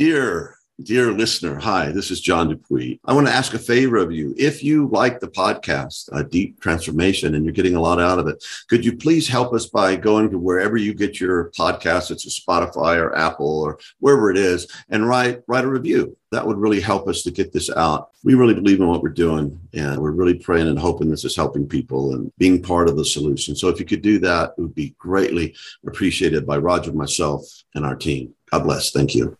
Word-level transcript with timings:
Dear 0.00 0.56
Dear 0.82 1.12
listener, 1.12 1.58
hi, 1.58 1.92
this 1.92 2.10
is 2.10 2.22
John 2.22 2.48
Dupuy. 2.48 3.00
I 3.04 3.12
want 3.12 3.26
to 3.26 3.32
ask 3.34 3.52
a 3.52 3.58
favor 3.58 3.98
of 3.98 4.10
you. 4.10 4.34
If 4.38 4.64
you 4.64 4.88
like 4.88 5.20
the 5.20 5.28
podcast, 5.28 6.08
a 6.10 6.24
Deep 6.24 6.58
Transformation, 6.58 7.34
and 7.34 7.44
you're 7.44 7.52
getting 7.52 7.74
a 7.74 7.82
lot 7.82 8.00
out 8.00 8.18
of 8.18 8.26
it, 8.26 8.42
could 8.70 8.82
you 8.82 8.96
please 8.96 9.28
help 9.28 9.52
us 9.52 9.66
by 9.66 9.96
going 9.96 10.30
to 10.30 10.38
wherever 10.38 10.78
you 10.78 10.94
get 10.94 11.20
your 11.20 11.50
podcast? 11.50 12.10
It's 12.10 12.24
a 12.24 12.30
Spotify 12.30 12.96
or 12.96 13.14
Apple 13.14 13.60
or 13.60 13.78
wherever 13.98 14.30
it 14.30 14.38
is, 14.38 14.66
and 14.88 15.06
write 15.06 15.42
write 15.46 15.64
a 15.64 15.68
review. 15.68 16.16
That 16.32 16.46
would 16.46 16.56
really 16.56 16.80
help 16.80 17.06
us 17.06 17.22
to 17.24 17.30
get 17.30 17.52
this 17.52 17.68
out. 17.68 18.08
We 18.24 18.32
really 18.32 18.54
believe 18.54 18.80
in 18.80 18.88
what 18.88 19.02
we're 19.02 19.10
doing, 19.10 19.60
and 19.74 20.00
we're 20.00 20.12
really 20.12 20.38
praying 20.38 20.68
and 20.68 20.78
hoping 20.78 21.10
this 21.10 21.26
is 21.26 21.36
helping 21.36 21.68
people 21.68 22.14
and 22.14 22.32
being 22.38 22.62
part 22.62 22.88
of 22.88 22.96
the 22.96 23.04
solution. 23.04 23.54
So 23.54 23.68
if 23.68 23.78
you 23.78 23.84
could 23.84 24.00
do 24.00 24.18
that, 24.20 24.54
it 24.56 24.62
would 24.62 24.74
be 24.74 24.94
greatly 24.98 25.54
appreciated 25.86 26.46
by 26.46 26.56
Roger, 26.56 26.90
myself, 26.90 27.44
and 27.74 27.84
our 27.84 27.96
team. 27.96 28.34
God 28.50 28.62
bless. 28.62 28.92
Thank 28.92 29.14
you. 29.14 29.36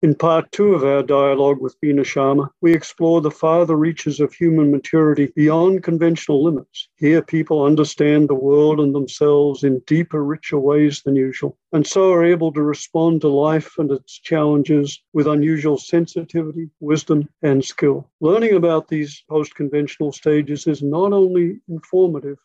In 0.00 0.14
part 0.14 0.52
two 0.52 0.74
of 0.74 0.84
our 0.84 1.02
dialogue 1.02 1.60
with 1.60 1.80
Beena 1.80 2.04
Sharma, 2.04 2.50
we 2.60 2.72
explore 2.72 3.20
the 3.20 3.32
farther 3.32 3.74
reaches 3.74 4.20
of 4.20 4.32
human 4.32 4.70
maturity 4.70 5.32
beyond 5.34 5.82
conventional 5.82 6.44
limits. 6.44 6.88
Here, 6.98 7.20
people 7.20 7.64
understand 7.64 8.28
the 8.28 8.36
world 8.36 8.78
and 8.78 8.94
themselves 8.94 9.64
in 9.64 9.80
deeper, 9.88 10.24
richer 10.24 10.60
ways 10.60 11.02
than 11.02 11.16
usual, 11.16 11.58
and 11.72 11.84
so 11.84 12.12
are 12.12 12.24
able 12.24 12.52
to 12.52 12.62
respond 12.62 13.22
to 13.22 13.28
life 13.28 13.76
and 13.76 13.90
its 13.90 14.20
challenges 14.20 15.02
with 15.14 15.26
unusual 15.26 15.78
sensitivity, 15.78 16.70
wisdom, 16.78 17.28
and 17.42 17.64
skill. 17.64 18.08
Learning 18.20 18.54
about 18.54 18.86
these 18.86 19.24
post 19.28 19.56
conventional 19.56 20.12
stages 20.12 20.68
is 20.68 20.80
not 20.80 21.12
only 21.12 21.58
informative, 21.68 22.38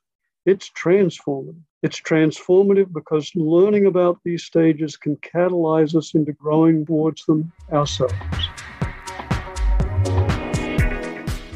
it's 0.47 0.71
transformative. 0.71 1.61
It's 1.83 1.99
transformative 1.99 2.93
because 2.93 3.29
learning 3.35 3.87
about 3.87 4.17
these 4.23 4.45
stages 4.45 4.95
can 4.95 5.17
catalyze 5.17 5.93
us 5.95 6.13
into 6.13 6.31
growing 6.31 6.85
towards 6.85 7.25
them 7.25 7.51
ourselves. 7.73 8.13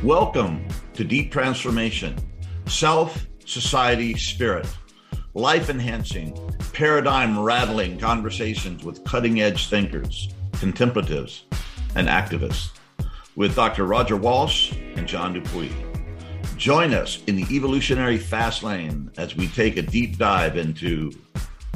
Welcome 0.03 0.67
to 0.95 1.05
Deep 1.05 1.31
Transformation 1.31 2.17
Self, 2.65 3.25
Society, 3.45 4.17
Spirit. 4.17 4.67
Life 5.33 5.69
enhancing, 5.69 6.37
paradigm 6.73 7.39
rattling 7.39 7.97
conversations 7.97 8.83
with 8.83 9.05
cutting 9.05 9.39
edge 9.39 9.69
thinkers, 9.69 10.27
contemplatives, 10.59 11.45
and 11.95 12.09
activists 12.09 12.71
with 13.37 13.55
Dr. 13.55 13.85
Roger 13.85 14.17
Walsh 14.17 14.73
and 14.97 15.07
John 15.07 15.31
Dupuy. 15.31 15.71
Join 16.57 16.95
us 16.95 17.23
in 17.27 17.35
the 17.35 17.45
evolutionary 17.55 18.17
fast 18.17 18.63
lane 18.63 19.11
as 19.15 19.35
we 19.35 19.47
take 19.47 19.77
a 19.77 19.83
deep 19.83 20.17
dive 20.17 20.57
into 20.57 21.11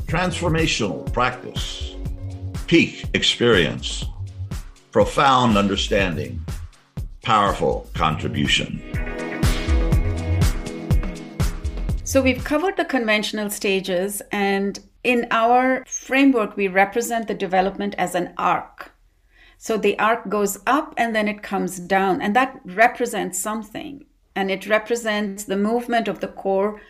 transformational 0.08 1.14
practice, 1.14 1.94
peak 2.66 3.06
experience, 3.14 4.04
profound 4.90 5.56
understanding, 5.56 6.44
powerful 7.22 7.88
contribution. 7.94 8.82
So, 12.04 12.20
we've 12.24 12.44
covered 12.44 12.76
the 12.76 12.86
conventional 12.86 13.52
stages, 13.52 14.24
and 14.32 14.80
in 15.04 15.28
our 15.30 15.86
framework, 15.86 16.58
we 16.58 16.68
represent 16.68 17.28
the 17.28 17.36
development 17.36 17.94
as 18.00 18.16
an 18.16 18.34
arc. 18.36 18.92
So, 19.60 19.78
the 19.78 19.98
arc 20.00 20.28
goes 20.28 20.58
up 20.66 20.96
and 20.98 21.16
then 21.16 21.28
it 21.28 21.44
comes 21.44 21.80
down, 21.80 22.20
and 22.20 22.36
that 22.36 22.60
represents 22.66 23.38
something 23.38 24.06
and 24.36 24.50
it 24.50 24.68
represents 24.68 25.44
the 25.44 25.58
movement 25.58 26.08
of 26.08 26.20
the 26.20 26.28
core 26.28 26.82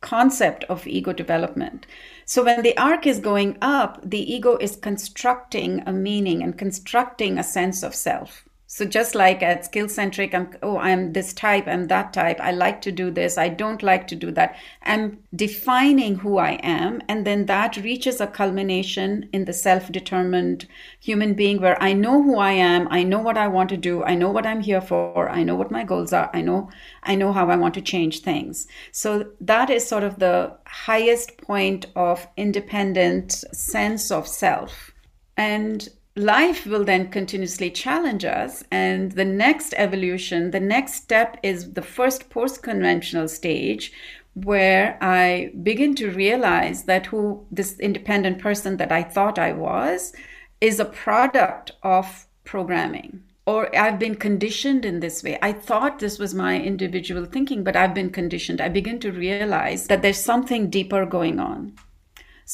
concept 0.00 0.64
of 0.64 0.86
ego 0.86 1.12
development. 1.12 1.86
So 2.24 2.44
when 2.44 2.62
the 2.62 2.76
arc 2.76 3.06
is 3.06 3.20
going 3.20 3.56
up, 3.62 4.00
the 4.02 4.32
ego 4.34 4.56
is 4.56 4.76
constructing 4.76 5.82
a 5.86 5.92
meaning 5.92 6.42
and 6.42 6.58
constructing 6.58 7.38
a 7.38 7.44
sense 7.44 7.82
of 7.82 7.94
self. 7.94 8.44
So 8.74 8.86
just 8.86 9.14
like 9.14 9.42
at 9.42 9.66
skill 9.66 9.86
centric, 9.86 10.34
I'm 10.34 10.48
oh 10.62 10.78
I'm 10.78 11.12
this 11.12 11.34
type, 11.34 11.66
I'm 11.68 11.88
that 11.88 12.14
type. 12.14 12.40
I 12.40 12.52
like 12.52 12.80
to 12.80 12.90
do 12.90 13.10
this. 13.10 13.36
I 13.36 13.50
don't 13.50 13.82
like 13.82 14.06
to 14.06 14.16
do 14.16 14.30
that. 14.30 14.56
I'm 14.82 15.18
defining 15.36 16.14
who 16.14 16.38
I 16.38 16.52
am, 16.62 17.02
and 17.06 17.26
then 17.26 17.44
that 17.46 17.76
reaches 17.76 18.18
a 18.18 18.26
culmination 18.26 19.28
in 19.30 19.44
the 19.44 19.52
self-determined 19.52 20.66
human 21.00 21.34
being 21.34 21.60
where 21.60 21.76
I 21.82 21.92
know 21.92 22.22
who 22.22 22.38
I 22.38 22.52
am. 22.52 22.88
I 22.90 23.02
know 23.02 23.18
what 23.18 23.36
I 23.36 23.46
want 23.46 23.68
to 23.68 23.76
do. 23.76 24.04
I 24.04 24.14
know 24.14 24.30
what 24.30 24.46
I'm 24.46 24.62
here 24.62 24.80
for. 24.80 25.28
I 25.28 25.42
know 25.42 25.54
what 25.54 25.70
my 25.70 25.84
goals 25.84 26.14
are. 26.14 26.30
I 26.32 26.40
know 26.40 26.70
I 27.02 27.14
know 27.14 27.34
how 27.34 27.50
I 27.50 27.56
want 27.56 27.74
to 27.74 27.82
change 27.82 28.20
things. 28.20 28.66
So 28.90 29.32
that 29.42 29.68
is 29.68 29.86
sort 29.86 30.02
of 30.02 30.18
the 30.18 30.56
highest 30.64 31.36
point 31.36 31.88
of 31.94 32.26
independent 32.38 33.32
sense 33.52 34.10
of 34.10 34.26
self. 34.26 34.92
And 35.36 35.90
life 36.14 36.66
will 36.66 36.84
then 36.84 37.08
continuously 37.08 37.70
challenge 37.70 38.24
us 38.24 38.62
and 38.70 39.12
the 39.12 39.24
next 39.24 39.72
evolution 39.78 40.50
the 40.50 40.60
next 40.60 40.94
step 40.94 41.38
is 41.42 41.72
the 41.72 41.82
first 41.82 42.28
post 42.28 42.62
conventional 42.62 43.26
stage 43.26 43.92
where 44.34 44.98
i 45.00 45.50
begin 45.62 45.94
to 45.94 46.10
realize 46.10 46.84
that 46.84 47.06
who 47.06 47.46
this 47.50 47.78
independent 47.78 48.38
person 48.38 48.76
that 48.76 48.92
i 48.92 49.02
thought 49.02 49.38
i 49.38 49.52
was 49.52 50.12
is 50.60 50.78
a 50.78 50.84
product 50.84 51.72
of 51.82 52.26
programming 52.44 53.22
or 53.44 53.74
I've 53.76 53.98
been 53.98 54.14
conditioned 54.14 54.84
in 54.84 55.00
this 55.00 55.24
way. 55.24 55.36
I 55.42 55.52
thought 55.52 55.98
this 55.98 56.18
was 56.18 56.32
my 56.32 56.60
individual 56.60 57.24
thinking, 57.24 57.64
but 57.64 57.74
I've 57.74 57.94
been 57.94 58.10
conditioned. 58.10 58.60
I 58.60 58.68
begin 58.68 59.00
to 59.00 59.10
realize 59.10 59.88
that 59.88 60.00
there's 60.00 60.22
something 60.22 60.70
deeper 60.70 61.04
going 61.04 61.40
on. 61.40 61.74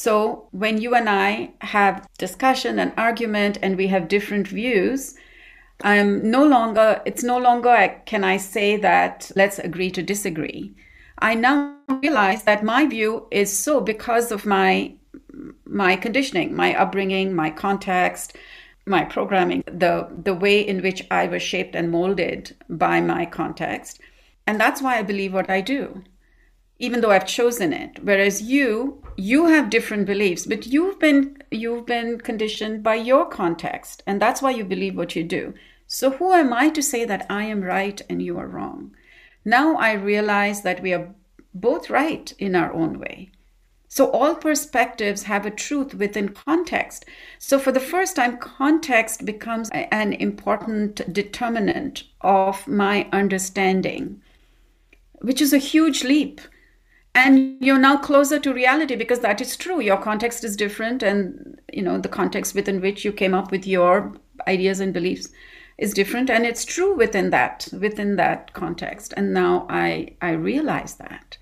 So 0.01 0.47
when 0.51 0.79
you 0.79 0.95
and 0.95 1.09
I 1.09 1.51
have 1.59 2.07
discussion 2.17 2.79
and 2.79 2.93
argument 2.95 3.57
and 3.61 3.75
we 3.75 3.87
have 3.87 4.07
different 4.07 4.47
views, 4.47 5.13
I'm 5.83 6.31
no 6.31 6.45
longer, 6.45 7.01
it's 7.05 7.21
no 7.21 7.37
longer 7.37 8.01
can 8.05 8.23
I 8.23 8.37
say 8.37 8.77
that 8.77 9.29
let's 9.35 9.59
agree 9.59 9.91
to 9.91 10.01
disagree. 10.01 10.73
I 11.17 11.35
now 11.35 11.75
realize 12.01 12.43
that 12.43 12.63
my 12.63 12.85
view 12.85 13.27
is 13.29 13.51
so 13.51 13.81
because 13.81 14.31
of 14.31 14.45
my 14.45 14.93
my 15.65 15.97
conditioning, 15.97 16.55
my 16.55 16.73
upbringing, 16.75 17.35
my 17.35 17.49
context, 17.49 18.37
my 18.85 19.03
programming, 19.03 19.65
the 19.65 20.07
the 20.23 20.33
way 20.33 20.61
in 20.61 20.81
which 20.81 21.05
I 21.11 21.27
was 21.27 21.41
shaped 21.43 21.75
and 21.75 21.91
molded 21.91 22.55
by 22.69 23.01
my 23.01 23.25
context. 23.25 23.99
And 24.47 24.61
that's 24.61 24.81
why 24.81 24.97
I 24.97 25.03
believe 25.03 25.33
what 25.33 25.49
I 25.49 25.59
do 25.59 26.05
even 26.79 27.01
though 27.01 27.11
I've 27.11 27.27
chosen 27.27 27.73
it. 27.73 27.99
Whereas 28.01 28.41
you, 28.41 29.03
you 29.17 29.47
have 29.47 29.69
different 29.69 30.05
beliefs, 30.05 30.45
but 30.45 30.65
you've 30.65 30.97
been 30.97 31.37
you've 31.51 31.85
been 31.85 32.19
conditioned 32.19 32.83
by 32.83 32.95
your 32.95 33.25
context, 33.25 34.01
and 34.07 34.21
that's 34.21 34.41
why 34.41 34.51
you 34.51 34.63
believe 34.63 34.95
what 34.95 35.15
you 35.15 35.23
do. 35.23 35.53
So 35.87 36.11
who 36.11 36.33
am 36.33 36.53
I 36.53 36.69
to 36.69 36.81
say 36.81 37.03
that 37.05 37.25
I 37.29 37.43
am 37.43 37.61
right 37.61 38.01
and 38.09 38.21
you 38.21 38.37
are 38.37 38.47
wrong? 38.47 38.95
Now 39.43 39.75
I 39.75 39.93
realize 39.93 40.61
that 40.61 40.81
we 40.81 40.93
are 40.93 41.13
both 41.53 41.89
right 41.89 42.31
in 42.37 42.55
our 42.55 42.71
own 42.71 42.99
way. 42.99 43.31
So 43.91 44.11
all 44.11 44.35
perspectives 44.35 45.23
have 45.23 45.47
a 45.47 45.51
truth 45.51 45.95
within 45.95 46.29
context. 46.29 47.05
So 47.39 47.57
for 47.57 47.71
the 47.71 47.79
first 47.79 48.15
time, 48.15 48.37
context 48.37 49.25
becomes 49.25 49.69
an 49.73 50.13
important 50.13 51.11
determinant 51.11 52.03
of 52.21 52.67
my 52.67 53.09
understanding, 53.11 54.21
which 55.21 55.41
is 55.41 55.53
a 55.53 55.57
huge 55.57 56.03
leap 56.03 56.39
and 57.15 57.57
you're 57.59 57.79
now 57.79 57.97
closer 57.97 58.39
to 58.39 58.53
reality 58.53 58.95
because 58.95 59.19
that 59.19 59.41
is 59.41 59.57
true. 59.57 59.79
Your 59.79 59.97
context 59.97 60.43
is 60.43 60.55
different 60.55 61.01
and 61.03 61.59
you 61.73 61.81
know 61.81 61.99
the 61.99 62.09
context 62.09 62.53
within 62.55 62.81
which 62.81 63.03
you 63.03 63.11
came 63.11 63.33
up 63.33 63.51
with 63.51 63.65
your 63.65 64.13
ideas 64.47 64.79
and 64.79 64.93
beliefs 64.93 65.29
is 65.77 65.93
different. 65.93 66.29
And 66.29 66.45
it's 66.45 66.65
true 66.65 66.95
within 66.95 67.31
that 67.31 67.67
within 67.79 68.15
that 68.17 68.53
context. 68.53 69.13
And 69.17 69.33
now 69.33 69.65
i 69.69 70.15
i 70.21 70.31
realize 70.31 70.95
that. 70.95 71.37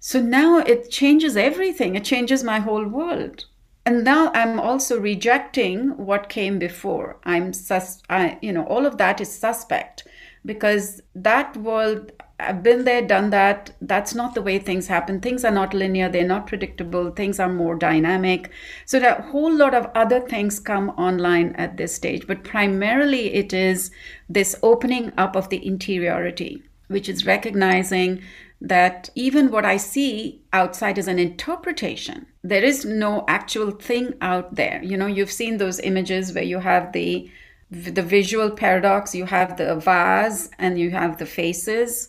So 0.00 0.20
now 0.20 0.58
it 0.58 0.90
changes 0.90 1.36
everything. 1.36 1.96
It 1.96 2.04
changes 2.04 2.42
my 2.42 2.58
whole 2.60 2.86
world. 2.86 3.44
And 3.86 4.04
now 4.04 4.32
i'm 4.32 4.58
also 4.58 4.98
rejecting 4.98 5.90
what 5.98 6.30
came 6.30 6.58
before. 6.58 7.18
I'm 7.24 7.52
sus 7.52 8.02
I, 8.08 8.38
you 8.40 8.52
know 8.52 8.64
all 8.64 8.86
of 8.86 8.96
that 8.96 9.20
is 9.20 9.30
suspect 9.30 10.06
because 10.46 11.02
that 11.14 11.56
world 11.56 12.12
I've 12.40 12.64
been 12.64 12.84
there, 12.84 13.00
done 13.06 13.30
that. 13.30 13.70
That's 13.80 14.14
not 14.14 14.34
the 14.34 14.42
way 14.42 14.58
things 14.58 14.88
happen. 14.88 15.20
Things 15.20 15.44
are 15.44 15.52
not 15.52 15.72
linear, 15.72 16.08
they're 16.08 16.26
not 16.26 16.48
predictable, 16.48 17.10
things 17.10 17.38
are 17.38 17.52
more 17.52 17.76
dynamic. 17.76 18.50
So, 18.86 18.98
a 18.98 19.22
whole 19.22 19.54
lot 19.54 19.72
of 19.72 19.88
other 19.94 20.20
things 20.20 20.58
come 20.58 20.90
online 20.90 21.54
at 21.56 21.76
this 21.76 21.94
stage, 21.94 22.26
but 22.26 22.42
primarily 22.42 23.34
it 23.34 23.52
is 23.52 23.92
this 24.28 24.56
opening 24.62 25.12
up 25.16 25.36
of 25.36 25.48
the 25.48 25.64
interiority, 25.64 26.62
which 26.88 27.08
is 27.08 27.24
recognizing 27.24 28.20
that 28.60 29.10
even 29.14 29.50
what 29.50 29.64
I 29.64 29.76
see 29.76 30.42
outside 30.52 30.98
is 30.98 31.06
an 31.06 31.18
interpretation. 31.20 32.26
There 32.42 32.64
is 32.64 32.84
no 32.84 33.24
actual 33.28 33.70
thing 33.70 34.14
out 34.20 34.56
there. 34.56 34.82
You 34.82 34.96
know, 34.96 35.06
you've 35.06 35.30
seen 35.30 35.58
those 35.58 35.78
images 35.80 36.32
where 36.32 36.44
you 36.44 36.58
have 36.58 36.92
the 36.92 37.30
the 37.70 38.02
visual 38.02 38.50
paradox, 38.50 39.14
you 39.14 39.24
have 39.24 39.56
the 39.56 39.74
vase 39.76 40.50
and 40.58 40.78
you 40.78 40.90
have 40.90 41.18
the 41.18 41.26
faces 41.26 42.08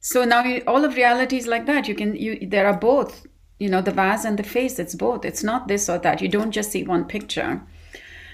so 0.00 0.24
now 0.24 0.42
you, 0.42 0.62
all 0.66 0.84
of 0.84 0.96
reality 0.96 1.36
is 1.36 1.46
like 1.46 1.66
that 1.66 1.86
you 1.86 1.94
can 1.94 2.16
you 2.16 2.46
there 2.46 2.66
are 2.66 2.76
both 2.76 3.26
you 3.58 3.68
know 3.68 3.82
the 3.82 3.92
vase 3.92 4.24
and 4.24 4.38
the 4.38 4.42
face 4.42 4.78
it's 4.78 4.94
both 4.94 5.24
it's 5.24 5.42
not 5.42 5.68
this 5.68 5.88
or 5.88 5.98
that 5.98 6.20
you 6.20 6.28
don't 6.28 6.52
just 6.52 6.72
see 6.72 6.82
one 6.84 7.04
picture 7.04 7.62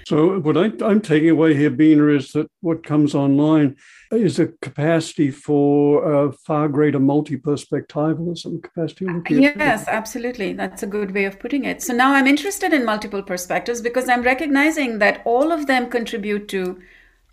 So, 0.08 0.38
what 0.38 0.56
I, 0.56 0.66
am 0.88 1.00
taking 1.00 1.30
away 1.30 1.56
here, 1.56 1.68
Beena, 1.68 2.16
is 2.16 2.30
that 2.30 2.48
what 2.60 2.84
comes 2.84 3.12
online 3.12 3.74
is 4.12 4.38
a 4.38 4.46
capacity 4.62 5.32
for 5.32 6.26
a 6.26 6.32
far 6.32 6.68
greater 6.68 7.00
multi-perspectivalism 7.00 8.62
capacity. 8.62 9.06
Yes, 9.30 9.88
absolutely. 9.88 10.52
That's 10.52 10.84
a 10.84 10.86
good 10.86 11.10
way 11.10 11.24
of 11.24 11.40
putting 11.40 11.64
it. 11.64 11.82
So 11.82 11.92
now 11.92 12.12
I'm 12.12 12.28
interested 12.28 12.72
in 12.72 12.84
multiple 12.84 13.20
perspectives 13.20 13.80
because 13.80 14.08
I'm 14.08 14.22
recognizing 14.22 15.00
that 15.00 15.22
all 15.24 15.50
of 15.50 15.66
them 15.66 15.90
contribute 15.90 16.46
to 16.50 16.80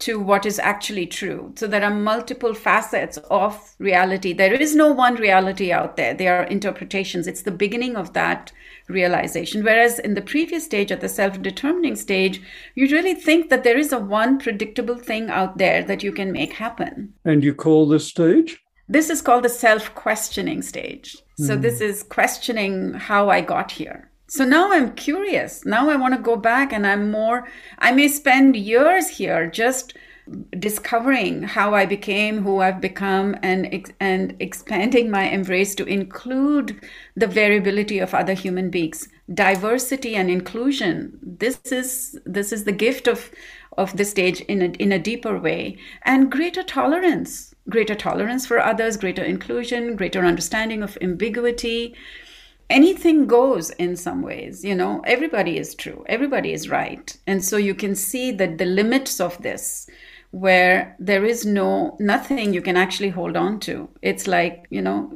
to 0.03 0.19
what 0.19 0.45
is 0.45 0.59
actually 0.59 1.07
true. 1.07 1.53
So 1.55 1.65
there 1.65 1.83
are 1.83 1.93
multiple 1.93 2.53
facets 2.53 3.17
of 3.29 3.73
reality. 3.79 4.33
There 4.33 4.53
is 4.53 4.75
no 4.75 4.91
one 4.91 5.15
reality 5.15 5.71
out 5.71 5.95
there. 5.95 6.13
There 6.13 6.37
are 6.37 6.43
interpretations. 6.43 7.25
It's 7.25 7.43
the 7.43 7.51
beginning 7.51 7.95
of 7.95 8.11
that 8.11 8.51
realization. 8.89 9.63
Whereas 9.63 9.99
in 9.99 10.13
the 10.13 10.21
previous 10.21 10.65
stage, 10.65 10.91
at 10.91 10.99
the 10.99 11.07
self 11.07 11.41
determining 11.41 11.95
stage, 11.95 12.41
you 12.75 12.87
really 12.87 13.15
think 13.15 13.49
that 13.49 13.63
there 13.63 13.77
is 13.77 13.93
a 13.93 13.99
one 13.99 14.39
predictable 14.39 14.97
thing 14.97 15.29
out 15.29 15.57
there 15.57 15.83
that 15.83 16.03
you 16.03 16.11
can 16.11 16.33
make 16.33 16.53
happen. 16.53 17.13
And 17.23 17.41
you 17.41 17.53
call 17.53 17.87
this 17.87 18.07
stage? 18.07 18.59
This 18.89 19.09
is 19.09 19.21
called 19.21 19.45
the 19.45 19.49
self 19.49 19.95
questioning 19.95 20.61
stage. 20.61 21.15
Mm. 21.39 21.47
So 21.47 21.55
hmm. 21.55 21.61
this 21.61 21.79
is 21.79 22.03
questioning 22.03 22.93
how 22.93 23.29
I 23.29 23.39
got 23.39 23.71
here. 23.71 24.11
So 24.33 24.45
now 24.45 24.71
I'm 24.71 24.95
curious. 24.95 25.63
Now 25.63 25.91
I 25.91 25.95
want 25.95 26.15
to 26.15 26.19
go 26.19 26.35
back 26.35 26.73
and 26.73 26.87
I'm 26.87 27.11
more, 27.11 27.47
I 27.77 27.91
may 27.91 28.07
spend 28.07 28.55
years 28.55 29.07
here 29.07 29.45
just 29.45 29.93
discovering 30.57 31.43
how 31.43 31.75
I 31.75 31.85
became 31.85 32.41
who 32.41 32.59
I've 32.59 32.81
become 32.81 33.35
and 33.43 33.93
and 33.99 34.35
expanding 34.39 35.11
my 35.11 35.25
embrace 35.25 35.75
to 35.75 35.85
include 35.85 36.81
the 37.15 37.27
variability 37.27 37.99
of 37.99 38.15
other 38.15 38.33
human 38.33 38.69
beings 38.69 39.09
diversity 39.33 40.15
and 40.15 40.29
inclusion 40.29 41.19
this 41.21 41.59
is 41.73 42.17
this 42.25 42.53
is 42.53 42.63
the 42.63 42.71
gift 42.71 43.09
of 43.09 43.29
of 43.77 43.97
this 43.97 44.11
stage 44.11 44.39
in 44.41 44.61
a, 44.61 44.69
in 44.79 44.93
a 44.93 44.97
deeper 45.09 45.37
way 45.37 45.77
and 46.03 46.31
greater 46.31 46.63
tolerance 46.63 47.53
greater 47.69 47.95
tolerance 47.95 48.47
for 48.47 48.59
others 48.59 48.95
greater 48.95 49.23
inclusion 49.23 49.97
greater 49.97 50.23
understanding 50.23 50.81
of 50.81 50.97
ambiguity 51.01 51.93
anything 52.73 53.27
goes 53.27 53.69
in 53.71 53.95
some 53.95 54.21
ways 54.21 54.63
you 54.63 54.75
know 54.75 55.01
everybody 55.05 55.57
is 55.57 55.75
true 55.75 56.03
everybody 56.13 56.53
is 56.53 56.69
right. 56.69 57.17
And 57.27 57.43
so 57.43 57.57
you 57.57 57.75
can 57.75 57.95
see 57.95 58.31
that 58.31 58.57
the 58.57 58.65
limits 58.65 59.19
of 59.19 59.41
this 59.41 59.89
where 60.31 60.95
there 60.99 61.25
is 61.25 61.45
no 61.45 61.95
nothing 61.99 62.53
you 62.53 62.61
can 62.61 62.77
actually 62.77 63.09
hold 63.09 63.35
on 63.37 63.59
to. 63.61 63.89
It's 64.01 64.27
like 64.27 64.65
you 64.69 64.81
know 64.81 65.11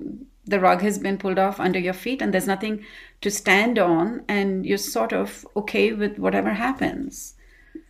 the 0.45 0.59
rug 0.59 0.81
has 0.81 0.97
been 0.97 1.17
pulled 1.17 1.39
off 1.39 1.59
under 1.59 1.79
your 1.79 1.93
feet 1.93 2.21
and 2.21 2.33
there's 2.33 2.47
nothing 2.47 2.85
to 3.21 3.29
stand 3.29 3.77
on 3.77 4.23
and 4.27 4.65
you're 4.65 4.77
sort 4.77 5.13
of 5.13 5.45
okay 5.55 5.93
with 5.93 6.17
whatever 6.17 6.53
happens. 6.53 7.35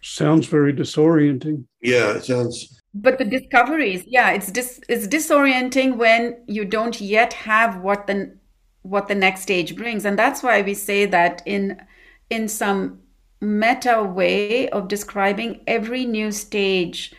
Sounds 0.01 0.47
very 0.47 0.73
disorienting. 0.73 1.65
Yeah 1.81 2.17
it 2.17 2.25
sounds. 2.25 2.81
But 2.93 3.17
the 3.19 3.25
discoveries 3.25 4.03
yeah 4.07 4.31
it's 4.31 4.51
dis- 4.51 4.81
it's 4.89 5.07
disorienting 5.07 5.97
when 5.97 6.37
you 6.47 6.65
don't 6.65 6.99
yet 6.99 7.33
have 7.33 7.81
what 7.81 8.07
the 8.07 8.35
what 8.89 9.07
the 9.07 9.15
next 9.15 9.41
stage 9.41 9.75
brings. 9.75 10.05
And 10.05 10.17
that's 10.17 10.43
why 10.43 10.61
we 10.61 10.73
say 10.73 11.05
that 11.05 11.41
in 11.45 11.81
in 12.29 12.47
some 12.47 13.01
meta 13.39 14.03
way 14.03 14.69
of 14.69 14.87
describing 14.87 15.61
every 15.67 16.05
new 16.05 16.31
stage 16.31 17.13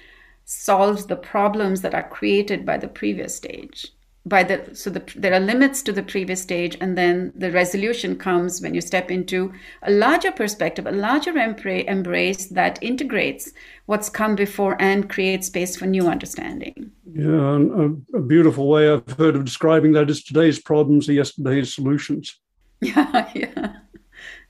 solves 0.44 1.06
the 1.06 1.16
problems 1.16 1.82
that 1.82 1.94
are 1.94 2.08
created 2.08 2.64
by 2.66 2.76
the 2.76 2.88
previous 2.88 3.34
stage 3.34 3.92
by 4.28 4.42
the 4.42 4.74
so 4.74 4.90
the, 4.90 5.02
there 5.16 5.32
are 5.32 5.40
limits 5.40 5.82
to 5.82 5.92
the 5.92 6.02
previous 6.02 6.42
stage 6.42 6.76
and 6.80 6.98
then 6.98 7.32
the 7.34 7.50
resolution 7.50 8.16
comes 8.16 8.60
when 8.60 8.74
you 8.74 8.80
step 8.80 9.10
into 9.10 9.52
a 9.82 9.90
larger 9.90 10.32
perspective 10.32 10.86
a 10.86 10.92
larger 10.92 11.36
embrace 11.36 12.46
that 12.46 12.78
integrates 12.82 13.52
what's 13.86 14.10
come 14.10 14.34
before 14.34 14.76
and 14.80 15.08
creates 15.08 15.46
space 15.46 15.76
for 15.76 15.86
new 15.86 16.06
understanding. 16.06 16.90
Yeah 17.12 17.56
a, 17.56 18.16
a 18.16 18.20
beautiful 18.20 18.68
way 18.68 18.90
i've 18.90 19.10
heard 19.12 19.36
of 19.36 19.44
describing 19.44 19.92
that 19.92 20.10
is 20.10 20.22
today's 20.22 20.60
problems 20.60 21.08
are 21.08 21.14
yesterday's 21.14 21.74
solutions. 21.74 22.38
Yeah 22.80 23.30
yeah. 23.34 23.72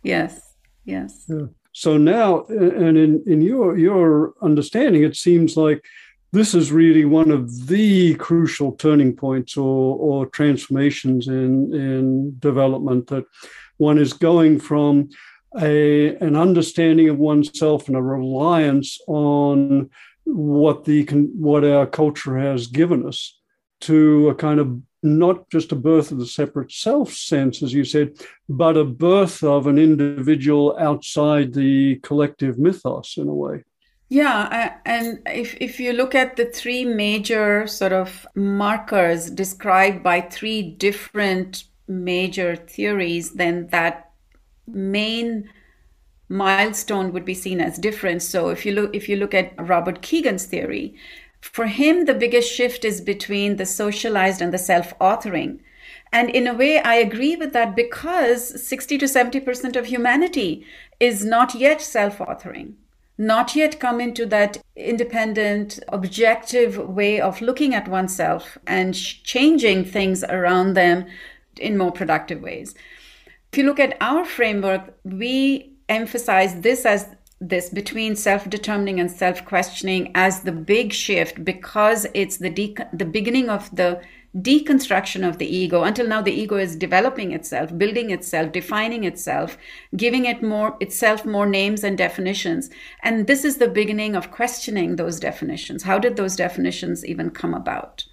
Yes 0.02 0.40
yes. 0.84 1.24
Yeah. 1.28 1.46
so 1.72 1.96
now 1.96 2.44
and 2.46 2.98
in 2.98 3.22
in 3.26 3.40
your 3.42 3.78
your 3.78 4.34
understanding 4.42 5.02
it 5.02 5.16
seems 5.16 5.56
like 5.56 5.84
this 6.32 6.54
is 6.54 6.72
really 6.72 7.04
one 7.04 7.30
of 7.30 7.68
the 7.68 8.14
crucial 8.16 8.72
turning 8.72 9.14
points 9.14 9.56
or, 9.56 9.96
or 9.96 10.26
transformations 10.26 11.28
in, 11.28 11.74
in 11.74 12.38
development 12.38 13.06
that 13.08 13.24
one 13.78 13.98
is 13.98 14.12
going 14.12 14.60
from 14.60 15.08
a, 15.60 16.16
an 16.16 16.36
understanding 16.36 17.08
of 17.08 17.18
oneself 17.18 17.88
and 17.88 17.96
a 17.96 18.02
reliance 18.02 18.98
on 19.06 19.90
what 20.24 20.84
the 20.84 21.04
what 21.34 21.64
our 21.64 21.86
culture 21.86 22.36
has 22.36 22.66
given 22.66 23.06
us 23.06 23.40
to 23.80 24.28
a 24.28 24.34
kind 24.34 24.60
of 24.60 24.78
not 25.02 25.48
just 25.48 25.72
a 25.72 25.76
birth 25.76 26.10
of 26.10 26.18
the 26.18 26.26
separate 26.26 26.72
self 26.72 27.12
sense, 27.12 27.62
as 27.62 27.72
you 27.72 27.84
said, 27.84 28.12
but 28.48 28.76
a 28.76 28.84
birth 28.84 29.42
of 29.42 29.66
an 29.66 29.78
individual 29.78 30.76
outside 30.78 31.54
the 31.54 31.96
collective 32.02 32.58
mythos 32.58 33.16
in 33.16 33.28
a 33.28 33.34
way. 33.34 33.62
Yeah, 34.10 34.78
and 34.86 35.20
if 35.26 35.54
if 35.60 35.78
you 35.78 35.92
look 35.92 36.14
at 36.14 36.36
the 36.36 36.46
three 36.46 36.84
major 36.84 37.66
sort 37.66 37.92
of 37.92 38.26
markers 38.34 39.30
described 39.30 40.02
by 40.02 40.22
three 40.22 40.62
different 40.62 41.64
major 41.86 42.56
theories, 42.56 43.32
then 43.34 43.66
that 43.68 44.12
main 44.66 45.50
milestone 46.28 47.12
would 47.12 47.26
be 47.26 47.34
seen 47.34 47.60
as 47.60 47.78
different. 47.78 48.22
So 48.22 48.48
if 48.48 48.64
you 48.64 48.72
look 48.72 48.96
if 48.96 49.10
you 49.10 49.16
look 49.16 49.34
at 49.34 49.52
Robert 49.58 50.00
Kegan's 50.00 50.46
theory, 50.46 50.94
for 51.42 51.66
him 51.66 52.06
the 52.06 52.14
biggest 52.14 52.50
shift 52.50 52.86
is 52.86 53.02
between 53.02 53.56
the 53.56 53.66
socialized 53.66 54.40
and 54.40 54.54
the 54.54 54.58
self-authoring. 54.58 55.60
And 56.12 56.30
in 56.30 56.46
a 56.46 56.54
way, 56.54 56.78
I 56.80 56.94
agree 56.94 57.36
with 57.36 57.52
that 57.52 57.76
because 57.76 58.66
60 58.66 58.96
to 58.98 59.04
70% 59.04 59.76
of 59.76 59.86
humanity 59.86 60.64
is 60.98 61.24
not 61.26 61.54
yet 61.54 61.82
self 61.82 62.18
authoring 62.18 62.76
not 63.18 63.56
yet 63.56 63.80
come 63.80 64.00
into 64.00 64.24
that 64.26 64.58
independent, 64.76 65.80
objective 65.88 66.78
way 66.78 67.20
of 67.20 67.40
looking 67.40 67.74
at 67.74 67.88
oneself 67.88 68.56
and 68.66 68.94
changing 68.94 69.84
things 69.84 70.22
around 70.24 70.74
them 70.74 71.04
in 71.58 71.76
more 71.76 71.90
productive 71.90 72.40
ways. 72.40 72.76
If 73.52 73.58
you 73.58 73.64
look 73.64 73.80
at 73.80 73.96
our 74.00 74.24
framework, 74.24 74.94
we 75.04 75.72
emphasize 75.88 76.60
this 76.60 76.86
as 76.86 77.08
this 77.40 77.70
between 77.70 78.14
self-determining 78.16 79.00
and 79.00 79.10
self-questioning 79.10 80.12
as 80.14 80.42
the 80.42 80.52
big 80.52 80.92
shift 80.92 81.44
because 81.44 82.06
it's 82.14 82.38
the 82.38 82.50
de- 82.50 82.76
the 82.92 83.04
beginning 83.04 83.48
of 83.48 83.74
the 83.74 84.00
deconstruction 84.36 85.26
of 85.26 85.38
the 85.38 85.46
ego. 85.46 85.82
Until 85.82 86.06
now 86.06 86.20
the 86.20 86.32
ego 86.32 86.56
is 86.56 86.76
developing 86.76 87.32
itself 87.32 87.76
building 87.76 88.10
itself 88.10 88.52
defining 88.52 89.04
itself 89.04 89.56
giving 89.96 90.26
it 90.26 90.42
more 90.42 90.76
itself 90.80 91.24
more 91.24 91.46
names 91.46 91.82
and 91.82 91.96
definitions. 91.96 92.68
And 93.02 93.26
this 93.26 93.44
is 93.44 93.56
the 93.56 93.68
beginning 93.68 94.14
of 94.14 94.30
questioning 94.30 94.96
those 94.96 95.18
definitions. 95.18 95.82
How 95.82 95.98
did 95.98 96.16
those 96.16 96.36
definitions 96.36 97.04
even 97.06 97.30
come 97.30 97.54
about? 97.54 98.04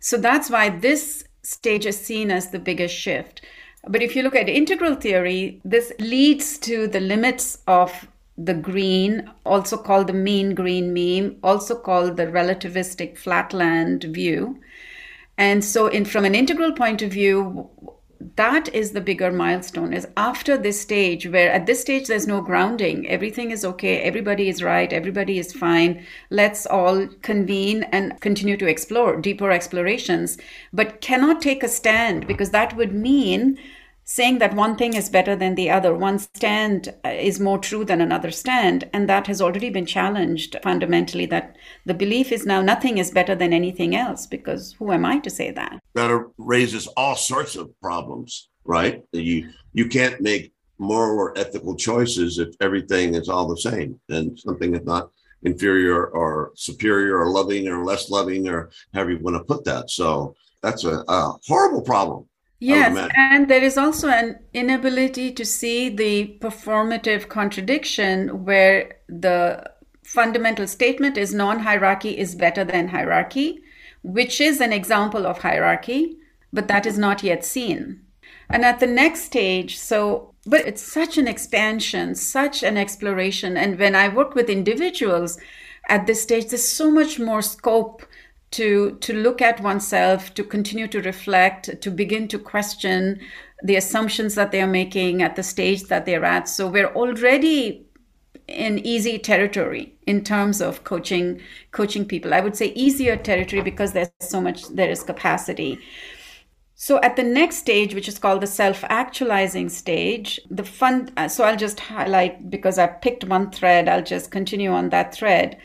So 0.00 0.16
that's 0.16 0.50
why 0.50 0.70
this 0.70 1.24
stage 1.42 1.86
is 1.86 2.00
seen 2.00 2.30
as 2.30 2.50
the 2.50 2.58
biggest 2.58 2.94
shift. 2.94 3.44
But 3.86 4.02
if 4.02 4.16
you 4.16 4.22
look 4.22 4.34
at 4.34 4.48
integral 4.48 4.96
theory 4.96 5.60
this 5.64 5.92
leads 6.00 6.58
to 6.58 6.88
the 6.88 7.00
limits 7.00 7.58
of 7.68 8.08
the 8.36 8.54
green, 8.54 9.30
also 9.46 9.76
called 9.76 10.08
the 10.08 10.12
mean 10.12 10.54
green 10.54 10.92
meme, 10.92 11.36
also 11.42 11.76
called 11.76 12.16
the 12.16 12.26
relativistic 12.26 13.16
flatland 13.16 14.04
view, 14.04 14.60
and 15.36 15.64
so, 15.64 15.86
in 15.88 16.04
from 16.04 16.24
an 16.24 16.34
integral 16.34 16.72
point 16.72 17.02
of 17.02 17.10
view, 17.12 17.70
that 18.36 18.72
is 18.74 18.92
the 18.92 19.00
bigger 19.00 19.30
milestone 19.30 19.92
is 19.92 20.08
after 20.16 20.56
this 20.56 20.80
stage 20.80 21.26
where 21.26 21.52
at 21.52 21.66
this 21.66 21.80
stage 21.80 22.06
there's 22.06 22.26
no 22.26 22.40
grounding. 22.40 23.06
Everything 23.08 23.50
is 23.50 23.64
okay. 23.64 23.98
Everybody 24.00 24.48
is 24.48 24.62
right. 24.62 24.92
Everybody 24.92 25.38
is 25.38 25.52
fine. 25.52 26.04
Let's 26.30 26.66
all 26.66 27.06
convene 27.22 27.84
and 27.92 28.20
continue 28.20 28.56
to 28.56 28.66
explore 28.66 29.20
deeper 29.20 29.50
explorations 29.50 30.38
but 30.72 31.00
cannot 31.00 31.42
take 31.42 31.62
a 31.62 31.68
stand 31.68 32.26
because 32.26 32.50
that 32.50 32.76
would 32.76 32.92
mean 32.92 33.58
saying 34.04 34.38
that 34.38 34.54
one 34.54 34.76
thing 34.76 34.94
is 34.94 35.08
better 35.08 35.34
than 35.34 35.54
the 35.54 35.70
other, 35.70 35.94
one 35.94 36.18
stand 36.18 36.94
uh, 37.04 37.08
is 37.08 37.40
more 37.40 37.58
true 37.58 37.84
than 37.84 38.00
another 38.00 38.30
stand. 38.30 38.88
And 38.92 39.08
that 39.08 39.26
has 39.26 39.40
already 39.40 39.70
been 39.70 39.86
challenged 39.86 40.56
fundamentally 40.62 41.26
that 41.26 41.56
the 41.86 41.94
belief 41.94 42.30
is 42.30 42.44
now 42.46 42.60
nothing 42.60 42.98
is 42.98 43.10
better 43.10 43.34
than 43.34 43.52
anything 43.52 43.96
else, 43.96 44.26
because 44.26 44.74
who 44.78 44.92
am 44.92 45.04
I 45.04 45.18
to 45.20 45.30
say 45.30 45.50
that? 45.52 45.80
That 45.94 46.30
raises 46.36 46.86
all 46.88 47.16
sorts 47.16 47.56
of 47.56 47.70
problems, 47.80 48.48
right? 48.64 49.02
You, 49.12 49.50
you 49.72 49.88
can't 49.88 50.20
make 50.20 50.52
moral 50.78 51.18
or 51.18 51.38
ethical 51.38 51.74
choices 51.76 52.38
if 52.38 52.54
everything 52.60 53.14
is 53.14 53.28
all 53.28 53.48
the 53.48 53.56
same 53.56 53.98
and 54.08 54.38
something 54.38 54.74
is 54.74 54.84
not 54.84 55.10
inferior 55.44 56.06
or 56.06 56.52
superior 56.56 57.18
or 57.18 57.30
loving 57.30 57.68
or 57.68 57.84
less 57.84 58.10
loving 58.10 58.48
or 58.48 58.70
however 58.92 59.12
you 59.12 59.18
want 59.18 59.36
to 59.36 59.44
put 59.44 59.64
that. 59.64 59.88
So 59.90 60.34
that's 60.62 60.84
a, 60.84 61.04
a 61.06 61.34
horrible 61.46 61.82
problem 61.82 62.26
Yes, 62.66 63.10
and 63.14 63.48
there 63.48 63.62
is 63.62 63.76
also 63.76 64.08
an 64.08 64.38
inability 64.54 65.32
to 65.32 65.44
see 65.44 65.90
the 65.90 66.38
performative 66.40 67.28
contradiction 67.28 68.44
where 68.44 68.96
the 69.08 69.70
fundamental 70.02 70.66
statement 70.66 71.18
is 71.18 71.34
non 71.34 71.60
hierarchy 71.60 72.16
is 72.16 72.34
better 72.34 72.64
than 72.64 72.88
hierarchy, 72.88 73.62
which 74.02 74.40
is 74.40 74.60
an 74.60 74.72
example 74.72 75.26
of 75.26 75.38
hierarchy, 75.38 76.16
but 76.52 76.68
that 76.68 76.86
is 76.86 76.96
not 76.96 77.22
yet 77.22 77.44
seen. 77.44 78.00
And 78.48 78.64
at 78.64 78.80
the 78.80 78.86
next 78.86 79.24
stage, 79.24 79.78
so, 79.78 80.34
but 80.46 80.66
it's 80.66 80.82
such 80.82 81.18
an 81.18 81.28
expansion, 81.28 82.14
such 82.14 82.62
an 82.62 82.78
exploration. 82.78 83.56
And 83.58 83.78
when 83.78 83.94
I 83.94 84.08
work 84.08 84.34
with 84.34 84.48
individuals 84.48 85.38
at 85.88 86.06
this 86.06 86.22
stage, 86.22 86.46
there's 86.46 86.66
so 86.66 86.90
much 86.90 87.18
more 87.18 87.42
scope 87.42 88.06
to 88.54 88.96
to 89.00 89.12
look 89.12 89.42
at 89.42 89.60
oneself 89.60 90.32
to 90.34 90.44
continue 90.44 90.86
to 90.86 91.02
reflect 91.02 91.80
to 91.80 91.90
begin 91.90 92.28
to 92.28 92.38
question 92.38 93.20
the 93.64 93.74
assumptions 93.76 94.36
that 94.36 94.52
they 94.52 94.60
are 94.60 94.74
making 94.82 95.22
at 95.22 95.34
the 95.34 95.42
stage 95.42 95.84
that 95.84 96.06
they're 96.06 96.24
at. 96.24 96.48
So 96.48 96.68
we're 96.68 96.92
already 96.94 97.84
in 98.46 98.78
easy 98.86 99.18
territory 99.18 99.94
in 100.06 100.22
terms 100.22 100.60
of 100.60 100.84
coaching 100.84 101.40
coaching 101.72 102.04
people. 102.04 102.32
I 102.32 102.40
would 102.40 102.54
say 102.54 102.66
easier 102.74 103.16
territory 103.16 103.62
because 103.62 103.92
there's 103.92 104.10
so 104.20 104.40
much 104.40 104.68
there 104.68 104.90
is 104.90 105.02
capacity. 105.02 105.80
So 106.76 107.00
at 107.02 107.16
the 107.16 107.22
next 107.24 107.56
stage 107.56 107.92
which 107.92 108.08
is 108.08 108.20
called 108.20 108.42
the 108.42 108.46
self 108.46 108.84
actualizing 108.84 109.68
stage 109.68 110.40
the 110.48 110.64
fun 110.64 111.10
uh, 111.16 111.28
so 111.28 111.44
i'll 111.44 111.56
just 111.56 111.80
highlight 111.80 112.50
because 112.50 112.78
i 112.78 112.86
picked 112.86 113.24
one 113.24 113.50
thread 113.50 113.88
i'll 113.88 114.02
just 114.02 114.30
continue 114.30 114.70
on 114.70 114.90
that 114.90 115.14
thread 115.14 115.56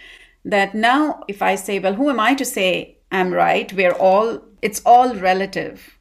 that 0.45 0.73
now 0.73 1.23
if 1.27 1.41
I 1.41 1.55
say, 1.55 1.79
well, 1.79 1.93
who 1.93 2.09
am 2.09 2.19
I 2.19 2.33
to 2.35 2.45
say 2.45 2.97
I'm 3.11 3.31
right? 3.31 3.71
We're 3.73 3.93
all, 3.93 4.41
it's 4.61 4.81
all 4.85 5.15
relative. 5.15 5.97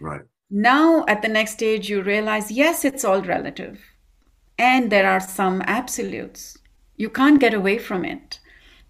Right. 0.00 0.22
Now 0.50 1.04
at 1.08 1.22
the 1.22 1.28
next 1.28 1.52
stage, 1.52 1.90
you 1.90 2.02
realize, 2.02 2.50
yes, 2.50 2.84
it's 2.84 3.04
all 3.04 3.22
relative. 3.22 3.80
And 4.58 4.90
there 4.90 5.08
are 5.08 5.20
some 5.20 5.62
absolutes. 5.66 6.58
You 6.96 7.10
can't 7.10 7.40
get 7.40 7.54
away 7.54 7.78
from 7.78 8.04
it. 8.04 8.40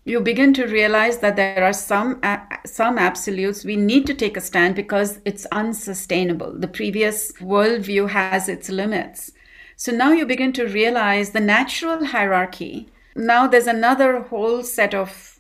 You 0.04 0.20
begin 0.20 0.54
to 0.54 0.64
realize 0.64 1.18
that 1.18 1.37
there 1.37 1.62
are 1.62 1.75
some 1.75 2.23
some 2.64 2.97
absolutes. 2.97 3.62
We 3.62 3.76
need 3.76 4.06
to 4.06 4.14
take 4.14 4.38
a 4.38 4.40
stand 4.40 4.75
because 4.75 5.20
it's 5.26 5.44
unsustainable. 5.52 6.58
The 6.58 6.66
previous 6.66 7.30
worldview 7.32 8.08
has 8.08 8.49
its 8.49 8.70
limits. 8.70 9.32
So 9.76 9.92
now 9.92 10.12
you 10.12 10.25
begin 10.25 10.54
to 10.54 10.64
realize 10.64 11.30
the 11.30 11.40
natural 11.40 12.06
hierarchy 12.06 12.88
now 13.18 13.46
there's 13.46 13.66
another 13.66 14.22
whole 14.22 14.62
set 14.62 14.94
of 14.94 15.38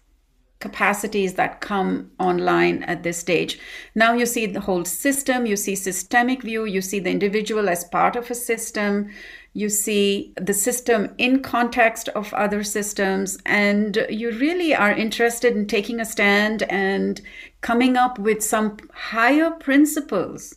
capacities 0.60 1.34
that 1.34 1.60
come 1.60 2.10
online 2.18 2.82
at 2.82 3.04
this 3.04 3.18
stage. 3.18 3.60
Now 3.94 4.14
you 4.14 4.26
see 4.26 4.46
the 4.46 4.60
whole 4.60 4.84
system, 4.84 5.46
you 5.46 5.56
see 5.56 5.76
systemic 5.76 6.42
view, 6.42 6.64
you 6.64 6.80
see 6.80 6.98
the 6.98 7.10
individual 7.10 7.68
as 7.68 7.84
part 7.84 8.16
of 8.16 8.30
a 8.30 8.34
system, 8.34 9.10
you 9.54 9.68
see 9.68 10.32
the 10.36 10.54
system 10.54 11.14
in 11.16 11.42
context 11.42 12.08
of 12.10 12.34
other 12.34 12.64
systems, 12.64 13.38
and 13.46 14.04
you 14.10 14.32
really 14.32 14.74
are 14.74 14.92
interested 14.92 15.56
in 15.56 15.66
taking 15.66 16.00
a 16.00 16.04
stand 16.04 16.64
and 16.64 17.20
coming 17.60 17.96
up 17.96 18.18
with 18.18 18.42
some 18.42 18.76
higher 18.92 19.50
principles 19.50 20.56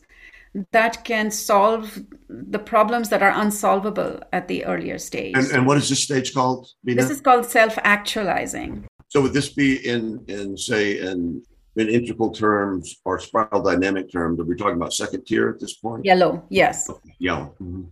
that 0.71 1.03
can 1.05 1.31
solve 1.31 1.99
the 2.27 2.59
problems 2.59 3.09
that 3.09 3.23
are 3.23 3.31
unsolvable 3.31 4.19
at 4.33 4.47
the 4.47 4.65
earlier 4.65 4.97
stage. 4.97 5.35
And, 5.35 5.51
and 5.51 5.65
what 5.65 5.77
is 5.77 5.89
this 5.89 6.03
stage 6.03 6.33
called? 6.33 6.67
This 6.83 7.09
is 7.09 7.21
called 7.21 7.45
self-actualizing. 7.45 8.85
So 9.07 9.21
would 9.21 9.33
this 9.33 9.49
be 9.49 9.87
in 9.87 10.23
in 10.27 10.57
say 10.57 10.99
in 10.99 11.43
in 11.75 11.89
integral 11.89 12.31
terms 12.31 12.97
or 13.05 13.19
spiral 13.19 13.61
dynamic 13.61 14.11
terms? 14.11 14.39
Are 14.39 14.45
we 14.45 14.55
talking 14.55 14.75
about 14.75 14.93
second 14.93 15.25
tier 15.25 15.49
at 15.49 15.59
this 15.59 15.75
point? 15.75 16.05
Yellow, 16.05 16.43
yes. 16.49 16.89
Okay. 16.89 17.15
Yellow. 17.19 17.53
Mm-hmm. 17.61 17.83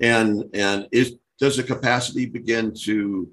And 0.00 0.44
and 0.54 0.88
is 0.92 1.16
does 1.38 1.56
the 1.56 1.62
capacity 1.62 2.26
begin 2.26 2.72
to 2.84 3.28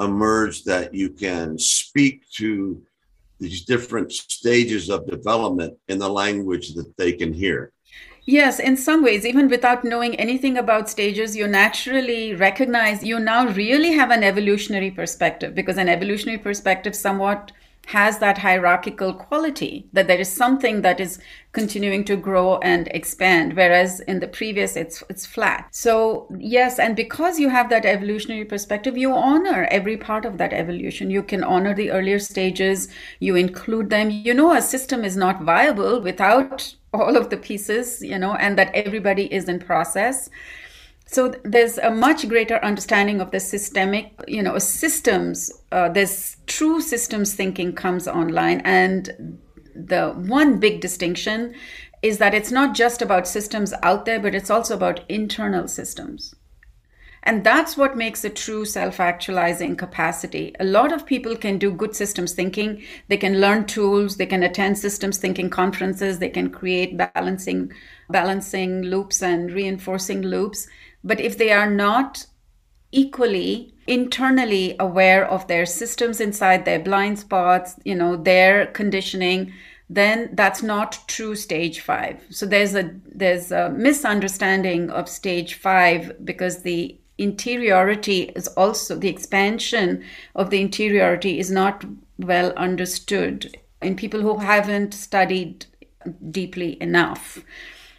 emerge 0.00 0.64
that 0.64 0.94
you 0.94 1.10
can 1.10 1.58
speak 1.58 2.28
to 2.36 2.82
these 3.38 3.64
different 3.64 4.12
stages 4.12 4.90
of 4.90 5.06
development 5.06 5.76
in 5.88 5.98
the 5.98 6.08
language 6.08 6.74
that 6.74 6.96
they 6.96 7.12
can 7.12 7.32
hear? 7.32 7.72
Yes, 8.26 8.60
in 8.60 8.76
some 8.76 9.02
ways, 9.02 9.24
even 9.24 9.48
without 9.48 9.84
knowing 9.84 10.14
anything 10.16 10.58
about 10.58 10.90
stages, 10.90 11.34
you 11.34 11.46
naturally 11.46 12.34
recognize 12.34 13.02
you 13.02 13.18
now 13.18 13.48
really 13.48 13.92
have 13.92 14.10
an 14.10 14.22
evolutionary 14.22 14.90
perspective 14.90 15.54
because 15.54 15.78
an 15.78 15.88
evolutionary 15.88 16.38
perspective 16.38 16.94
somewhat 16.94 17.52
has 17.88 18.18
that 18.18 18.36
hierarchical 18.36 19.14
quality 19.14 19.88
that 19.94 20.06
there 20.06 20.18
is 20.18 20.30
something 20.30 20.82
that 20.82 21.00
is 21.00 21.18
continuing 21.52 22.04
to 22.04 22.16
grow 22.16 22.58
and 22.58 22.86
expand 22.88 23.56
whereas 23.56 24.00
in 24.00 24.20
the 24.20 24.28
previous 24.28 24.76
it's 24.76 25.02
it's 25.08 25.24
flat. 25.24 25.66
So 25.70 26.28
yes 26.38 26.78
and 26.78 26.94
because 26.94 27.40
you 27.40 27.48
have 27.48 27.70
that 27.70 27.86
evolutionary 27.86 28.44
perspective 28.44 28.98
you 28.98 29.14
honor 29.14 29.66
every 29.70 29.96
part 29.96 30.26
of 30.26 30.36
that 30.36 30.52
evolution. 30.52 31.08
You 31.10 31.22
can 31.22 31.42
honor 31.42 31.74
the 31.74 31.90
earlier 31.90 32.18
stages 32.18 32.88
you 33.20 33.36
include 33.36 33.88
them. 33.88 34.10
You 34.10 34.34
know 34.34 34.52
a 34.54 34.60
system 34.60 35.02
is 35.02 35.16
not 35.16 35.40
viable 35.42 36.02
without 36.02 36.74
all 36.92 37.16
of 37.16 37.30
the 37.30 37.38
pieces 37.38 38.02
you 38.02 38.18
know 38.18 38.34
and 38.34 38.58
that 38.58 38.74
everybody 38.74 39.32
is 39.32 39.48
in 39.48 39.58
process 39.60 40.28
so 41.10 41.34
there's 41.42 41.78
a 41.78 41.90
much 41.90 42.28
greater 42.28 42.62
understanding 42.62 43.20
of 43.20 43.30
the 43.30 43.40
systemic 43.40 44.12
you 44.28 44.42
know 44.42 44.58
systems 44.58 45.50
uh, 45.72 45.88
there's 45.88 46.36
true 46.46 46.80
systems 46.80 47.34
thinking 47.34 47.72
comes 47.72 48.06
online 48.06 48.60
and 48.60 49.38
the 49.74 50.10
one 50.10 50.58
big 50.58 50.80
distinction 50.80 51.54
is 52.02 52.18
that 52.18 52.34
it's 52.34 52.50
not 52.50 52.74
just 52.74 53.02
about 53.02 53.26
systems 53.26 53.72
out 53.82 54.04
there 54.04 54.20
but 54.20 54.34
it's 54.34 54.50
also 54.50 54.74
about 54.74 55.00
internal 55.08 55.66
systems 55.66 56.34
and 57.28 57.44
that's 57.44 57.76
what 57.76 57.96
makes 57.96 58.24
a 58.24 58.30
true 58.30 58.64
self 58.64 59.00
actualizing 59.00 59.76
capacity. 59.76 60.54
A 60.60 60.64
lot 60.64 60.92
of 60.92 61.04
people 61.04 61.36
can 61.36 61.58
do 61.58 61.70
good 61.70 61.94
systems 61.94 62.32
thinking. 62.32 62.82
They 63.08 63.16
can 63.16 63.40
learn 63.40 63.66
tools, 63.66 64.16
they 64.16 64.26
can 64.26 64.42
attend 64.42 64.78
systems 64.78 65.18
thinking 65.18 65.50
conferences, 65.50 66.18
they 66.18 66.28
can 66.28 66.50
create 66.50 66.96
balancing, 66.96 67.72
balancing 68.08 68.82
loops 68.82 69.22
and 69.22 69.50
reinforcing 69.52 70.22
loops. 70.22 70.68
But 71.02 71.20
if 71.20 71.38
they 71.38 71.52
are 71.52 71.70
not 71.70 72.26
equally 72.90 73.74
internally 73.86 74.76
aware 74.78 75.26
of 75.26 75.46
their 75.46 75.66
systems 75.66 76.20
inside 76.20 76.64
their 76.64 76.78
blind 76.78 77.18
spots, 77.18 77.76
you 77.84 77.94
know, 77.94 78.16
their 78.16 78.66
conditioning, 78.66 79.52
then 79.90 80.30
that's 80.34 80.62
not 80.62 80.98
true 81.08 81.34
stage 81.34 81.80
5 81.80 82.26
so 82.28 82.44
there's 82.44 82.74
a 82.74 82.90
there's 83.06 83.50
a 83.50 83.70
misunderstanding 83.70 84.90
of 84.90 85.08
stage 85.08 85.54
5 85.54 86.26
because 86.26 86.60
the 86.60 86.94
interiority 87.18 88.24
is 88.36 88.48
also 88.48 88.94
the 88.94 89.08
expansion 89.08 90.04
of 90.34 90.50
the 90.50 90.60
interiority 90.60 91.38
is 91.38 91.50
not 91.50 91.84
well 92.18 92.52
understood 92.52 93.56
in 93.82 93.96
people 93.96 94.20
who 94.20 94.38
haven't 94.38 94.94
studied 94.94 95.66
deeply 96.30 96.80
enough. 96.80 97.38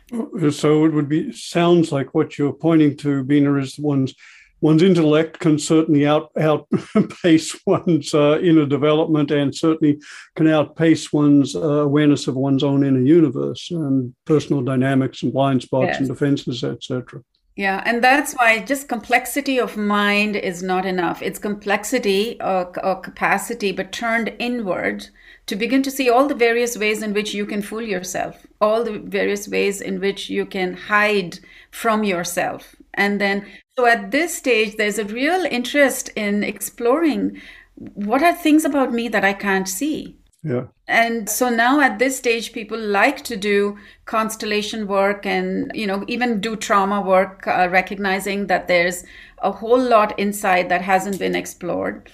So 0.09 0.85
it 0.85 0.93
would 0.93 1.09
be 1.09 1.31
sounds 1.31 1.91
like 1.91 2.13
what 2.13 2.37
you're 2.37 2.53
pointing 2.53 2.97
to, 2.97 3.23
Beena, 3.23 3.61
is 3.61 3.77
one's 3.77 4.15
one's 4.61 4.83
intellect 4.83 5.39
can 5.39 5.57
certainly 5.57 6.05
out 6.05 6.31
outpace 6.39 7.59
one's 7.65 8.13
uh, 8.13 8.39
inner 8.41 8.65
development, 8.65 9.31
and 9.31 9.55
certainly 9.55 9.99
can 10.35 10.47
outpace 10.47 11.13
one's 11.13 11.55
uh, 11.55 11.81
awareness 11.81 12.27
of 12.27 12.35
one's 12.35 12.63
own 12.63 12.83
inner 12.83 12.99
universe 12.99 13.69
and 13.71 14.13
personal 14.25 14.61
dynamics 14.61 15.23
and 15.23 15.33
blind 15.33 15.61
spots 15.61 15.89
yes. 15.89 15.99
and 15.99 16.07
defenses, 16.07 16.63
etc. 16.63 17.21
Yeah, 17.59 17.83
and 17.85 18.01
that's 18.01 18.35
why 18.35 18.59
just 18.59 18.87
complexity 18.87 19.59
of 19.59 19.75
mind 19.75 20.37
is 20.37 20.63
not 20.63 20.85
enough. 20.85 21.21
It's 21.21 21.37
complexity 21.37 22.37
or, 22.39 22.71
or, 22.81 23.01
capacity, 23.01 23.73
but 23.73 23.91
turned 23.91 24.33
inward 24.39 25.09
to 25.47 25.57
begin 25.57 25.83
to 25.83 25.91
see 25.91 26.09
all 26.09 26.25
the 26.25 26.35
various 26.35 26.77
ways 26.77 27.03
in 27.03 27.13
which 27.13 27.33
you 27.33 27.45
can 27.45 27.61
fool 27.61 27.81
yourself, 27.81 28.47
all 28.61 28.85
the 28.85 28.99
various 28.99 29.49
ways 29.49 29.81
in 29.81 29.99
which 29.99 30.29
you 30.29 30.45
can 30.45 30.73
hide 30.73 31.39
from 31.69 32.05
yourself. 32.05 32.77
And 32.93 33.19
then, 33.19 33.45
so 33.77 33.85
at 33.85 34.11
this 34.11 34.37
stage, 34.37 34.77
there's 34.77 34.97
a 34.97 35.03
real 35.03 35.43
interest 35.43 36.11
in 36.15 36.45
exploring 36.45 37.41
what 37.75 38.23
are 38.23 38.33
things 38.33 38.63
about 38.63 38.93
me 38.93 39.09
that 39.09 39.25
I 39.25 39.33
can't 39.33 39.67
see 39.67 40.18
yeah. 40.41 40.67
And 40.87 41.29
so 41.29 41.49
now 41.49 41.81
at 41.81 41.99
this 41.99 42.17
stage, 42.17 42.53
people 42.53 42.79
like 42.79 43.23
to 43.25 43.35
do 43.35 43.77
constellation 44.05 44.87
work 44.87 45.25
and, 45.25 45.71
you 45.75 45.85
know, 45.85 46.05
even 46.07 46.39
do 46.39 46.55
trauma 46.55 47.01
work, 47.01 47.45
uh, 47.45 47.67
recognizing 47.69 48.47
that 48.47 48.67
there's 48.67 49.03
a 49.39 49.51
whole 49.51 49.81
lot 49.81 50.17
inside 50.17 50.69
that 50.69 50.81
hasn't 50.81 51.19
been 51.19 51.35
explored. 51.35 52.09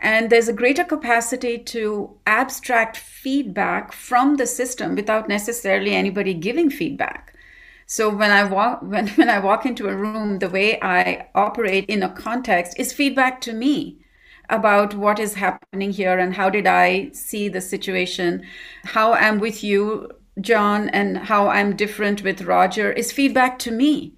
And 0.00 0.30
there's 0.30 0.48
a 0.48 0.52
greater 0.52 0.84
capacity 0.84 1.58
to 1.58 2.16
abstract 2.26 2.96
feedback 2.96 3.92
from 3.92 4.36
the 4.36 4.46
system 4.46 4.94
without 4.94 5.28
necessarily 5.28 5.94
anybody 5.94 6.32
giving 6.34 6.70
feedback. 6.70 7.34
So 7.86 8.08
when 8.08 8.30
I 8.30 8.44
walk 8.44 8.82
when, 8.82 9.08
when 9.08 9.28
I 9.28 9.40
walk 9.40 9.66
into 9.66 9.88
a 9.88 9.96
room, 9.96 10.38
the 10.38 10.48
way 10.48 10.80
I 10.80 11.28
operate 11.34 11.84
in 11.86 12.02
a 12.02 12.08
context 12.14 12.78
is 12.78 12.92
feedback 12.94 13.42
to 13.42 13.52
me 13.52 13.98
about 14.50 14.94
what 14.94 15.18
is 15.18 15.34
happening 15.34 15.92
here 15.92 16.18
and 16.18 16.34
how 16.34 16.48
did 16.50 16.66
I 16.66 17.10
see 17.12 17.48
the 17.48 17.60
situation. 17.60 18.44
How 18.84 19.12
I'm 19.12 19.38
with 19.38 19.62
you 19.62 20.10
John, 20.40 20.88
and 20.90 21.18
how 21.18 21.48
I'm 21.48 21.76
different 21.76 22.22
with 22.22 22.42
Roger 22.42 22.92
is 22.92 23.12
feedback 23.12 23.58
to 23.60 23.70
me 23.70 24.14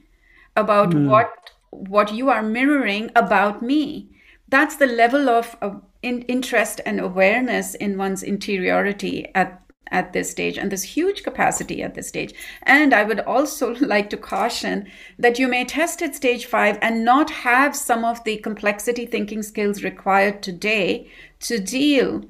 about 0.56 0.90
mm. 0.90 1.08
what 1.08 1.32
what 1.70 2.12
you 2.12 2.28
are 2.28 2.42
mirroring 2.42 3.10
about 3.14 3.62
me. 3.62 4.08
That's 4.48 4.76
the 4.76 4.86
level 4.86 5.28
of, 5.28 5.56
of 5.62 5.80
in, 6.02 6.22
interest 6.22 6.80
and 6.84 6.98
awareness 6.98 7.74
in 7.74 7.96
one's 7.96 8.24
interiority 8.24 9.30
at 9.34 9.62
at 9.90 10.12
this 10.12 10.30
stage 10.30 10.56
and 10.56 10.70
this 10.70 10.82
huge 10.82 11.22
capacity 11.22 11.82
at 11.82 11.94
this 11.94 12.08
stage. 12.08 12.34
And 12.62 12.94
I 12.94 13.04
would 13.04 13.20
also 13.20 13.74
like 13.80 14.10
to 14.10 14.16
caution 14.16 14.86
that 15.18 15.38
you 15.38 15.48
may 15.48 15.64
test 15.64 16.02
at 16.02 16.14
stage 16.14 16.46
five 16.46 16.78
and 16.80 17.04
not 17.04 17.30
have 17.30 17.76
some 17.76 18.04
of 18.04 18.22
the 18.24 18.36
complexity 18.38 19.06
thinking 19.06 19.42
skills 19.42 19.82
required 19.82 20.42
today 20.42 21.10
to 21.40 21.58
deal 21.58 22.24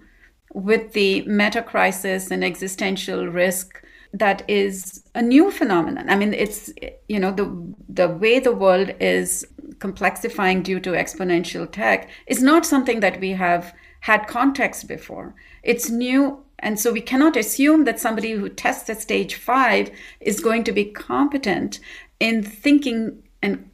with 0.53 0.93
the 0.93 1.23
meta 1.23 1.63
crisis 1.63 2.31
and 2.31 2.43
existential 2.45 3.27
risk 3.29 3.83
that 4.13 4.43
is 4.49 5.05
a 5.15 5.23
new 5.23 5.51
phenomenon. 5.51 6.11
I 6.11 6.17
mean, 6.17 6.35
it's 6.35 6.73
you 7.09 7.21
know 7.21 7.31
the 7.31 7.75
the 7.89 8.09
way 8.09 8.41
the 8.41 8.53
world 8.53 8.93
is 8.99 9.47
complexifying 9.79 10.63
due 10.63 10.81
to 10.81 10.91
exponential 10.91 11.71
tech 11.71 12.11
is 12.27 12.43
not 12.43 12.67
something 12.67 13.01
that 13.01 13.21
we 13.21 13.31
have 13.31 13.73
had 14.01 14.27
context 14.27 14.89
before. 14.89 15.35
It's 15.63 15.91
new 15.91 16.43
and 16.61 16.79
so 16.79 16.93
we 16.93 17.01
cannot 17.01 17.37
assume 17.37 17.85
that 17.85 18.01
somebody 18.01 18.33
who 18.33 18.49
tests 18.49 18.89
at 18.89 19.01
stage 19.01 19.35
five 19.35 19.91
is 20.21 20.41
going 20.41 20.65
to 20.65 20.73
be 20.73 20.85
competent 20.85 21.81
in 22.19 22.43
thinking 22.43 23.23
and 23.43 23.71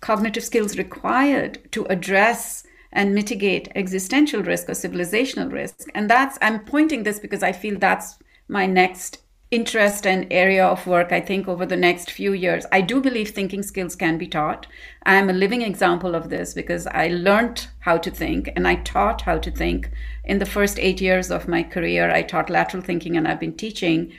cognitive 0.00 0.44
skills 0.44 0.78
required 0.78 1.58
to 1.72 1.84
address 1.86 2.64
and 2.92 3.14
mitigate 3.14 3.68
existential 3.74 4.42
risk 4.42 4.68
or 4.68 4.72
civilizational 4.72 5.52
risk. 5.52 5.88
And 5.94 6.08
that's, 6.08 6.38
I'm 6.40 6.64
pointing 6.64 7.02
this 7.02 7.18
because 7.18 7.42
I 7.42 7.52
feel 7.52 7.78
that's 7.78 8.18
my 8.48 8.66
next 8.66 9.18
interest 9.50 10.06
and 10.06 10.26
area 10.30 10.66
of 10.66 10.86
work, 10.86 11.10
I 11.10 11.20
think, 11.20 11.48
over 11.48 11.64
the 11.64 11.76
next 11.76 12.10
few 12.10 12.32
years. 12.32 12.66
I 12.70 12.82
do 12.82 13.00
believe 13.00 13.30
thinking 13.30 13.62
skills 13.62 13.96
can 13.96 14.18
be 14.18 14.26
taught. 14.26 14.66
I 15.04 15.14
am 15.14 15.30
a 15.30 15.34
living 15.34 15.62
example 15.62 16.14
of 16.14 16.28
this 16.28 16.52
because 16.52 16.86
I 16.86 17.08
learned 17.08 17.68
how 17.80 17.96
to 17.98 18.10
think 18.10 18.50
and 18.54 18.68
I 18.68 18.76
taught 18.76 19.22
how 19.22 19.38
to 19.38 19.50
think. 19.50 19.90
In 20.24 20.38
the 20.38 20.46
first 20.46 20.78
eight 20.78 21.00
years 21.00 21.30
of 21.30 21.48
my 21.48 21.62
career, 21.62 22.10
I 22.10 22.22
taught 22.22 22.50
lateral 22.50 22.82
thinking 22.82 23.16
and 23.16 23.26
I've 23.26 23.40
been 23.40 23.56
teaching 23.56 24.12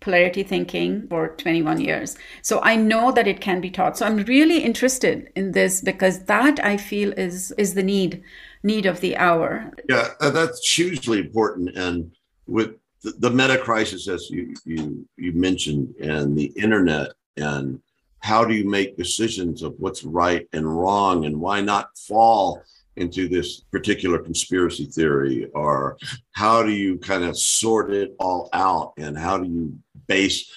polarity 0.00 0.42
thinking 0.42 1.06
for 1.08 1.28
21 1.28 1.80
years. 1.80 2.18
So 2.42 2.60
I 2.62 2.76
know 2.76 3.10
that 3.12 3.26
it 3.26 3.40
can 3.40 3.62
be 3.62 3.70
taught. 3.70 3.96
So 3.96 4.04
I'm 4.04 4.18
really 4.24 4.58
interested 4.58 5.30
in 5.34 5.52
this 5.52 5.80
because 5.80 6.24
that 6.24 6.62
I 6.62 6.76
feel 6.76 7.12
is 7.12 7.52
is 7.52 7.74
the 7.74 7.82
need 7.82 8.22
need 8.62 8.84
of 8.84 9.00
the 9.00 9.16
hour. 9.16 9.72
Yeah, 9.88 10.08
uh, 10.20 10.30
that's 10.30 10.70
hugely 10.70 11.18
important 11.20 11.76
and 11.76 12.12
with 12.46 12.74
the, 13.06 13.12
the 13.18 13.30
meta 13.30 13.56
crisis, 13.56 14.08
as 14.08 14.28
you, 14.30 14.52
you 14.64 15.06
you 15.16 15.32
mentioned, 15.32 15.94
and 16.00 16.36
the 16.36 16.46
internet, 16.56 17.12
and 17.36 17.80
how 18.18 18.44
do 18.44 18.52
you 18.52 18.68
make 18.68 18.96
decisions 18.96 19.62
of 19.62 19.74
what's 19.78 20.02
right 20.02 20.48
and 20.52 20.66
wrong, 20.66 21.24
and 21.24 21.40
why 21.40 21.60
not 21.60 21.96
fall 21.96 22.60
into 22.96 23.28
this 23.28 23.60
particular 23.70 24.18
conspiracy 24.18 24.86
theory, 24.86 25.48
or 25.54 25.96
how 26.32 26.64
do 26.64 26.72
you 26.72 26.98
kind 26.98 27.22
of 27.22 27.38
sort 27.38 27.92
it 27.92 28.16
all 28.18 28.48
out, 28.52 28.92
and 28.98 29.16
how 29.16 29.38
do 29.38 29.48
you 29.48 29.78
base 30.08 30.50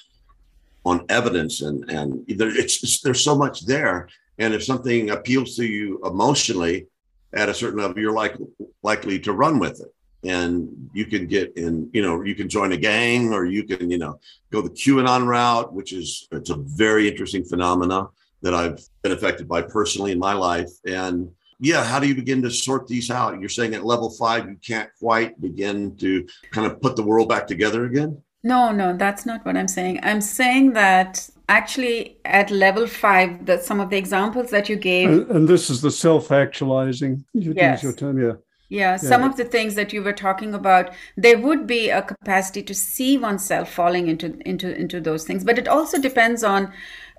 on 0.86 1.06
evidence, 1.10 1.62
and 1.62 1.88
and 1.92 2.26
there, 2.30 2.50
it's, 2.50 2.84
it's 2.84 3.02
there's 3.02 3.24
so 3.24 3.36
much 3.36 3.68
there, 3.68 4.10
and 4.40 4.56
if 4.56 4.64
something 4.64 5.12
appeals 5.12 5.56
to 5.56 5.66
you 5.68 6.02
emotionally 6.04 6.88
at 7.34 7.48
a 7.48 7.54
certain 7.54 7.80
level, 7.80 8.00
you're 8.00 8.12
like 8.12 8.36
likely 8.82 9.20
to 9.20 9.34
run 9.34 9.60
with 9.60 9.82
it 9.82 9.94
and 10.24 10.90
you 10.94 11.06
can 11.06 11.28
get 11.28 11.56
in 11.56 11.90
you 11.94 12.02
know 12.02 12.24
you 12.24 12.36
can 12.36 12.50
join 12.50 12.74
a 12.74 12.78
gang 12.78 13.34
or 13.34 13.46
you 13.46 13.64
can 13.64 13.90
you 13.90 13.98
know 13.98 14.20
go 14.52 14.62
the 14.62 14.70
qanon 14.70 15.26
route 15.26 15.72
which 15.72 15.94
is 15.94 16.28
it's 16.32 16.50
a 16.50 16.58
very 16.58 17.08
interesting 17.08 17.44
phenomena 17.44 18.08
that 18.42 18.54
i've 18.54 18.82
been 19.02 19.12
affected 19.12 19.48
by 19.48 19.62
personally 19.62 20.12
in 20.12 20.20
my 20.20 20.34
life. 20.34 20.70
And 20.86 21.32
yeah 21.60 21.84
how 21.84 22.00
do 22.00 22.08
you 22.08 22.16
begin 22.16 22.42
to 22.44 22.52
sort 22.52 22.88
these 22.88 23.12
out? 23.12 23.40
You're 23.40 23.50
saying 23.50 23.74
at 23.76 23.86
level 23.86 24.10
five 24.10 24.48
you 24.48 24.58
can't 24.66 24.90
quite 25.00 25.40
begin 25.42 25.96
to 25.98 26.28
kind 26.52 26.68
of 26.68 26.82
put 26.82 26.96
the 26.96 27.04
world 27.04 27.30
back 27.30 27.48
together 27.48 27.86
again? 27.86 28.22
No 28.44 28.72
no 28.72 28.96
that's 28.96 29.26
not 29.26 29.46
what 29.46 29.58
i'm 29.58 29.68
saying. 29.68 30.00
I'm 30.04 30.22
saying 30.22 30.74
that 30.74 31.30
actually 31.50 32.18
at 32.26 32.52
level 32.52 32.88
five 32.88 33.46
that 33.46 33.64
some 33.64 33.80
of 33.80 33.90
the 33.90 33.98
examples 33.98 34.52
that 34.52 34.70
you 34.70 34.76
gave 34.76 35.10
and, 35.10 35.32
and 35.32 35.48
this 35.48 35.70
is 35.70 35.82
the 35.82 35.90
self-actualizing 35.90 37.26
you 37.34 37.54
yes. 37.58 37.82
your 37.82 37.92
term 37.92 38.22
yeah 38.22 38.34
yeah, 38.70 38.98
some 38.98 39.24
of 39.24 39.36
the 39.36 39.46
things 39.46 39.74
that 39.76 39.94
you 39.94 40.04
were 40.04 40.14
talking 40.14 40.54
about, 40.54 40.94
there 41.18 41.40
would 41.40 41.66
be 41.66 41.90
a 41.90 42.04
capacity 42.04 42.62
to 42.62 42.76
see 42.76 43.18
oneself 43.18 43.72
falling 43.74 44.08
into 44.08 44.40
into 44.48 44.76
into 44.76 45.02
those 45.02 45.26
things, 45.26 45.44
but 45.44 45.58
it 45.58 45.68
also 45.68 46.00
depends 46.00 46.44
on 46.44 46.72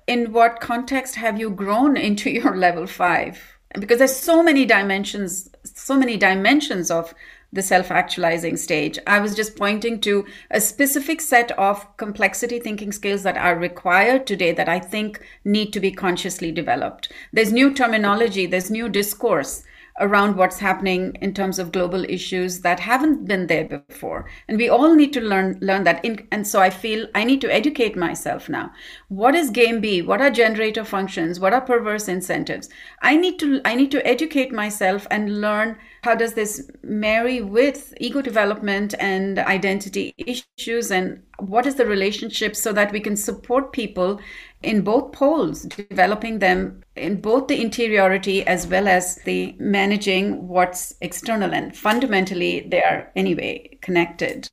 in 0.07 0.31
what 0.31 0.61
context 0.61 1.15
have 1.15 1.37
you 1.37 1.49
grown 1.49 1.97
into 2.09 2.29
your 2.29 2.55
level 2.55 2.87
5 2.87 3.57
because 3.79 3.99
there's 3.99 4.15
so 4.15 4.41
many 4.43 4.65
dimensions 4.65 5.49
so 5.63 5.95
many 5.95 6.17
dimensions 6.17 6.89
of 6.89 7.13
the 7.53 7.61
self-actualizing 7.61 8.55
stage. 8.55 8.97
I 9.05 9.19
was 9.19 9.35
just 9.35 9.57
pointing 9.57 9.99
to 10.01 10.25
a 10.49 10.61
specific 10.61 11.19
set 11.19 11.51
of 11.59 11.85
complexity 11.97 12.59
thinking 12.61 12.93
skills 12.93 13.23
that 13.23 13.35
are 13.35 13.59
required 13.59 14.25
today 14.25 14.53
that 14.53 14.69
i 14.69 14.79
think 14.79 15.21
need 15.43 15.73
to 15.73 15.81
be 15.81 15.91
consciously 15.91 16.51
developed. 16.51 17.11
There's 17.33 17.51
new 17.51 17.73
terminology 17.73 18.45
there's 18.45 18.71
new 18.71 18.87
discourse 18.87 19.63
around 20.01 20.35
what's 20.35 20.59
happening 20.59 21.15
in 21.21 21.33
terms 21.33 21.59
of 21.59 21.71
global 21.71 22.03
issues 22.05 22.59
that 22.61 22.79
haven't 22.79 23.25
been 23.25 23.47
there 23.47 23.63
before. 23.63 24.29
And 24.47 24.57
we 24.57 24.67
all 24.67 24.95
need 24.95 25.13
to 25.13 25.21
learn 25.21 25.57
learn 25.61 25.83
that. 25.85 26.03
In, 26.03 26.27
and 26.31 26.45
so 26.45 26.59
i 26.59 26.69
feel 26.69 27.07
i 27.15 27.23
need 27.23 27.41
to 27.41 27.53
educate 27.53 27.95
myself 27.95 28.49
now. 28.49 28.71
What 29.07 29.35
is 29.35 29.49
game 29.49 29.79
b? 29.79 30.01
What 30.01 30.21
are 30.21 30.29
generator 30.29 30.83
functions? 30.83 31.39
What 31.39 31.53
are 31.53 31.61
perverse 31.61 32.07
incentives? 32.07 32.69
I 33.01 33.15
need 33.15 33.39
to 33.39 33.61
i 33.63 33.75
need 33.75 33.91
to 33.91 34.05
educate 34.05 34.51
myself 34.51 35.07
and 35.11 35.39
learn 35.39 35.77
how 36.03 36.15
does 36.15 36.33
this 36.33 36.69
marry 36.83 37.41
with 37.41 37.93
ego 37.99 38.21
development 38.21 38.95
and 38.99 39.37
identity 39.39 40.13
issues 40.17 40.91
and 40.91 41.21
what 41.37 41.65
is 41.65 41.75
the 41.75 41.85
relationship 41.85 42.55
so 42.55 42.73
that 42.73 42.91
we 42.91 42.99
can 42.99 43.15
support 43.15 43.71
people 43.71 44.19
in 44.63 44.81
both 44.81 45.11
poles, 45.11 45.63
developing 45.63 46.39
them 46.39 46.83
in 46.95 47.19
both 47.19 47.47
the 47.47 47.61
interiority 47.61 48.45
as 48.45 48.67
well 48.67 48.87
as 48.87 49.15
the 49.23 49.55
managing 49.59 50.47
what's 50.47 50.93
external. 51.01 51.53
And 51.53 51.75
fundamentally, 51.75 52.61
they 52.69 52.83
are 52.83 53.11
anyway 53.15 53.77
connected. 53.81 54.49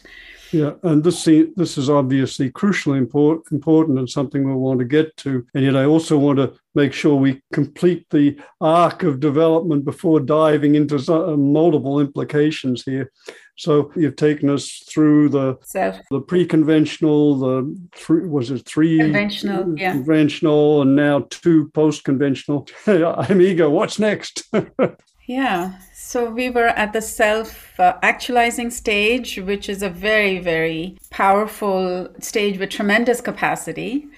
Yeah, 0.52 0.72
and 0.82 1.04
this 1.04 1.24
this 1.24 1.76
is 1.76 1.90
obviously 1.90 2.50
crucially 2.50 2.98
important, 2.98 3.52
important 3.52 3.98
and 3.98 4.08
something 4.08 4.44
we 4.44 4.54
want 4.54 4.78
to 4.78 4.84
get 4.84 5.16
to. 5.18 5.46
And 5.54 5.64
yet, 5.64 5.76
I 5.76 5.84
also 5.84 6.16
want 6.16 6.38
to 6.38 6.54
make 6.74 6.92
sure 6.92 7.14
we 7.16 7.42
complete 7.52 8.06
the 8.10 8.38
arc 8.60 9.02
of 9.02 9.20
development 9.20 9.84
before 9.84 10.20
diving 10.20 10.74
into 10.74 10.96
uh, 10.96 11.36
multiple 11.36 12.00
implications 12.00 12.84
here. 12.84 13.12
So 13.56 13.92
you've 13.96 14.16
taken 14.16 14.48
us 14.48 14.84
through 14.88 15.30
the 15.30 15.58
Self. 15.62 15.98
the 16.10 16.20
pre-conventional, 16.20 17.38
the 17.38 17.88
three 17.96 18.26
was 18.26 18.50
it 18.50 18.64
three 18.64 18.98
conventional, 18.98 19.78
yeah, 19.78 19.92
conventional, 19.92 20.82
and 20.82 20.94
now 20.94 21.26
two 21.30 21.68
post-conventional. 21.70 22.68
I'm 22.86 23.42
eager. 23.42 23.68
What's 23.68 23.98
next? 23.98 24.48
yeah. 25.28 25.74
So 25.92 26.30
we 26.30 26.48
were 26.48 26.68
at 26.68 26.94
the 26.94 27.02
self-actualizing 27.02 28.70
stage, 28.70 29.38
which 29.38 29.68
is 29.68 29.82
a 29.82 29.90
very 29.90 30.38
very 30.38 30.96
powerful 31.10 32.08
stage 32.18 32.58
with 32.58 32.70
tremendous 32.70 33.20
capacity. 33.20 34.08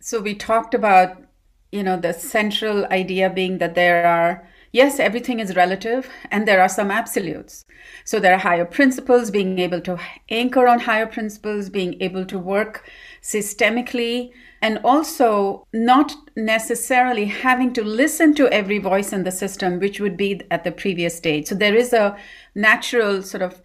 So 0.00 0.20
we 0.20 0.34
talked 0.34 0.74
about, 0.74 1.22
you 1.70 1.82
know, 1.82 1.98
the 1.98 2.14
central 2.14 2.86
idea 2.86 3.28
being 3.28 3.58
that 3.58 3.74
there 3.74 4.06
are 4.06 4.48
yes, 4.72 4.98
everything 4.98 5.38
is 5.38 5.54
relative 5.54 6.08
and 6.30 6.48
there 6.48 6.60
are 6.62 6.68
some 6.68 6.90
absolutes. 6.90 7.64
So 8.04 8.18
there 8.18 8.34
are 8.34 8.38
higher 8.38 8.64
principles, 8.64 9.30
being 9.30 9.58
able 9.58 9.82
to 9.82 10.00
anchor 10.30 10.66
on 10.66 10.80
higher 10.80 11.06
principles, 11.06 11.68
being 11.68 12.00
able 12.00 12.24
to 12.24 12.38
work 12.38 12.90
systemically, 13.22 14.32
and 14.64 14.80
also 14.82 15.68
not 15.74 16.10
necessarily 16.36 17.26
having 17.26 17.70
to 17.74 17.84
listen 17.84 18.34
to 18.34 18.48
every 18.48 18.78
voice 18.78 19.12
in 19.12 19.22
the 19.22 19.30
system, 19.30 19.78
which 19.78 20.00
would 20.00 20.16
be 20.16 20.40
at 20.50 20.64
the 20.64 20.72
previous 20.72 21.14
stage. 21.14 21.48
So 21.48 21.54
there 21.54 21.74
is 21.74 21.92
a 21.92 22.16
natural 22.54 23.22
sort 23.22 23.42
of 23.42 23.60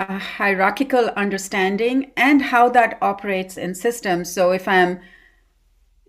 a 0.00 0.18
hierarchical 0.18 1.10
understanding 1.10 2.10
and 2.16 2.42
how 2.42 2.68
that 2.70 2.98
operates 3.00 3.56
in 3.56 3.76
systems. 3.76 4.32
So 4.32 4.50
if 4.50 4.66
I'm 4.66 4.98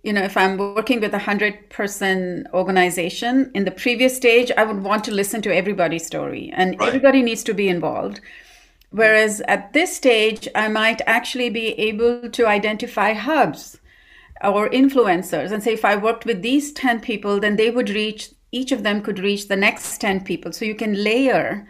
you 0.01 0.13
know, 0.13 0.23
if 0.23 0.37
I'm 0.37 0.57
working 0.57 1.01
with 1.01 1.13
a 1.13 1.19
hundred 1.19 1.69
person 1.69 2.47
organization 2.53 3.51
in 3.53 3.65
the 3.65 3.71
previous 3.71 4.15
stage, 4.15 4.49
I 4.57 4.63
would 4.63 4.81
want 4.81 5.03
to 5.03 5.11
listen 5.11 5.41
to 5.43 5.53
everybody's 5.53 6.07
story 6.07 6.51
and 6.55 6.79
right. 6.79 6.87
everybody 6.87 7.21
needs 7.21 7.43
to 7.43 7.53
be 7.53 7.67
involved. 7.67 8.21
Whereas 8.91 9.41
at 9.41 9.73
this 9.73 9.95
stage, 9.95 10.47
I 10.55 10.67
might 10.67 11.01
actually 11.05 11.49
be 11.51 11.77
able 11.77 12.29
to 12.29 12.47
identify 12.47 13.13
hubs 13.13 13.77
or 14.43 14.69
influencers. 14.69 15.51
And 15.51 15.63
say, 15.63 15.73
if 15.73 15.85
I 15.85 15.95
worked 15.95 16.25
with 16.25 16.41
these 16.41 16.71
10 16.73 17.01
people, 17.01 17.39
then 17.39 17.55
they 17.55 17.69
would 17.69 17.89
reach, 17.89 18.31
each 18.51 18.71
of 18.71 18.83
them 18.83 19.01
could 19.01 19.19
reach 19.19 19.47
the 19.47 19.55
next 19.55 19.99
10 19.99 20.23
people. 20.23 20.51
So 20.51 20.65
you 20.65 20.75
can 20.75 21.03
layer 21.03 21.67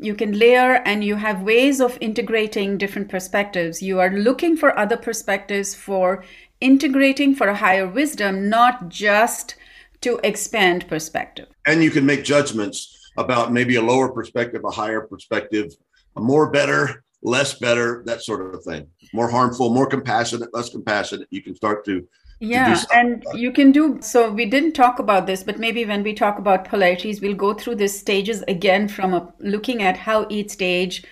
you 0.00 0.14
can 0.14 0.38
layer 0.38 0.80
and 0.84 1.02
you 1.02 1.16
have 1.16 1.42
ways 1.42 1.80
of 1.80 1.98
integrating 2.00 2.78
different 2.78 3.08
perspectives. 3.08 3.82
You 3.82 3.98
are 3.98 4.10
looking 4.10 4.56
for 4.56 4.78
other 4.78 4.96
perspectives 4.96 5.74
for 5.74 6.24
integrating 6.60 7.34
for 7.34 7.48
a 7.48 7.56
higher 7.56 7.86
wisdom 7.86 8.48
not 8.48 8.88
just 8.88 9.56
to 10.02 10.20
expand 10.22 10.86
perspective. 10.88 11.48
And 11.66 11.82
you 11.82 11.90
can 11.90 12.06
make 12.06 12.22
judgments 12.22 13.10
about 13.16 13.52
maybe 13.52 13.74
a 13.74 13.82
lower 13.82 14.08
perspective 14.08 14.62
a 14.64 14.70
higher 14.70 15.00
perspective 15.00 15.72
a 16.16 16.20
more 16.20 16.50
better 16.50 17.02
less 17.22 17.54
better 17.54 18.04
that 18.06 18.22
sort 18.22 18.54
of 18.54 18.62
thing 18.62 18.86
more 19.12 19.30
harmful 19.30 19.70
more 19.70 19.86
compassionate 19.86 20.52
less 20.52 20.70
compassionate 20.70 21.28
you 21.30 21.42
can 21.42 21.54
start 21.54 21.84
to 21.84 22.06
yeah 22.40 22.80
and 22.92 23.24
you 23.34 23.50
can 23.50 23.72
do 23.72 23.98
so 24.00 24.30
we 24.30 24.46
didn't 24.46 24.72
talk 24.72 24.98
about 24.98 25.26
this 25.26 25.42
but 25.42 25.58
maybe 25.58 25.84
when 25.84 26.02
we 26.02 26.14
talk 26.14 26.38
about 26.38 26.64
polarities 26.64 27.20
we'll 27.20 27.34
go 27.34 27.52
through 27.52 27.74
these 27.74 27.98
stages 27.98 28.42
again 28.46 28.86
from 28.86 29.12
a, 29.12 29.32
looking 29.40 29.82
at 29.82 29.96
how 29.96 30.26
each 30.30 30.50
stage 30.50 31.04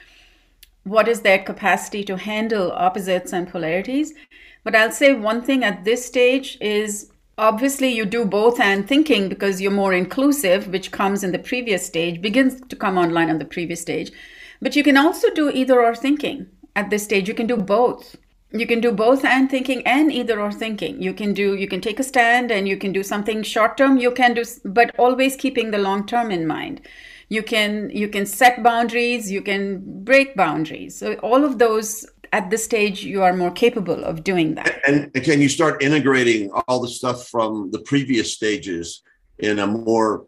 what 0.87 1.09
is 1.09 1.23
their 1.23 1.41
capacity 1.41 2.05
to 2.05 2.17
handle 2.17 2.71
opposites 2.71 3.33
and 3.33 3.51
polarities. 3.51 4.15
But 4.63 4.77
i'll 4.77 4.93
say 4.93 5.13
one 5.15 5.43
thing 5.43 5.65
at 5.65 5.85
this 5.85 6.07
stage 6.07 6.57
is 6.61 7.11
obviously 7.39 7.89
you 7.89 8.07
do 8.07 8.25
both 8.25 8.61
and 8.61 8.89
thinking 8.89 9.29
because 9.29 9.61
you're 9.61 9.71
more 9.83 9.93
inclusive 9.93 10.69
which 10.69 10.91
comes 10.91 11.23
in 11.23 11.33
the 11.33 11.39
previous 11.39 11.85
stage 11.85 12.23
begins 12.23 12.61
to 12.69 12.77
come 12.77 12.97
online 12.97 13.31
on 13.31 13.39
the 13.39 13.45
previous 13.45 13.81
stage. 13.81 14.13
But 14.63 14.75
you 14.75 14.83
can 14.83 14.97
also 14.97 15.29
do 15.35 15.51
either 15.51 15.83
or 15.83 15.95
thinking 15.95 16.47
at 16.77 16.91
this 16.91 17.03
stage 17.03 17.27
you 17.27 17.35
can 17.35 17.49
do 17.49 17.57
both. 17.57 18.17
You 18.53 18.67
can 18.67 18.81
do 18.81 18.93
both 18.93 19.25
and 19.25 19.51
thinking 19.51 19.85
and 19.87 20.13
either 20.13 20.41
or 20.41 20.53
thinking. 20.53 21.03
You 21.03 21.13
can 21.13 21.35
do 21.35 21.57
you 21.57 21.67
can 21.67 21.81
take 21.81 21.99
a 21.99 22.05
stand 22.05 22.53
and 22.53 22.69
you 22.69 22.77
can 22.77 22.93
do 22.93 23.03
something 23.03 23.43
short 23.43 23.77
term. 23.77 23.97
You 23.97 24.13
can 24.13 24.35
do 24.35 24.45
but 24.65 24.95
always 24.99 25.35
keeping 25.35 25.73
the 25.73 25.79
long 25.79 26.07
term 26.07 26.31
in 26.31 26.47
mind. 26.47 26.83
You 27.29 27.43
can 27.43 27.91
you 27.91 28.09
can 28.09 28.25
set 28.25 28.63
boundaries. 28.63 29.33
You 29.33 29.43
can 29.43 29.83
break 30.05 30.37
boundaries. 30.37 30.97
So 30.97 31.15
all 31.15 31.45
of 31.45 31.59
those 31.59 32.07
at 32.33 32.51
this 32.51 32.65
stage 32.65 33.03
you 33.03 33.23
are 33.23 33.33
more 33.33 33.51
capable 33.51 34.05
of 34.05 34.23
doing 34.23 34.55
that. 34.55 34.81
And, 34.87 35.11
and 35.15 35.25
can 35.25 35.41
you 35.41 35.49
start 35.49 35.83
integrating 35.83 36.51
all 36.69 36.81
the 36.81 36.89
stuff 36.89 37.29
from 37.29 37.71
the 37.73 37.81
previous 37.81 38.33
stages 38.33 39.03
in 39.39 39.59
a 39.59 39.67
more 39.67 40.27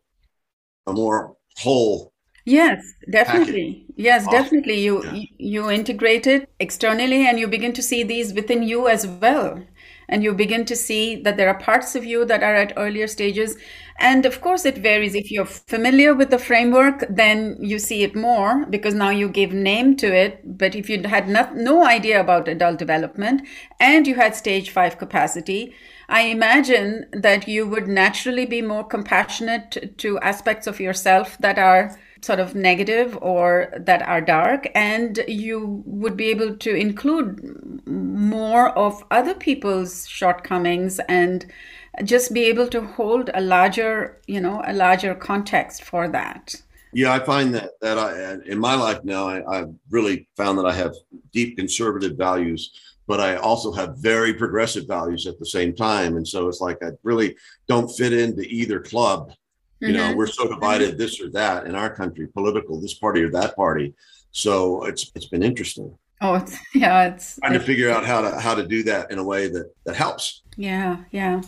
a 0.86 0.92
more 0.92 1.36
whole 1.58 2.12
Yes, 2.48 2.94
definitely. 3.10 3.84
Yes, 3.96 4.26
awesome. 4.26 4.32
definitely. 4.42 4.80
You, 4.80 5.04
yeah. 5.04 5.24
you 5.36 5.70
integrate 5.70 6.26
it 6.26 6.48
externally 6.58 7.26
and 7.26 7.38
you 7.38 7.46
begin 7.46 7.74
to 7.74 7.82
see 7.82 8.02
these 8.02 8.32
within 8.32 8.62
you 8.62 8.88
as 8.88 9.06
well. 9.06 9.62
And 10.08 10.24
you 10.24 10.32
begin 10.32 10.64
to 10.64 10.74
see 10.74 11.16
that 11.16 11.36
there 11.36 11.48
are 11.48 11.58
parts 11.58 11.94
of 11.94 12.06
you 12.06 12.24
that 12.24 12.42
are 12.42 12.54
at 12.54 12.72
earlier 12.78 13.06
stages. 13.06 13.58
And 13.98 14.24
of 14.24 14.40
course, 14.40 14.64
it 14.64 14.78
varies. 14.78 15.14
If 15.14 15.30
you're 15.30 15.44
familiar 15.44 16.14
with 16.14 16.30
the 16.30 16.38
framework, 16.38 17.04
then 17.10 17.58
you 17.60 17.78
see 17.78 18.02
it 18.02 18.16
more 18.16 18.64
because 18.64 18.94
now 18.94 19.10
you 19.10 19.28
give 19.28 19.52
name 19.52 19.94
to 19.96 20.06
it. 20.06 20.56
But 20.56 20.74
if 20.74 20.88
you 20.88 21.02
had 21.02 21.28
not, 21.28 21.54
no 21.54 21.84
idea 21.84 22.18
about 22.18 22.48
adult 22.48 22.78
development 22.78 23.42
and 23.78 24.06
you 24.06 24.14
had 24.14 24.34
stage 24.34 24.70
five 24.70 24.96
capacity, 24.96 25.74
I 26.08 26.22
imagine 26.22 27.04
that 27.12 27.46
you 27.46 27.66
would 27.66 27.88
naturally 27.88 28.46
be 28.46 28.62
more 28.62 28.84
compassionate 28.84 29.98
to 29.98 30.18
aspects 30.20 30.66
of 30.66 30.80
yourself 30.80 31.36
that 31.40 31.58
are 31.58 31.98
sort 32.22 32.40
of 32.40 32.54
negative 32.54 33.18
or 33.22 33.72
that 33.76 34.02
are 34.02 34.20
dark 34.20 34.68
and 34.74 35.24
you 35.28 35.82
would 35.86 36.16
be 36.16 36.28
able 36.28 36.56
to 36.56 36.74
include 36.74 37.86
more 37.86 38.70
of 38.70 39.02
other 39.10 39.34
people's 39.34 40.06
shortcomings 40.08 41.00
and 41.08 41.46
just 42.04 42.32
be 42.32 42.44
able 42.44 42.68
to 42.68 42.80
hold 42.80 43.30
a 43.34 43.40
larger 43.40 44.20
you 44.26 44.40
know 44.40 44.62
a 44.66 44.72
larger 44.72 45.14
context 45.14 45.82
for 45.82 46.08
that 46.08 46.54
yeah 46.92 47.12
i 47.12 47.18
find 47.18 47.54
that 47.54 47.70
that 47.80 47.98
i 47.98 48.34
in 48.46 48.58
my 48.58 48.74
life 48.74 49.02
now 49.04 49.28
I, 49.28 49.58
i've 49.58 49.74
really 49.90 50.28
found 50.36 50.58
that 50.58 50.66
i 50.66 50.72
have 50.72 50.94
deep 51.32 51.56
conservative 51.56 52.16
values 52.16 52.70
but 53.08 53.20
I 53.20 53.36
also 53.36 53.72
have 53.72 53.96
very 53.96 54.34
progressive 54.34 54.86
values 54.86 55.26
at 55.26 55.38
the 55.38 55.46
same 55.46 55.74
time. 55.74 56.18
And 56.18 56.28
so 56.28 56.46
it's 56.46 56.60
like 56.60 56.76
I 56.82 56.90
really 57.02 57.34
don't 57.66 57.88
fit 57.88 58.12
into 58.12 58.42
either 58.42 58.80
club. 58.80 59.32
You 59.80 59.88
mm-hmm. 59.88 59.96
know, 59.96 60.16
we're 60.16 60.26
so 60.26 60.48
divided 60.48 60.98
this 60.98 61.20
or 61.20 61.30
that 61.30 61.66
in 61.66 61.74
our 61.74 61.90
country, 61.90 62.26
political, 62.26 62.80
this 62.80 62.94
party 62.94 63.22
or 63.22 63.30
that 63.30 63.54
party. 63.56 63.94
So 64.32 64.84
it's 64.84 65.10
it's 65.14 65.26
been 65.26 65.42
interesting. 65.42 65.96
Oh, 66.20 66.34
it's, 66.34 66.56
yeah, 66.74 67.08
it's 67.08 67.38
trying 67.38 67.52
to 67.52 67.60
figure 67.60 67.90
out 67.90 68.04
how 68.04 68.20
to 68.20 68.38
how 68.38 68.54
to 68.54 68.66
do 68.66 68.82
that 68.84 69.10
in 69.10 69.18
a 69.18 69.24
way 69.24 69.48
that 69.48 69.72
that 69.84 69.96
helps. 69.96 70.42
Yeah, 70.56 70.98
yeah. 71.10 71.42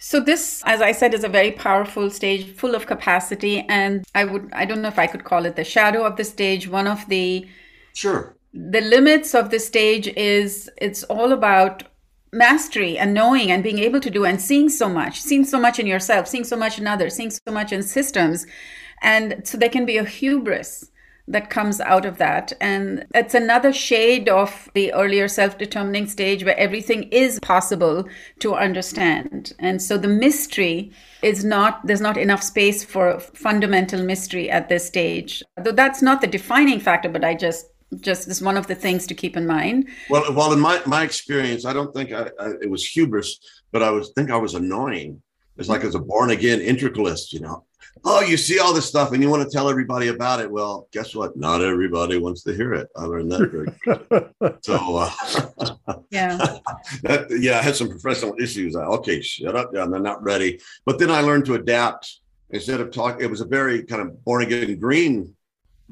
So 0.00 0.20
this, 0.20 0.62
as 0.64 0.80
I 0.80 0.92
said, 0.92 1.12
is 1.12 1.24
a 1.24 1.28
very 1.28 1.50
powerful 1.50 2.08
stage, 2.08 2.54
full 2.54 2.74
of 2.74 2.86
capacity, 2.86 3.66
and 3.68 4.04
I 4.14 4.24
would 4.24 4.50
I 4.52 4.64
don't 4.64 4.80
know 4.80 4.88
if 4.88 4.98
I 4.98 5.06
could 5.06 5.24
call 5.24 5.44
it 5.44 5.56
the 5.56 5.64
shadow 5.64 6.04
of 6.04 6.16
the 6.16 6.24
stage. 6.24 6.68
One 6.68 6.86
of 6.86 7.06
the 7.08 7.46
sure 7.94 8.38
the 8.54 8.80
limits 8.80 9.34
of 9.34 9.50
the 9.50 9.60
stage 9.60 10.08
is 10.08 10.70
it's 10.78 11.04
all 11.04 11.32
about 11.32 11.84
mastery 12.32 12.98
and 12.98 13.14
knowing 13.14 13.50
and 13.50 13.62
being 13.62 13.78
able 13.78 14.00
to 14.00 14.10
do 14.10 14.24
and 14.24 14.40
seeing 14.40 14.68
so 14.68 14.88
much, 14.88 15.20
seeing 15.20 15.44
so 15.44 15.58
much 15.58 15.78
in 15.78 15.86
yourself, 15.86 16.28
seeing 16.28 16.44
so 16.44 16.56
much 16.56 16.78
in 16.78 16.86
others, 16.86 17.14
seeing 17.14 17.30
so 17.30 17.52
much 17.52 17.72
in 17.72 17.82
systems. 17.82 18.46
And 19.02 19.42
so 19.46 19.58
there 19.58 19.68
can 19.68 19.86
be 19.86 19.96
a 19.96 20.04
hubris 20.04 20.90
that 21.28 21.50
comes 21.50 21.80
out 21.80 22.06
of 22.06 22.18
that. 22.18 22.52
And 22.60 23.06
it's 23.14 23.34
another 23.34 23.72
shade 23.72 24.28
of 24.28 24.70
the 24.74 24.92
earlier 24.94 25.28
self 25.28 25.58
determining 25.58 26.08
stage 26.08 26.42
where 26.44 26.58
everything 26.58 27.04
is 27.04 27.38
possible 27.40 28.08
to 28.40 28.54
understand. 28.54 29.52
And 29.58 29.80
so 29.80 29.98
the 29.98 30.08
mystery 30.08 30.90
is 31.22 31.44
not, 31.44 31.86
there's 31.86 32.00
not 32.00 32.16
enough 32.16 32.42
space 32.42 32.82
for 32.82 33.20
fundamental 33.20 34.02
mystery 34.02 34.50
at 34.50 34.68
this 34.68 34.86
stage. 34.86 35.42
Though 35.62 35.72
that's 35.72 36.02
not 36.02 36.20
the 36.20 36.26
defining 36.26 36.80
factor, 36.80 37.08
but 37.08 37.24
I 37.24 37.34
just 37.34 37.66
just 38.00 38.28
as 38.28 38.42
one 38.42 38.56
of 38.56 38.66
the 38.66 38.74
things 38.74 39.06
to 39.06 39.14
keep 39.14 39.36
in 39.36 39.46
mind. 39.46 39.88
Well, 40.10 40.32
well, 40.34 40.52
in 40.52 40.60
my 40.60 40.80
my 40.86 41.02
experience, 41.02 41.64
I 41.64 41.72
don't 41.72 41.94
think 41.94 42.12
I, 42.12 42.30
I 42.38 42.50
it 42.62 42.70
was 42.70 42.86
hubris, 42.86 43.38
but 43.72 43.82
I 43.82 43.90
was 43.90 44.12
think 44.14 44.30
I 44.30 44.36
was 44.36 44.54
annoying. 44.54 45.22
It's 45.56 45.68
like 45.68 45.82
as 45.84 45.94
a 45.94 45.98
born 45.98 46.30
again 46.30 46.60
integralist, 46.60 47.32
you 47.32 47.40
know. 47.40 47.64
Oh, 48.04 48.20
you 48.20 48.36
see 48.36 48.60
all 48.60 48.72
this 48.72 48.86
stuff 48.86 49.12
and 49.12 49.20
you 49.20 49.28
want 49.28 49.42
to 49.42 49.50
tell 49.50 49.68
everybody 49.68 50.06
about 50.06 50.40
it. 50.40 50.48
Well, 50.48 50.86
guess 50.92 51.16
what? 51.16 51.36
Not 51.36 51.62
everybody 51.62 52.16
wants 52.16 52.44
to 52.44 52.54
hear 52.54 52.72
it. 52.74 52.88
I 52.96 53.04
learned 53.04 53.32
that 53.32 53.50
very 53.50 54.58
So, 54.62 54.96
uh, 54.96 55.96
yeah, 56.10 56.36
that, 57.02 57.26
yeah, 57.40 57.58
I 57.58 57.62
had 57.62 57.74
some 57.74 57.88
professional 57.88 58.36
issues. 58.40 58.76
I, 58.76 58.84
okay, 58.84 59.20
shut 59.20 59.56
up, 59.56 59.74
John. 59.74 59.90
They're 59.90 60.00
not 60.00 60.22
ready. 60.22 60.60
But 60.84 61.00
then 61.00 61.10
I 61.10 61.22
learned 61.22 61.46
to 61.46 61.54
adapt. 61.54 62.20
Instead 62.50 62.80
of 62.80 62.90
talk, 62.92 63.20
it 63.20 63.26
was 63.26 63.42
a 63.42 63.44
very 63.44 63.82
kind 63.82 64.00
of 64.00 64.24
born 64.24 64.42
again 64.42 64.78
green 64.78 65.34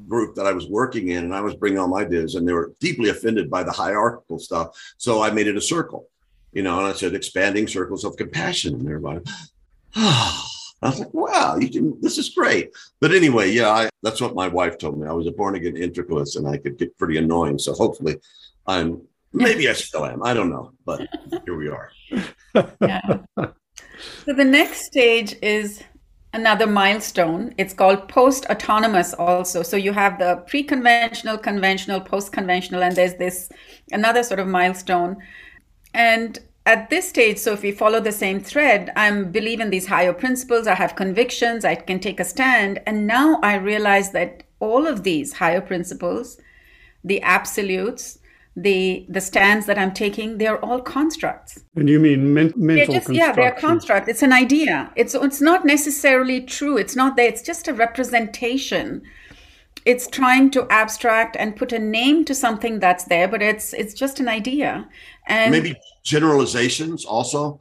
group 0.09 0.35
that 0.35 0.47
I 0.47 0.53
was 0.53 0.67
working 0.69 1.09
in, 1.09 1.25
and 1.25 1.35
I 1.35 1.41
was 1.41 1.55
bringing 1.55 1.79
all 1.79 1.89
my 1.89 2.03
ideas, 2.03 2.35
and 2.35 2.47
they 2.47 2.53
were 2.53 2.73
deeply 2.81 3.09
offended 3.11 3.51
by 3.51 3.63
the 3.63 3.73
hierarchical 3.73 4.39
stuff. 4.39 4.77
So 4.99 5.23
I 5.23 5.31
made 5.31 5.47
it 5.47 5.57
a 5.57 5.61
circle, 5.61 6.09
you 6.53 6.63
know, 6.63 6.79
and 6.79 6.87
I 6.87 6.93
said 6.93 7.15
expanding 7.15 7.67
circles 7.67 8.05
of 8.05 8.17
compassion, 8.17 8.75
and 8.75 8.87
everybody. 8.87 9.21
I 10.83 10.91
was 10.91 10.99
like, 10.99 11.15
wow, 11.15 11.57
you 11.57 11.71
can, 11.71 12.01
this 12.01 12.19
is 12.19 12.29
great. 12.31 12.71
But 13.01 13.13
anyway, 13.13 13.51
yeah, 13.51 13.71
I, 13.71 13.89
that's 14.03 14.21
what 14.21 14.35
my 14.35 14.47
wife 14.47 14.77
told 14.77 15.01
me. 15.01 15.09
I 15.09 15.13
was 15.13 15.27
a 15.27 15.33
born 15.33 15.55
again 15.55 15.75
integralist 15.75 16.37
and 16.37 16.47
I 16.47 16.59
could 16.59 16.77
get 16.77 16.97
pretty 16.99 17.17
annoying. 17.17 17.59
So 17.59 17.73
hopefully 17.73 18.17
I'm, 18.67 19.01
maybe 19.33 19.71
I 19.71 19.73
still 19.73 20.05
am. 20.05 20.23
I 20.23 20.35
don't 20.35 20.51
know, 20.51 20.73
but 20.85 21.09
here 21.45 21.57
we 21.57 21.69
are. 21.69 21.91
yeah. 22.83 23.19
So 23.37 24.35
the 24.35 24.45
next 24.45 24.85
stage 24.85 25.35
is 25.43 25.83
another 26.37 26.67
milestone. 26.67 27.55
It's 27.57 27.73
called 27.73 28.09
post 28.09 28.45
autonomous, 28.47 29.15
also. 29.15 29.63
So 29.63 29.77
you 29.77 29.93
have 29.93 30.19
the 30.19 30.45
pre 30.47 30.63
conventional, 30.63 31.39
conventional, 31.39 32.01
post 32.01 32.31
conventional, 32.31 32.83
and 32.83 32.95
there's 32.95 33.15
this 33.15 33.49
another 33.91 34.23
sort 34.23 34.39
of 34.39 34.47
milestone. 34.47 35.17
And 35.95 36.39
at 36.67 36.91
this 36.91 37.09
stage, 37.09 37.39
so 37.39 37.53
if 37.53 37.63
we 37.63 37.73
follow 37.73 38.01
the 38.01 38.13
same 38.13 38.41
thread, 38.41 38.93
I'm 38.97 39.33
believe 39.33 39.61
in 39.61 39.71
these 39.71 39.87
higher 39.87 40.13
principles, 40.13 40.67
I 40.67 40.75
have 40.75 40.95
convictions, 40.95 41.65
I 41.65 41.75
can 41.75 42.01
take 42.01 42.21
a 42.21 42.25
stand. 42.25 42.81
And 42.87 43.07
now 43.07 43.41
I 43.43 43.55
realize 43.55 44.11
that 44.13 44.43
all 44.61 44.87
of 44.87 45.03
these 45.05 45.33
higher 45.33 45.61
principles, 45.61 46.39
the 47.03 47.23
absolutes, 47.23 48.19
the 48.57 49.05
the 49.11 49.21
stands 49.21 49.67
that 49.67 49.79
I'm 49.79 49.93
taking, 49.93 50.39
they're 50.39 50.63
all 50.65 50.81
constructs. 50.81 51.63
And 51.77 51.89
you 51.89 52.01
mean 52.01 52.33
men- 52.33 52.55
mental 52.57 52.95
just, 52.95 53.13
Yeah, 53.13 53.33
they're 53.33 53.53
construct. 53.53 54.09
It's 54.09 54.23
an 54.23 54.33
idea. 54.33 54.91
It's 54.97 55.15
it's 55.15 55.43
not 55.43 55.67
necessarily 55.67 56.41
true. 56.41 56.79
It's 56.79 56.97
not 56.97 57.17
there. 57.17 57.29
It's 57.29 57.43
just 57.43 57.69
a 57.69 57.75
representation. 57.75 59.03
It's 59.85 60.09
trying 60.09 60.51
to 60.53 60.67
abstract 60.71 61.37
and 61.37 61.55
put 61.55 61.73
a 61.73 61.79
name 61.79 62.25
to 62.25 62.35
something 62.35 62.81
that's 62.81 63.05
there, 63.05 63.29
but 63.29 63.43
it's 63.43 63.75
it's 63.75 63.93
just 63.93 64.21
an 64.21 64.29
idea. 64.29 64.89
And 65.27 65.53
maybe 65.53 65.77
generalizations 66.03 67.05
also. 67.05 67.61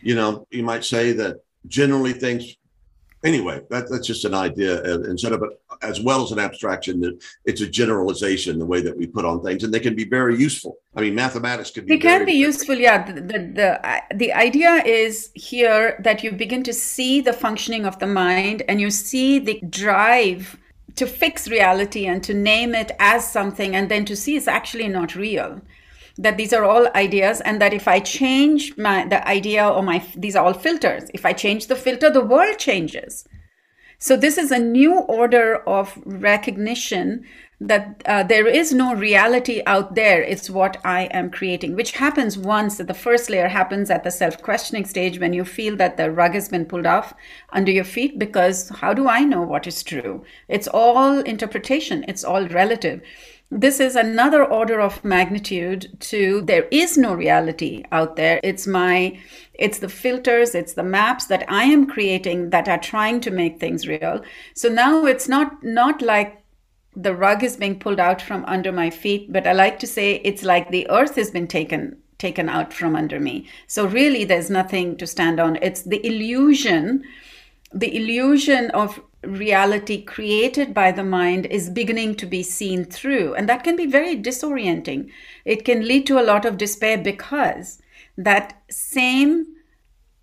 You 0.00 0.14
know, 0.14 0.46
you 0.50 0.62
might 0.62 0.84
say 0.84 1.10
that 1.14 1.38
generally 1.66 2.12
things 2.12 2.56
anyway, 3.24 3.60
that, 3.70 3.90
that's 3.90 4.06
just 4.06 4.24
an 4.24 4.34
idea. 4.34 4.82
Uh, 4.82 5.02
instead 5.02 5.32
of 5.32 5.42
it 5.42 5.50
as 5.82 6.00
well 6.00 6.22
as 6.22 6.32
an 6.32 6.38
abstraction, 6.38 7.00
that 7.00 7.18
it's 7.44 7.60
a 7.60 7.68
generalization 7.68 8.58
the 8.58 8.66
way 8.66 8.80
that 8.80 8.96
we 8.96 9.06
put 9.06 9.24
on 9.24 9.42
things, 9.42 9.64
and 9.64 9.72
they 9.72 9.80
can 9.80 9.94
be 9.94 10.04
very 10.04 10.36
useful. 10.36 10.78
I 10.96 11.00
mean, 11.02 11.14
mathematics 11.14 11.70
can 11.70 11.84
be. 11.84 11.94
They 11.94 11.98
can 11.98 12.24
be 12.24 12.32
useful, 12.32 12.74
yeah. 12.76 13.10
The, 13.10 13.20
the 13.20 13.38
the 13.60 14.02
the 14.14 14.32
idea 14.32 14.82
is 14.84 15.30
here 15.34 16.00
that 16.04 16.22
you 16.22 16.32
begin 16.32 16.62
to 16.64 16.72
see 16.72 17.20
the 17.20 17.32
functioning 17.32 17.86
of 17.86 17.98
the 17.98 18.06
mind, 18.06 18.62
and 18.68 18.80
you 18.80 18.90
see 18.90 19.38
the 19.38 19.60
drive 19.68 20.56
to 20.98 21.06
fix 21.06 21.48
reality 21.48 22.06
and 22.06 22.24
to 22.24 22.34
name 22.34 22.74
it 22.74 22.90
as 22.98 23.30
something 23.30 23.76
and 23.76 23.88
then 23.88 24.04
to 24.04 24.16
see 24.16 24.36
it's 24.36 24.48
actually 24.48 24.88
not 24.88 25.14
real 25.14 25.60
that 26.18 26.36
these 26.36 26.52
are 26.52 26.64
all 26.64 26.88
ideas 26.94 27.40
and 27.42 27.60
that 27.60 27.72
if 27.72 27.86
i 27.86 28.00
change 28.00 28.76
my 28.76 29.06
the 29.06 29.26
idea 29.26 29.66
or 29.66 29.82
my 29.82 30.04
these 30.16 30.36
are 30.36 30.44
all 30.44 30.52
filters. 30.52 31.04
If 31.14 31.24
i 31.24 31.32
change 31.32 31.68
the 31.68 31.76
filter 31.76 32.10
the 32.10 32.24
world 32.24 32.58
changes. 32.58 33.26
So 34.00 34.16
this 34.16 34.38
is 34.38 34.52
a 34.52 34.58
new 34.58 34.98
order 35.00 35.56
of 35.68 35.98
recognition 36.04 37.24
that 37.60 38.00
uh, 38.06 38.22
there 38.22 38.46
is 38.46 38.72
no 38.72 38.94
reality 38.94 39.60
out 39.66 39.94
there. 39.94 40.22
It's 40.22 40.50
what 40.50 40.76
i 40.84 41.02
am 41.20 41.30
creating 41.30 41.76
which 41.76 41.92
happens 41.92 42.36
once 42.36 42.78
the 42.78 42.94
first 42.94 43.30
layer 43.30 43.48
happens 43.48 43.88
at 43.88 44.02
the 44.02 44.10
self-questioning 44.10 44.86
stage 44.86 45.20
when 45.20 45.32
you 45.32 45.44
feel 45.44 45.76
that 45.76 45.96
the 45.96 46.10
rug 46.10 46.34
has 46.34 46.48
been 46.48 46.66
pulled 46.66 46.86
off 46.86 47.14
under 47.50 47.70
your 47.70 47.84
feet 47.84 48.18
because 48.18 48.68
how 48.80 48.92
do 48.92 49.08
i 49.08 49.20
know 49.20 49.42
what 49.42 49.68
is 49.68 49.84
true? 49.84 50.24
It's 50.48 50.68
all 50.68 51.20
interpretation. 51.20 52.04
It's 52.08 52.24
all 52.24 52.48
relative 52.48 53.02
this 53.50 53.80
is 53.80 53.96
another 53.96 54.44
order 54.44 54.78
of 54.78 55.02
magnitude 55.04 55.88
to 56.00 56.42
there 56.42 56.68
is 56.70 56.98
no 56.98 57.14
reality 57.14 57.82
out 57.92 58.16
there 58.16 58.38
it's 58.42 58.66
my 58.66 59.18
it's 59.54 59.78
the 59.78 59.88
filters 59.88 60.54
it's 60.54 60.74
the 60.74 60.82
maps 60.82 61.26
that 61.26 61.44
i 61.48 61.64
am 61.64 61.86
creating 61.86 62.50
that 62.50 62.68
are 62.68 62.78
trying 62.78 63.20
to 63.20 63.30
make 63.30 63.58
things 63.58 63.88
real 63.88 64.22
so 64.54 64.68
now 64.68 65.06
it's 65.06 65.28
not 65.28 65.62
not 65.62 66.02
like 66.02 66.38
the 66.98 67.14
rug 67.14 67.44
is 67.44 67.56
being 67.56 67.78
pulled 67.78 68.00
out 68.00 68.20
from 68.20 68.44
under 68.46 68.72
my 68.72 68.90
feet, 68.90 69.32
but 69.32 69.46
I 69.46 69.52
like 69.52 69.78
to 69.80 69.86
say 69.86 70.16
it's 70.24 70.42
like 70.42 70.70
the 70.70 70.88
earth 70.90 71.14
has 71.14 71.30
been 71.30 71.46
taken 71.46 71.96
taken 72.18 72.48
out 72.48 72.74
from 72.74 72.96
under 72.96 73.20
me. 73.20 73.46
So 73.68 73.86
really 73.86 74.24
there's 74.24 74.50
nothing 74.50 74.96
to 74.96 75.06
stand 75.06 75.38
on. 75.38 75.56
It's 75.62 75.82
the 75.82 76.04
illusion 76.04 77.04
the 77.72 77.94
illusion 77.94 78.70
of 78.70 78.98
reality 79.22 80.02
created 80.02 80.72
by 80.72 80.92
the 80.92 81.04
mind 81.04 81.46
is 81.46 81.70
beginning 81.70 82.14
to 82.16 82.26
be 82.26 82.42
seen 82.42 82.84
through 82.84 83.34
and 83.34 83.48
that 83.48 83.64
can 83.64 83.76
be 83.76 83.86
very 83.86 84.16
disorienting. 84.16 85.10
It 85.44 85.64
can 85.64 85.86
lead 85.86 86.06
to 86.06 86.20
a 86.20 86.22
lot 86.22 86.44
of 86.44 86.56
despair 86.56 86.98
because 86.98 87.80
that 88.16 88.62
same 88.70 89.46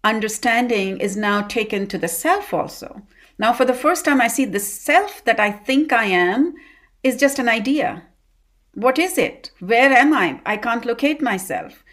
understanding 0.03 0.99
is 0.99 1.17
now 1.17 1.41
taken 1.41 1.88
to 1.88 1.97
the 1.97 2.08
self 2.08 2.53
also. 2.53 3.01
Now, 3.38 3.51
for 3.51 3.65
the 3.65 3.73
first 3.73 4.05
time, 4.05 4.21
I 4.21 4.27
see 4.27 4.45
the 4.45 4.60
self 4.60 5.23
that 5.25 5.39
I 5.39 5.51
think 5.51 5.91
I 5.91 6.05
am 6.05 6.53
is 7.03 7.17
just 7.17 7.39
an 7.39 7.49
idea. 7.49 8.03
What 8.73 8.97
is 8.97 9.17
it? 9.17 9.51
Where 9.60 9.91
am 9.91 10.13
I? 10.13 10.39
I 10.45 10.58
can't 10.58 10.86
locate 10.86 11.21
myself. 11.21 11.84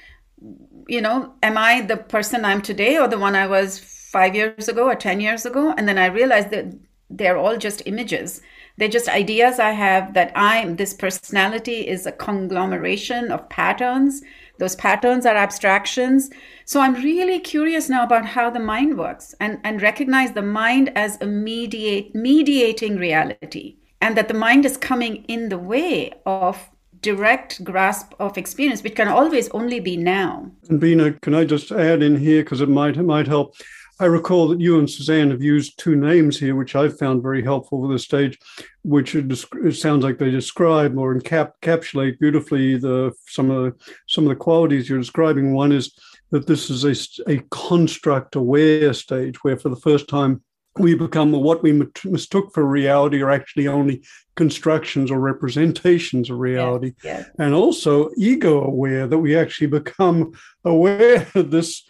You 0.88 1.00
know, 1.00 1.34
am 1.42 1.58
I 1.58 1.80
the 1.80 1.96
person 1.96 2.44
I'm 2.44 2.62
today 2.62 2.98
or 2.98 3.08
the 3.08 3.18
one 3.18 3.34
I 3.34 3.46
was 3.46 3.78
five 3.78 4.34
years 4.34 4.68
ago 4.68 4.88
or 4.88 4.94
10 4.94 5.20
years 5.20 5.46
ago? 5.46 5.74
And 5.76 5.88
then 5.88 5.98
I 5.98 6.06
realized 6.06 6.50
that 6.50 6.74
they're 7.16 7.36
all 7.36 7.56
just 7.56 7.82
images. 7.86 8.42
They're 8.76 8.88
just 8.88 9.08
ideas 9.08 9.58
I 9.58 9.72
have 9.72 10.14
that 10.14 10.32
I'm, 10.34 10.76
this 10.76 10.94
personality 10.94 11.86
is 11.86 12.06
a 12.06 12.12
conglomeration 12.12 13.30
of 13.30 13.48
patterns. 13.48 14.22
Those 14.58 14.76
patterns 14.76 15.26
are 15.26 15.36
abstractions. 15.36 16.30
So 16.64 16.80
I'm 16.80 16.94
really 16.94 17.38
curious 17.38 17.88
now 17.88 18.02
about 18.02 18.24
how 18.24 18.48
the 18.50 18.60
mind 18.60 18.96
works 18.96 19.34
and, 19.40 19.58
and 19.64 19.82
recognize 19.82 20.32
the 20.32 20.42
mind 20.42 20.90
as 20.96 21.20
a 21.20 21.26
mediate, 21.26 22.14
mediating 22.14 22.96
reality 22.96 23.76
and 24.00 24.16
that 24.16 24.28
the 24.28 24.34
mind 24.34 24.66
is 24.66 24.76
coming 24.76 25.24
in 25.24 25.48
the 25.48 25.58
way 25.58 26.12
of 26.26 26.70
direct 27.02 27.62
grasp 27.64 28.14
of 28.18 28.38
experience, 28.38 28.82
which 28.82 28.96
can 28.96 29.08
always 29.08 29.48
only 29.50 29.80
be 29.80 29.96
now. 29.96 30.50
And 30.68 30.80
Beena, 30.80 31.20
can 31.20 31.34
I 31.34 31.44
just 31.44 31.70
add 31.70 32.02
in 32.02 32.16
here 32.16 32.42
because 32.42 32.60
it 32.60 32.68
might 32.68 32.96
it 32.96 33.02
might 33.02 33.26
help. 33.26 33.54
I 34.02 34.06
recall 34.06 34.48
that 34.48 34.60
you 34.60 34.80
and 34.80 34.90
Susanne 34.90 35.30
have 35.30 35.42
used 35.42 35.78
two 35.78 35.94
names 35.94 36.36
here, 36.36 36.56
which 36.56 36.74
I've 36.74 36.98
found 36.98 37.22
very 37.22 37.40
helpful 37.40 37.80
for 37.80 37.92
this 37.92 38.02
stage, 38.02 38.36
which 38.82 39.14
it, 39.14 39.30
it 39.64 39.76
sounds 39.76 40.02
like 40.02 40.18
they 40.18 40.32
describe 40.32 40.98
or 40.98 41.14
encapsulate 41.14 42.18
beautifully 42.18 42.76
the 42.76 43.12
some 43.28 43.48
of 43.48 43.62
the 43.62 43.92
some 44.08 44.24
of 44.24 44.30
the 44.30 44.34
qualities 44.34 44.88
you're 44.88 44.98
describing. 44.98 45.54
One 45.54 45.70
is 45.70 45.96
that 46.32 46.48
this 46.48 46.68
is 46.68 46.84
a, 46.84 47.30
a 47.30 47.44
construct 47.52 48.34
aware 48.34 48.92
stage 48.92 49.36
where, 49.44 49.56
for 49.56 49.68
the 49.68 49.76
first 49.76 50.08
time, 50.08 50.42
we 50.78 50.96
become 50.96 51.30
what 51.30 51.62
we 51.62 51.86
mistook 52.04 52.52
for 52.52 52.64
reality 52.64 53.22
are 53.22 53.30
actually 53.30 53.68
only 53.68 54.02
constructions 54.34 55.12
or 55.12 55.20
representations 55.20 56.28
of 56.28 56.38
reality. 56.38 56.94
Yes, 57.04 57.26
yes. 57.26 57.30
And 57.38 57.54
also 57.54 58.10
ego 58.16 58.64
aware 58.64 59.06
that 59.06 59.18
we 59.18 59.36
actually 59.36 59.68
become 59.68 60.32
aware 60.64 61.28
of 61.36 61.52
this 61.52 61.84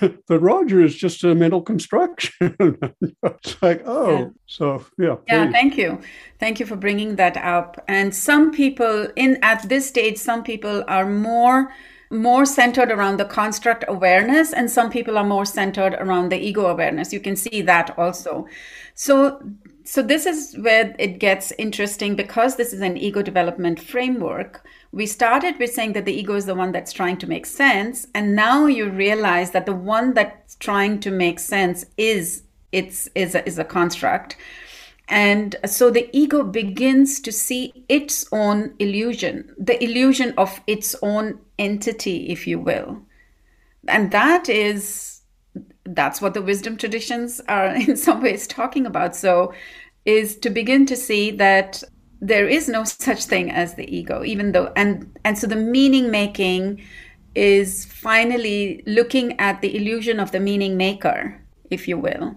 that 0.00 0.38
Roger 0.40 0.82
is 0.82 0.94
just 0.94 1.24
a 1.24 1.34
mental 1.34 1.62
construction. 1.62 2.56
it's 3.22 3.62
like, 3.62 3.82
oh, 3.86 4.10
yeah. 4.10 4.28
so 4.46 4.84
yeah. 4.98 5.16
Yeah, 5.26 5.46
please. 5.46 5.52
thank 5.52 5.78
you. 5.78 6.00
Thank 6.38 6.60
you 6.60 6.66
for 6.66 6.76
bringing 6.76 7.16
that 7.16 7.36
up. 7.36 7.82
And 7.88 8.14
some 8.14 8.52
people 8.52 9.08
in 9.16 9.38
at 9.42 9.68
this 9.68 9.88
stage, 9.88 10.18
some 10.18 10.42
people 10.42 10.84
are 10.88 11.06
more 11.06 11.72
more 12.10 12.46
centered 12.46 12.90
around 12.90 13.18
the 13.18 13.24
construct 13.24 13.84
awareness 13.86 14.54
and 14.54 14.70
some 14.70 14.88
people 14.90 15.18
are 15.18 15.24
more 15.24 15.44
centered 15.44 15.92
around 15.94 16.30
the 16.30 16.38
ego 16.38 16.64
awareness 16.64 17.12
you 17.12 17.20
can 17.20 17.36
see 17.36 17.60
that 17.60 17.96
also 17.98 18.46
so 18.94 19.42
so 19.84 20.02
this 20.02 20.24
is 20.24 20.56
where 20.60 20.94
it 20.98 21.18
gets 21.18 21.52
interesting 21.58 22.16
because 22.16 22.56
this 22.56 22.72
is 22.72 22.80
an 22.80 22.96
ego 22.96 23.20
development 23.20 23.78
framework 23.78 24.66
we 24.90 25.06
started 25.06 25.58
with 25.58 25.72
saying 25.72 25.92
that 25.92 26.04
the 26.04 26.12
ego 26.12 26.34
is 26.34 26.46
the 26.46 26.54
one 26.54 26.72
that's 26.72 26.92
trying 26.92 27.18
to 27.18 27.26
make 27.26 27.46
sense 27.46 28.06
and 28.14 28.34
now 28.34 28.66
you 28.66 28.88
realize 28.88 29.50
that 29.50 29.66
the 29.66 29.74
one 29.74 30.14
that's 30.14 30.54
trying 30.56 30.98
to 31.00 31.10
make 31.10 31.38
sense 31.38 31.84
is 31.96 32.42
it's 32.72 33.08
is 33.14 33.34
a, 33.34 33.46
is 33.46 33.58
a 33.58 33.64
construct. 33.64 34.36
And 35.08 35.56
so 35.64 35.90
the 35.90 36.10
ego 36.12 36.42
begins 36.42 37.20
to 37.20 37.32
see 37.32 37.84
its 37.88 38.26
own 38.30 38.74
illusion 38.78 39.54
the 39.58 39.82
illusion 39.82 40.34
of 40.36 40.60
its 40.66 40.94
own 41.02 41.40
entity 41.58 42.28
if 42.28 42.46
you 42.46 42.58
will. 42.58 43.02
And 43.86 44.10
that 44.10 44.48
is 44.48 45.22
that's 45.84 46.20
what 46.20 46.34
the 46.34 46.42
wisdom 46.42 46.76
traditions 46.76 47.40
are 47.48 47.74
in 47.88 47.96
some 47.96 48.22
ways 48.22 48.46
talking 48.46 48.86
about. 48.86 49.16
So 49.16 49.54
is 50.04 50.36
to 50.38 50.50
begin 50.50 50.86
to 50.86 50.96
see 50.96 51.30
that 51.32 51.82
there 52.20 52.48
is 52.48 52.68
no 52.68 52.84
such 52.84 53.24
thing 53.24 53.50
as 53.50 53.74
the 53.74 53.96
ego 53.96 54.24
even 54.24 54.52
though 54.52 54.72
and 54.74 55.16
and 55.24 55.38
so 55.38 55.46
the 55.46 55.56
meaning 55.56 56.10
making 56.10 56.80
is 57.34 57.84
finally 57.84 58.82
looking 58.86 59.38
at 59.38 59.60
the 59.60 59.76
illusion 59.76 60.18
of 60.18 60.32
the 60.32 60.40
meaning 60.40 60.76
maker 60.76 61.40
if 61.70 61.88
you 61.88 61.98
will. 61.98 62.36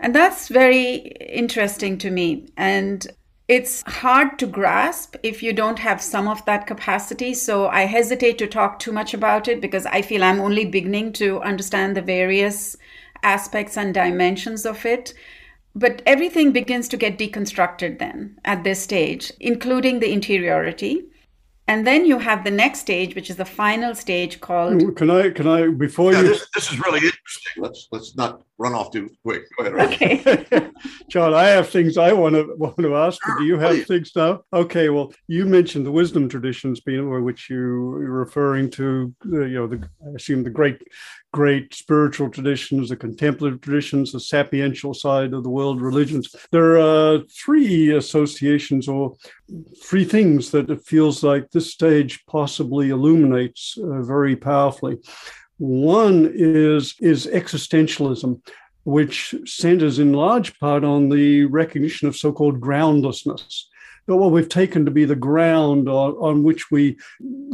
And 0.00 0.14
that's 0.14 0.48
very 0.48 0.94
interesting 0.94 1.98
to 1.98 2.10
me. 2.10 2.48
And 2.56 3.06
it's 3.46 3.82
hard 3.86 4.38
to 4.38 4.46
grasp 4.46 5.16
if 5.22 5.42
you 5.42 5.52
don't 5.52 5.78
have 5.78 6.00
some 6.00 6.28
of 6.28 6.44
that 6.46 6.66
capacity. 6.66 7.34
So 7.34 7.68
i 7.68 7.82
hesitate 7.82 8.38
to 8.38 8.46
talk 8.46 8.78
too 8.78 8.92
much 8.92 9.12
about 9.14 9.48
it 9.48 9.60
because 9.60 9.86
i 9.86 10.00
feel 10.00 10.24
i'm 10.24 10.40
only 10.40 10.64
beginning 10.64 11.12
to 11.14 11.40
understand 11.40 11.94
the 11.94 12.02
various 12.02 12.76
aspects 13.22 13.76
and 13.76 13.92
dimensions 13.92 14.64
of 14.66 14.84
it 14.86 15.14
but 15.74 16.02
everything 16.06 16.52
begins 16.52 16.88
to 16.88 16.96
get 16.96 17.18
deconstructed 17.18 17.98
then 17.98 18.38
at 18.44 18.64
this 18.64 18.82
stage, 18.82 19.32
including 19.40 20.00
the 20.00 20.12
interiority. 20.12 21.04
And 21.66 21.86
then 21.86 22.04
you 22.04 22.18
have 22.18 22.44
the 22.44 22.50
next 22.50 22.80
stage, 22.80 23.14
which 23.14 23.30
is 23.30 23.36
the 23.36 23.44
final 23.46 23.94
stage 23.94 24.38
called. 24.40 24.96
Can 24.96 25.10
I? 25.10 25.30
Can 25.30 25.48
I? 25.48 25.68
Before 25.68 26.12
yeah, 26.12 26.20
you. 26.20 26.28
This, 26.28 26.46
this 26.54 26.70
is 26.70 26.78
really 26.78 26.98
interesting. 26.98 27.62
Let's 27.62 27.88
let's 27.90 28.14
not 28.16 28.42
run 28.58 28.74
off 28.74 28.92
too 28.92 29.08
quick. 29.22 29.44
Go 29.56 29.64
ahead. 29.64 29.94
Okay. 29.94 30.70
John, 31.08 31.32
I 31.32 31.44
have 31.44 31.70
things 31.70 31.96
I 31.96 32.12
want 32.12 32.34
to 32.34 32.54
want 32.58 32.76
to 32.76 32.94
ask. 32.94 33.18
Sure, 33.24 33.38
do 33.38 33.44
you 33.44 33.58
have 33.58 33.76
please. 33.76 33.86
things 33.86 34.12
now? 34.14 34.42
Okay. 34.52 34.90
Well, 34.90 35.14
you 35.26 35.46
mentioned 35.46 35.86
the 35.86 35.90
wisdom 35.90 36.28
traditions, 36.28 36.82
Beena 36.82 37.24
which 37.24 37.48
you 37.48 37.56
were 37.56 38.10
referring 38.10 38.68
to. 38.72 39.14
Uh, 39.24 39.44
you 39.44 39.54
know, 39.54 39.66
the, 39.66 39.88
I 40.06 40.16
assume 40.16 40.44
the 40.44 40.50
great 40.50 40.82
great 41.34 41.74
spiritual 41.74 42.30
traditions, 42.30 42.90
the 42.90 42.96
contemplative 42.96 43.60
traditions, 43.60 44.12
the 44.12 44.20
sapiential 44.20 44.94
side 44.94 45.32
of 45.32 45.42
the 45.42 45.50
world 45.50 45.80
religions. 45.80 46.32
There 46.52 46.78
are 46.78 47.18
three 47.44 47.92
associations 47.92 48.86
or 48.86 49.16
three 49.82 50.04
things 50.04 50.52
that 50.52 50.70
it 50.70 50.86
feels 50.86 51.24
like 51.24 51.50
this 51.50 51.72
stage 51.72 52.24
possibly 52.26 52.90
illuminates 52.90 53.76
uh, 53.76 54.02
very 54.02 54.36
powerfully. 54.36 54.98
One 55.58 56.30
is, 56.32 56.94
is 57.00 57.26
existentialism, 57.26 58.40
which 58.84 59.34
centers 59.44 59.98
in 59.98 60.12
large 60.12 60.56
part 60.60 60.84
on 60.84 61.08
the 61.08 61.46
recognition 61.46 62.06
of 62.06 62.14
so 62.16 62.30
called 62.30 62.60
groundlessness 62.60 63.68
that 64.06 64.16
what 64.16 64.30
we've 64.30 64.48
taken 64.48 64.84
to 64.84 64.90
be 64.90 65.04
the 65.04 65.16
ground 65.16 65.88
on, 65.88 66.12
on 66.12 66.42
which 66.42 66.70
we 66.70 66.96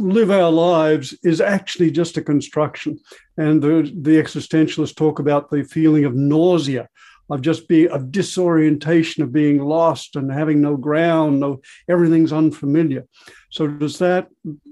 live 0.01 0.31
our 0.31 0.51
lives 0.51 1.17
is 1.23 1.41
actually 1.41 1.91
just 1.91 2.17
a 2.17 2.21
construction. 2.21 2.99
And 3.37 3.61
the, 3.61 3.91
the 4.01 4.21
existentialists 4.21 4.95
talk 4.95 5.19
about 5.19 5.49
the 5.49 5.63
feeling 5.63 6.05
of 6.05 6.15
nausea, 6.15 6.89
of 7.29 7.41
just 7.41 7.67
being 7.67 7.89
of 7.89 8.11
disorientation, 8.11 9.23
of 9.23 9.31
being 9.31 9.59
lost 9.59 10.15
and 10.15 10.31
having 10.31 10.61
no 10.61 10.75
ground, 10.75 11.39
no 11.39 11.61
everything's 11.89 12.33
unfamiliar. 12.33 13.05
So 13.49 13.67
does 13.67 13.97
that 13.99 14.27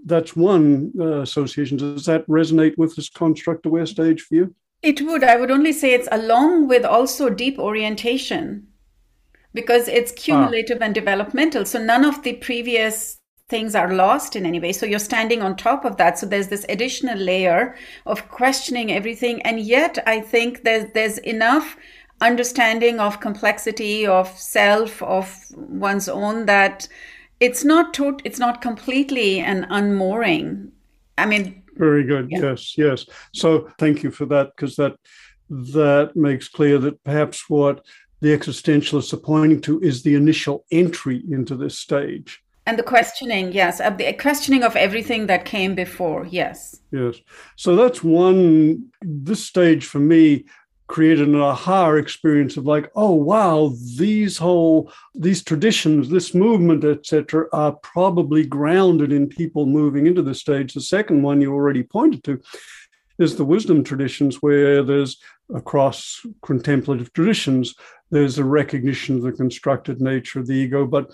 that's 0.05 0.35
one 0.35 0.91
uh, 0.99 1.21
association? 1.21 1.77
Does 1.77 2.05
that 2.05 2.27
resonate 2.27 2.77
with 2.77 2.95
this 2.95 3.09
construct 3.09 3.65
aware 3.65 3.85
stage 3.85 4.21
for 4.21 4.35
you? 4.35 4.55
It 4.81 5.01
would. 5.01 5.23
I 5.23 5.35
would 5.37 5.51
only 5.51 5.73
say 5.73 5.93
it's 5.93 6.07
along 6.11 6.67
with 6.67 6.85
also 6.85 7.29
deep 7.29 7.59
orientation 7.59 8.67
because 9.53 9.87
it's 9.87 10.11
cumulative 10.11 10.79
ah. 10.81 10.85
and 10.85 10.95
developmental. 10.95 11.65
So 11.65 11.83
none 11.83 12.05
of 12.05 12.23
the 12.23 12.33
previous 12.33 13.18
things 13.49 13.73
are 13.75 13.93
lost 13.93 14.35
in 14.35 14.45
any 14.45 14.59
way. 14.59 14.71
So 14.71 14.85
you're 14.85 14.99
standing 14.99 15.41
on 15.41 15.55
top 15.55 15.83
of 15.83 15.97
that. 15.97 16.19
So 16.19 16.25
there's 16.25 16.47
this 16.47 16.65
additional 16.69 17.17
layer 17.17 17.75
of 18.05 18.29
questioning 18.29 18.91
everything. 18.91 19.41
And 19.41 19.59
yet 19.59 19.97
I 20.07 20.21
think 20.21 20.63
there's 20.63 20.91
there's 20.93 21.17
enough 21.19 21.75
understanding 22.21 22.99
of 22.99 23.19
complexity 23.19 24.05
of 24.05 24.27
self 24.37 25.01
of 25.01 25.35
one's 25.55 26.07
own 26.07 26.45
that 26.45 26.87
it's 27.39 27.63
not 27.63 27.93
tot- 27.93 28.21
it's 28.23 28.39
not 28.39 28.61
completely 28.61 29.39
an 29.39 29.65
unmooring. 29.69 30.71
I 31.17 31.25
mean 31.25 31.63
very 31.75 32.03
good. 32.03 32.27
Yeah. 32.29 32.41
Yes, 32.41 32.77
yes. 32.77 33.05
So 33.33 33.71
thank 33.79 34.03
you 34.03 34.11
for 34.11 34.25
that 34.27 34.51
because 34.55 34.75
that 34.75 34.95
that 35.49 36.11
makes 36.15 36.47
clear 36.47 36.77
that 36.77 37.03
perhaps 37.03 37.49
what 37.49 37.83
the 38.21 38.37
existentialists 38.37 39.13
are 39.13 39.17
pointing 39.17 39.61
to 39.61 39.79
is 39.79 40.03
the 40.03 40.15
initial 40.15 40.65
entry 40.71 41.23
into 41.31 41.55
this 41.55 41.79
stage. 41.79 42.43
And 42.69 42.77
the 42.77 42.83
questioning, 42.83 43.51
yes, 43.51 43.81
of 43.81 43.97
the 43.97 44.13
questioning 44.13 44.63
of 44.63 44.75
everything 44.75 45.25
that 45.25 45.43
came 45.43 45.73
before, 45.73 46.27
yes. 46.27 46.79
Yes. 46.91 47.15
So 47.55 47.75
that's 47.75 48.03
one, 48.03 48.91
this 49.01 49.43
stage 49.43 49.87
for 49.87 49.97
me 49.97 50.45
created 50.85 51.27
an 51.27 51.41
aha 51.41 51.93
experience 51.93 52.57
of 52.57 52.67
like, 52.67 52.91
oh 52.95 53.11
wow, 53.11 53.73
these 53.97 54.37
whole 54.37 54.91
these 55.15 55.43
traditions, 55.43 56.09
this 56.09 56.35
movement, 56.35 56.83
etc., 56.83 57.47
are 57.53 57.71
probably 57.71 58.45
grounded 58.45 59.11
in 59.11 59.27
people 59.27 59.65
moving 59.65 60.05
into 60.05 60.21
this 60.21 60.39
stage. 60.39 60.75
The 60.75 60.81
second 60.81 61.23
one 61.23 61.41
you 61.41 61.51
already 61.51 61.81
pointed 61.81 62.23
to 62.25 62.39
is 63.17 63.35
the 63.35 63.45
wisdom 63.45 63.83
traditions, 63.83 64.43
where 64.43 64.83
there's 64.83 65.17
across 65.55 66.23
contemplative 66.43 67.11
traditions, 67.13 67.73
there's 68.11 68.37
a 68.37 68.43
recognition 68.43 69.15
of 69.15 69.23
the 69.23 69.31
constructed 69.31 69.99
nature 69.99 70.39
of 70.39 70.45
the 70.45 70.53
ego. 70.53 70.85
But 70.85 71.11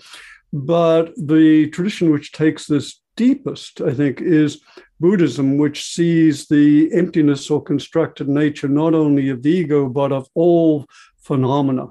but 0.64 1.12
the 1.16 1.68
tradition 1.70 2.10
which 2.10 2.32
takes 2.32 2.66
this 2.66 3.00
deepest, 3.16 3.80
I 3.80 3.92
think, 3.92 4.20
is 4.20 4.60
Buddhism, 5.00 5.58
which 5.58 5.84
sees 5.92 6.46
the 6.46 6.90
emptiness 6.92 7.50
or 7.50 7.62
constructed 7.62 8.28
nature 8.28 8.68
not 8.68 8.94
only 8.94 9.28
of 9.28 9.42
the 9.42 9.50
ego, 9.50 9.88
but 9.88 10.12
of 10.12 10.28
all 10.34 10.86
phenomena, 11.18 11.88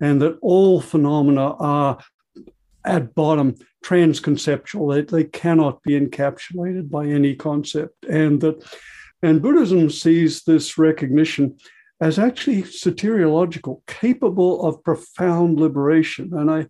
and 0.00 0.20
that 0.22 0.38
all 0.40 0.80
phenomena 0.80 1.54
are 1.54 1.98
at 2.84 3.14
bottom 3.14 3.54
transconceptual, 3.84 4.94
they, 4.94 5.02
they 5.02 5.24
cannot 5.24 5.82
be 5.82 5.98
encapsulated 5.98 6.90
by 6.90 7.06
any 7.06 7.34
concept. 7.34 8.04
And 8.06 8.40
that 8.40 8.64
and 9.22 9.42
Buddhism 9.42 9.90
sees 9.90 10.42
this 10.44 10.78
recognition 10.78 11.56
as 12.00 12.18
actually 12.18 12.62
soteriological, 12.62 13.80
capable 13.86 14.64
of 14.64 14.82
profound 14.84 15.58
liberation. 15.58 16.30
And 16.32 16.50
I, 16.50 16.66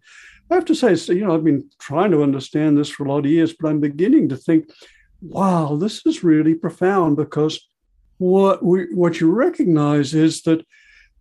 I 0.51 0.55
have 0.55 0.65
to 0.67 0.75
say, 0.75 0.95
you 1.15 1.27
know, 1.27 1.35
I've 1.35 1.45
been 1.45 1.69
trying 1.79 2.11
to 2.13 2.23
understand 2.23 2.79
this 2.79 2.89
for 2.89 3.05
a 3.05 3.13
lot 3.13 3.27
of 3.27 3.31
years, 3.31 3.55
but 3.59 3.69
I'm 3.69 3.81
beginning 3.81 4.31
to 4.31 4.37
think, 4.37 4.71
wow, 5.21 5.77
this 5.77 6.05
is 6.07 6.25
really 6.25 6.55
profound 6.55 7.17
because 7.17 7.69
what 8.19 8.65
we 8.65 8.87
what 8.95 9.21
you 9.21 9.31
recognize 9.31 10.15
is 10.15 10.43
that 10.43 10.65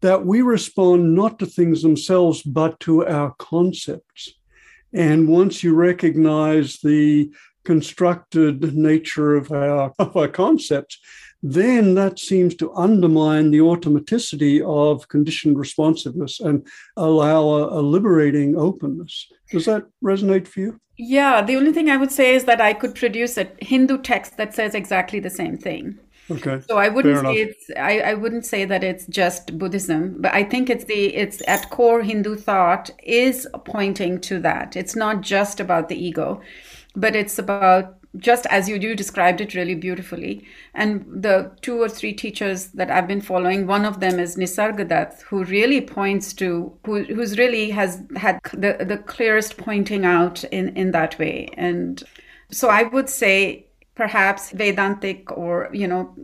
that 0.01 0.25
we 0.25 0.41
respond 0.41 1.15
not 1.15 1.39
to 1.39 1.45
things 1.45 1.81
themselves, 1.81 2.41
but 2.43 2.79
to 2.81 3.05
our 3.05 3.33
concepts. 3.39 4.33
And 4.93 5.27
once 5.27 5.63
you 5.63 5.73
recognize 5.73 6.77
the 6.77 7.31
constructed 7.65 8.75
nature 8.75 9.35
of 9.35 9.51
our, 9.51 9.91
of 9.99 10.15
our 10.15 10.27
concepts, 10.27 10.99
then 11.53 11.95
that 11.95 12.19
seems 12.19 12.55
to 12.55 12.73
undermine 12.73 13.51
the 13.51 13.59
automaticity 13.59 14.61
of 14.61 15.07
conditioned 15.07 15.57
responsiveness 15.57 16.39
and 16.39 16.67
allow 16.97 17.43
a, 17.43 17.79
a, 17.79 17.81
liberating 17.81 18.57
openness. 18.57 19.31
Does 19.51 19.65
that 19.65 19.85
resonate 20.03 20.47
for 20.47 20.59
you? 20.59 20.79
Yeah, 20.97 21.41
the 21.41 21.55
only 21.55 21.71
thing 21.71 21.89
I 21.89 21.97
would 21.97 22.11
say 22.11 22.35
is 22.35 22.45
that 22.45 22.59
I 22.59 22.73
could 22.73 22.95
produce 22.95 23.37
a 23.37 23.47
Hindu 23.61 23.99
text 23.99 24.37
that 24.37 24.53
says 24.55 24.75
exactly 24.75 25.19
the 25.19 25.29
same 25.29 25.57
thing. 25.57 25.99
Okay. 26.29 26.59
So 26.67 26.77
I 26.77 26.89
wouldn't 26.89 27.19
say 27.19 27.35
it's 27.35 27.69
I, 27.77 27.99
I 27.99 28.13
wouldn't 28.13 28.45
say 28.45 28.65
that 28.65 28.83
it's 28.83 29.05
just 29.05 29.57
Buddhism, 29.57 30.17
but 30.19 30.33
I 30.33 30.43
think 30.43 30.69
it's 30.69 30.83
the 30.83 31.15
it's 31.15 31.41
at 31.47 31.69
core 31.69 32.01
Hindu 32.03 32.35
thought 32.35 32.89
is 33.03 33.47
pointing 33.63 34.19
to 34.21 34.39
that. 34.41 34.75
It's 34.75 34.95
not 34.95 35.21
just 35.21 35.61
about 35.61 35.87
the 35.87 35.95
ego, 35.95 36.41
but 36.95 37.15
it's 37.15 37.39
about 37.39 37.96
just 38.17 38.45
as 38.47 38.67
you 38.67 38.79
do 38.79 38.95
described 38.95 39.41
it 39.41 39.53
really 39.53 39.75
beautifully. 39.75 40.45
And 40.73 41.05
the 41.07 41.51
two 41.61 41.81
or 41.81 41.89
three 41.89 42.13
teachers 42.13 42.67
that 42.69 42.91
I've 42.91 43.07
been 43.07 43.21
following, 43.21 43.67
one 43.67 43.85
of 43.85 43.99
them 43.99 44.19
is 44.19 44.35
Nisargadatta, 44.35 45.21
who 45.23 45.43
really 45.45 45.81
points 45.81 46.33
to, 46.33 46.73
who, 46.85 47.03
who's 47.03 47.37
really 47.37 47.71
has 47.71 48.01
had 48.15 48.39
the, 48.53 48.85
the 48.85 48.97
clearest 48.97 49.57
pointing 49.57 50.05
out 50.05 50.43
in, 50.45 50.75
in 50.75 50.91
that 50.91 51.17
way. 51.19 51.49
And 51.57 52.03
so 52.51 52.69
I 52.69 52.83
would 52.83 53.09
say 53.09 53.65
perhaps 53.95 54.51
Vedantic 54.51 55.31
or, 55.31 55.69
you 55.73 55.87
know, 55.87 56.15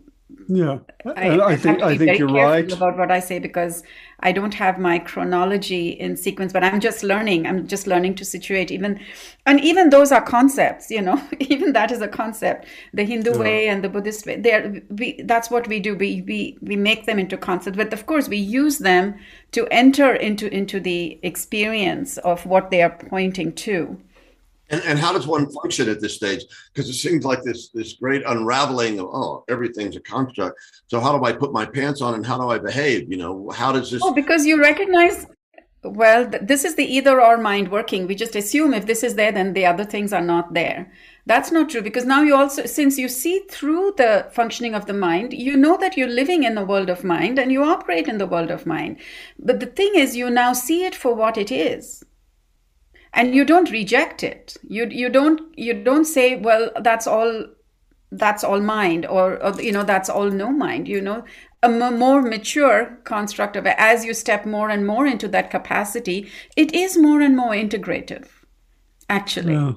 yeah, 0.48 0.80
I, 1.16 1.40
I 1.40 1.56
think 1.56 1.82
I 1.82 1.98
think 1.98 2.18
you're 2.20 2.28
right 2.28 2.72
about 2.72 2.98
what 2.98 3.12
I 3.12 3.20
say 3.20 3.40
because 3.40 3.84
I 4.20 4.32
don't 4.32 4.54
have 4.54 4.80
my 4.80 5.00
chronology 5.00 5.90
in 5.90 6.16
sequence, 6.18 6.54
but 6.54 6.64
I'm 6.64 6.80
just 6.80 7.04
learning. 7.04 7.46
I'm 7.46 7.68
just 7.68 7.88
learning 7.88 8.16
to 8.16 8.26
situate 8.26 8.72
even, 8.72 9.00
and 9.46 9.60
even 9.60 9.90
those 9.90 10.12
are 10.12 10.22
concepts. 10.22 10.90
You 10.90 11.02
know, 11.02 11.22
even 11.40 11.74
that 11.74 11.92
is 11.92 12.02
a 12.02 12.08
concept. 12.08 12.68
The 12.94 13.04
Hindu 13.04 13.32
yeah. 13.32 13.38
way 13.38 13.68
and 13.68 13.84
the 13.84 13.90
Buddhist 13.90 14.26
way. 14.26 14.40
There, 14.40 14.82
we 14.90 15.22
that's 15.24 15.52
what 15.52 15.68
we 15.68 15.80
do. 15.80 15.96
We 15.96 16.22
we 16.22 16.58
we 16.62 16.76
make 16.76 17.06
them 17.06 17.20
into 17.20 17.38
concepts, 17.38 17.78
but 17.78 17.94
of 17.94 18.06
course 18.06 18.28
we 18.30 18.38
use 18.38 18.80
them 18.80 19.16
to 19.52 19.68
enter 19.68 20.14
into 20.14 20.54
into 20.54 20.80
the 20.80 21.20
experience 21.24 22.18
of 22.20 22.46
what 22.46 22.72
they 22.72 22.82
are 22.82 22.98
pointing 23.10 23.54
to. 23.54 24.00
And, 24.74 24.82
and 24.86 24.98
how 24.98 25.14
does 25.14 25.28
one 25.28 25.52
function 25.52 25.88
at 25.88 26.02
this 26.02 26.16
stage? 26.16 26.44
Because 26.74 26.90
it 26.90 26.94
seems 26.94 27.24
like 27.26 27.44
this 27.44 27.70
this 27.70 27.94
great 27.94 28.24
unraveling 28.26 29.00
of 29.00 29.06
oh 29.06 29.44
everything's 29.48 29.96
a 29.96 30.00
construct. 30.00 30.60
So 30.88 31.00
how 31.00 31.16
do 31.16 31.24
I 31.24 31.32
put 31.32 31.54
my 31.54 31.66
pants 31.66 32.02
on 32.02 32.16
and 32.16 32.26
how 32.26 32.40
do 32.40 32.50
I 32.50 32.58
behave? 32.58 33.12
You 33.12 33.18
know 33.18 33.50
how 33.52 33.72
does 33.72 33.92
this? 33.92 34.02
Oh, 34.04 34.14
because 34.14 34.48
you 34.48 34.60
recognize. 34.60 35.28
Well, 35.84 36.28
th- 36.32 36.44
this 36.44 36.64
is 36.64 36.76
the 36.76 36.86
either 36.86 37.22
or 37.22 37.38
mind 37.38 37.70
working. 37.70 38.08
We 38.08 38.16
just 38.16 38.38
assume 38.38 38.74
if 38.74 38.86
this 38.86 39.04
is 39.04 39.16
there, 39.16 39.34
then 39.34 39.54
the 39.54 39.66
other 39.66 39.84
things 39.84 40.14
are 40.14 40.22
not 40.22 40.54
there. 40.54 40.92
That's 41.26 41.52
not 41.52 41.70
true 41.70 41.82
because 41.82 42.06
now 42.06 42.22
you 42.24 42.36
also, 42.36 42.66
since 42.66 42.98
you 42.98 43.10
see 43.10 43.42
through 43.52 43.94
the 43.98 44.28
functioning 44.32 44.76
of 44.76 44.86
the 44.86 44.94
mind, 44.94 45.34
you 45.34 45.58
know 45.58 45.78
that 45.78 45.98
you're 45.98 46.08
living 46.22 46.44
in 46.44 46.56
the 46.56 46.66
world 46.66 46.90
of 46.90 47.04
mind 47.04 47.38
and 47.38 47.52
you 47.52 47.64
operate 47.64 48.08
in 48.08 48.18
the 48.18 48.32
world 48.34 48.50
of 48.50 48.66
mind. 48.66 48.98
But 49.38 49.60
the 49.60 49.66
thing 49.66 49.92
is, 49.96 50.16
you 50.16 50.30
now 50.30 50.54
see 50.54 50.86
it 50.86 50.96
for 50.96 51.14
what 51.14 51.38
it 51.38 51.52
is 51.52 52.04
and 53.14 53.36
you 53.36 53.46
don't 53.46 53.72
reject 53.72 54.24
it. 54.24 54.58
You 54.68 54.88
you 54.90 55.10
don't 55.10 55.42
you 55.58 55.74
don't 55.74 56.06
say 56.06 56.36
well 56.36 56.72
that's 56.82 57.08
all 57.08 57.46
that's 58.12 58.44
all 58.44 58.60
mind 58.60 59.06
or, 59.06 59.44
or 59.44 59.60
you 59.62 59.72
know 59.72 59.84
that's 59.84 60.10
all 60.10 60.30
no 60.30 60.52
mind 60.52 60.88
you 60.88 61.02
know? 61.02 61.24
A 61.64 61.68
m- 61.68 61.98
more 61.98 62.22
mature 62.22 63.00
construct 63.06 63.56
of 63.56 63.66
it 63.66 63.76
as 63.78 64.04
you 64.04 64.14
step 64.14 64.46
more 64.46 64.70
and 64.70 64.86
more 64.86 65.06
into 65.08 65.28
that 65.30 65.50
capacity 65.50 66.30
it 66.56 66.74
is 66.74 66.98
more 66.98 67.22
and 67.22 67.36
more 67.38 67.52
integrative 67.52 68.28
actually. 69.10 69.54
Yeah, 69.54 69.74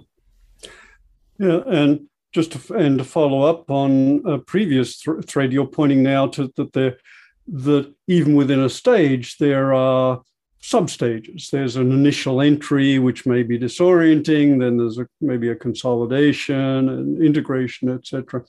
yeah 1.39 1.61
and 1.67 2.09
just 2.33 2.53
to, 2.53 2.75
and 2.75 2.99
to 2.99 3.05
follow 3.05 3.43
up 3.43 3.71
on 3.71 4.23
a 4.27 4.39
previous 4.39 5.01
th- 5.01 5.25
thread 5.27 5.53
you're 5.53 5.67
pointing 5.67 6.03
now 6.03 6.27
to 6.27 6.53
that 6.57 6.73
there 6.73 6.99
that 7.49 7.95
even 8.09 8.35
within 8.35 8.61
a 8.61 8.69
stage 8.69 9.39
there 9.39 9.73
are 9.73 10.21
substages. 10.67 11.51
There's 11.51 11.77
an 11.77 11.93
initial 11.93 12.41
entry, 12.41 12.99
which 12.99 13.25
may 13.25 13.43
be 13.43 13.59
disorienting, 13.59 14.59
then 14.59 14.77
there's 14.77 14.99
a, 14.99 15.07
maybe 15.21 15.51
a 15.51 15.55
consolidation 15.55 16.89
and 16.89 17.23
integration, 17.23 17.89
etc. 17.89 18.45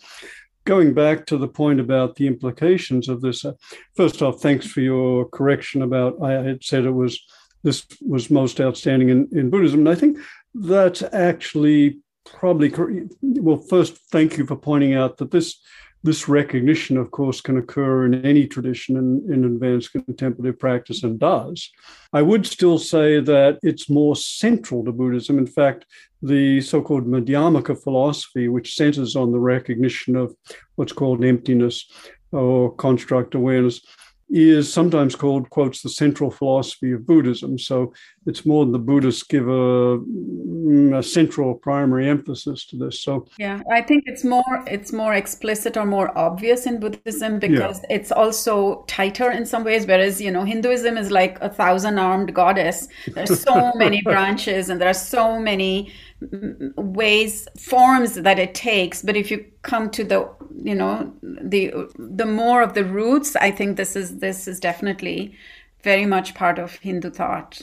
Going 0.66 0.94
back 0.94 1.26
to 1.28 1.38
the 1.38 1.48
point 1.48 1.80
about 1.80 2.16
the 2.16 2.28
implications 2.28 3.08
of 3.08 3.22
this, 3.22 3.46
uh, 3.46 3.54
first 3.96 4.22
off, 4.22 4.42
thanks 4.42 4.66
for 4.66 4.82
your 4.82 5.30
correction 5.30 5.84
about 5.84 6.22
I 6.22 6.32
had 6.32 6.64
said 6.64 6.86
it 6.86 6.92
was 6.92 7.20
this 7.64 7.86
was 8.02 8.30
most 8.30 8.60
outstanding 8.60 9.10
in, 9.10 9.28
in 9.32 9.50
Buddhism. 9.50 9.82
And 9.82 9.90
I 9.90 9.96
think 9.96 10.18
that's 10.54 11.04
actually 11.14 12.00
probably 12.26 12.74
well 13.22 13.58
first 13.58 13.98
thank 14.12 14.38
you 14.38 14.46
for 14.46 14.58
pointing 14.58 14.94
out 14.94 15.18
that 15.18 15.32
this 15.32 15.62
this 16.04 16.30
recognition, 16.30 16.98
of 16.98 17.12
course, 17.12 17.42
can 17.42 17.58
occur 17.58 18.06
in 18.06 18.26
any 18.26 18.48
tradition 18.48 18.98
in, 18.98 19.34
in 19.34 19.44
advanced 19.46 19.92
contemplative 19.92 20.60
practice 20.60 21.04
and 21.04 21.20
does. 21.20 21.70
I 22.14 22.22
would 22.22 22.46
still 22.46 22.78
say 22.78 23.20
that 23.20 23.60
it's 23.64 23.90
more 23.90 24.16
central 24.16 24.86
to 24.86 24.92
Buddhism. 24.92 25.38
In 25.38 25.48
fact, 25.48 25.86
the 26.22 26.62
so 26.62 26.82
called 26.82 27.08
Madhyamaka 27.08 27.82
philosophy, 27.82 28.48
which 28.48 28.76
centers 28.76 29.16
on 29.16 29.32
the 29.32 29.40
recognition 29.40 30.16
of 30.16 30.36
what's 30.76 30.94
called 30.94 31.24
emptiness 31.24 31.90
or 32.32 32.76
construct 32.76 33.36
awareness, 33.36 33.82
is 34.30 34.72
sometimes 34.72 35.16
called, 35.16 35.50
quotes, 35.50 35.82
the 35.82 35.90
central 35.90 36.30
philosophy 36.30 36.92
of 36.92 37.06
Buddhism. 37.06 37.58
So 37.58 37.94
it's 38.26 38.46
more 38.46 38.66
than 38.66 38.74
the 38.74 38.80
Buddhists 38.80 39.24
give 39.24 39.48
a 39.48 40.00
mm, 40.00 40.98
a 40.98 41.02
central 41.02 41.56
primary 41.56 42.10
emphasis 42.10 42.66
to 42.68 42.78
this. 42.78 43.02
So 43.02 43.26
yeah, 43.40 43.62
I 43.72 43.82
think 43.82 44.04
it's 44.06 44.26
more 44.26 44.66
it's 44.68 44.92
more 44.92 45.14
explicit 45.14 45.78
or 45.78 45.86
more 45.86 46.16
obvious 46.18 46.66
in 46.66 46.80
Buddhism 46.80 47.40
because 47.40 47.80
yeah. 47.84 47.96
it's 47.96 48.12
also 48.12 48.84
tighter 48.88 49.32
in 49.32 49.46
some 49.46 49.64
ways. 49.64 49.86
Whereas 49.88 50.20
you 50.20 50.32
know 50.32 50.44
Hinduism 50.44 50.98
is 50.98 51.10
like 51.10 51.38
a 51.42 51.50
thousand 51.50 51.98
armed 51.98 52.34
goddess. 52.34 52.90
There's 53.08 53.40
so 53.42 53.72
many 53.76 54.02
branches 54.02 54.70
and 54.70 54.82
there 54.82 54.90
are 54.90 54.94
so 54.94 55.40
many 55.40 55.94
ways 56.22 57.48
forms 57.60 58.16
that 58.16 58.40
it 58.40 58.56
takes 58.56 59.04
but 59.04 59.16
if 59.16 59.30
you 59.30 59.46
come 59.62 59.90
to 59.90 60.04
the 60.04 60.28
you 60.64 60.74
know 60.74 61.14
the 61.22 61.72
the 62.00 62.26
more 62.26 62.64
of 62.64 62.74
the 62.74 62.84
roots 62.84 63.36
i 63.36 63.52
think 63.52 63.78
this 63.78 63.96
is 63.96 64.18
this 64.18 64.48
is 64.48 64.60
definitely 64.60 65.36
very 65.84 66.08
much 66.08 66.34
part 66.34 66.58
of 66.58 66.76
hindu 66.78 67.12
thought 67.12 67.62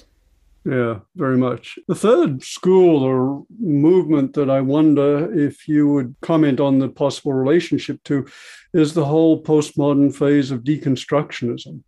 yeah, 0.67 1.01
very 1.15 1.37
much. 1.37 1.79
The 1.89 1.95
third 1.95 2.43
school 2.43 3.03
or 3.03 3.45
movement 3.59 4.33
that 4.33 4.49
I 4.49 4.63
wonder 4.63 5.31
if 5.39 5.69
you 5.69 5.89
would 5.89 6.17
comment 6.23 6.59
on 6.59 6.79
the 6.79 6.89
possible 6.89 7.35
relationship 7.35 8.03
to 8.05 8.27
is 8.73 8.95
the 8.95 9.05
whole 9.05 9.43
postmodern 9.43 10.15
phase 10.15 10.51
of 10.51 10.65
deconstructionism, 10.65 11.83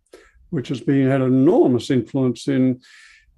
which 0.51 0.67
has 0.67 0.79
been 0.79 1.09
had 1.09 1.21
enormous 1.21 1.89
influence 1.89 2.47
in 2.47 2.79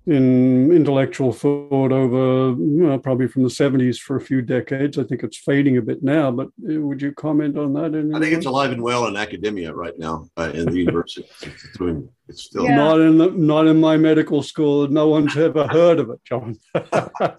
in 0.10 0.72
intellectual 0.72 1.32
thought 1.32 1.92
over 1.92 2.50
you 2.58 2.88
know, 2.88 2.98
probably 2.98 3.28
from 3.28 3.44
the 3.44 3.50
70s 3.50 3.98
for 3.98 4.16
a 4.16 4.22
few 4.22 4.42
decades. 4.42 4.98
I 4.98 5.04
think 5.04 5.24
it's 5.24 5.38
fading 5.38 5.78
a 5.78 5.82
bit 5.82 6.04
now, 6.04 6.32
but 6.32 6.48
uh, 6.48 6.80
would 6.82 7.02
you 7.02 7.12
comment 7.14 7.58
on 7.58 7.74
that? 7.74 7.96
I 8.16 8.20
think 8.20 8.34
it's 8.34 8.46
alive 8.46 8.72
and 8.72 8.82
well 8.82 9.08
in 9.08 9.16
academia 9.16 9.74
right 9.74 9.98
now 9.98 10.28
uh, 10.38 10.52
in 10.54 10.66
the 10.66 10.78
university. 10.78 11.28
It's, 11.42 11.78
doing, 11.78 12.10
it's 12.28 12.44
still 12.44 12.66
yeah. 12.66 12.76
not 12.76 13.00
in 13.00 13.18
the, 13.18 13.32
not 13.32 13.68
in 13.68 13.80
my 13.80 13.98
medical 13.98 14.42
school. 14.42 14.88
No 14.88 15.08
one's 15.08 15.38
ever 15.38 15.68
heard 15.68 16.00
of 16.00 16.10
it, 16.10 16.20
John. 16.26 16.58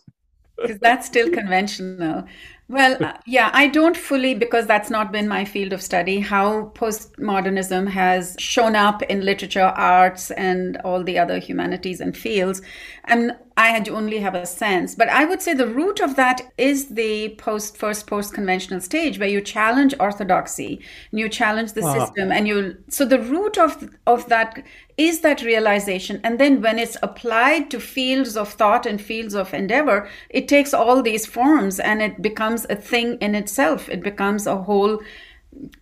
Because 0.60 0.78
that's 0.78 1.06
still 1.06 1.30
conventional. 1.30 2.24
Well, 2.70 3.04
uh, 3.04 3.14
yeah, 3.26 3.50
I 3.52 3.66
don't 3.66 3.96
fully, 3.96 4.32
because 4.34 4.68
that's 4.68 4.90
not 4.90 5.10
been 5.10 5.26
my 5.26 5.44
field 5.44 5.72
of 5.72 5.82
study, 5.82 6.20
how 6.20 6.70
postmodernism 6.76 7.88
has 7.88 8.36
shown 8.38 8.76
up 8.76 9.02
in 9.02 9.22
literature, 9.24 9.72
arts, 9.74 10.30
and 10.30 10.76
all 10.84 11.02
the 11.02 11.18
other 11.18 11.38
humanities 11.40 12.00
and 12.00 12.16
fields. 12.16 12.62
And 13.06 13.32
I 13.61 13.68
had 13.68 13.90
only 13.90 14.20
have 14.20 14.34
a 14.34 14.46
sense. 14.46 14.94
But 14.94 15.11
I 15.11 15.26
would 15.26 15.42
say 15.42 15.52
the 15.52 15.66
root 15.66 16.00
of 16.00 16.16
that 16.16 16.40
is 16.56 16.88
the 16.88 17.34
post 17.36 17.76
first 17.76 18.06
post 18.06 18.32
conventional 18.32 18.80
stage 18.80 19.18
where 19.18 19.28
you 19.28 19.42
challenge 19.42 19.94
orthodoxy 20.00 20.80
and 21.11 21.20
you 21.20 21.28
challenge 21.28 21.74
the 21.74 21.84
uh-huh. 21.84 22.06
system 22.06 22.32
and 22.32 22.48
you 22.48 22.78
so 22.88 23.04
the 23.04 23.20
root 23.20 23.58
of 23.58 23.90
of 24.06 24.30
that 24.30 24.64
is 24.96 25.20
that 25.20 25.42
realization. 25.42 26.22
And 26.24 26.40
then 26.40 26.62
when 26.62 26.78
it's 26.78 26.96
applied 27.02 27.70
to 27.70 27.80
fields 27.80 28.34
of 28.34 28.48
thought 28.48 28.86
and 28.86 28.98
fields 28.98 29.34
of 29.34 29.52
endeavor, 29.52 30.08
it 30.30 30.48
takes 30.48 30.72
all 30.72 31.02
these 31.02 31.26
forms 31.26 31.78
and 31.78 32.00
it 32.00 32.22
becomes 32.22 32.66
a 32.70 32.76
thing 32.76 33.18
in 33.20 33.34
itself. 33.34 33.90
It 33.90 34.02
becomes 34.02 34.46
a 34.46 34.56
whole 34.56 35.00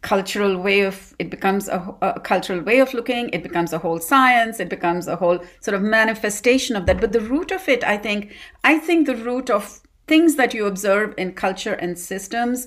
cultural 0.01 0.57
way 0.57 0.81
of 0.81 1.15
it 1.19 1.31
becomes 1.31 1.69
a, 1.69 1.95
a, 2.01 2.19
cultural 2.21 2.63
way 2.63 2.81
of 2.81 2.95
looking 2.95 3.29
it 3.31 3.43
becomes 3.43 3.73
a 3.73 3.79
whole 3.79 3.99
science 3.99 4.61
it 4.61 4.69
becomes 4.69 5.07
a 5.07 5.17
whole 5.17 5.39
sort 5.61 5.75
of 5.75 5.83
manifestation 5.83 6.75
of 6.75 6.87
that. 6.87 7.01
But 7.01 7.13
the 7.13 7.21
root 7.21 7.53
of 7.53 7.69
it 7.69 7.85
i 7.85 7.97
think 7.97 8.33
i 8.65 8.79
think 8.79 9.07
the 9.07 9.17
root 9.17 9.51
of 9.51 9.81
things 10.07 10.37
that 10.37 10.55
you 10.55 10.67
observe 10.67 11.15
in 11.19 11.33
culture 11.35 11.75
and 11.75 11.99
systems 11.99 12.67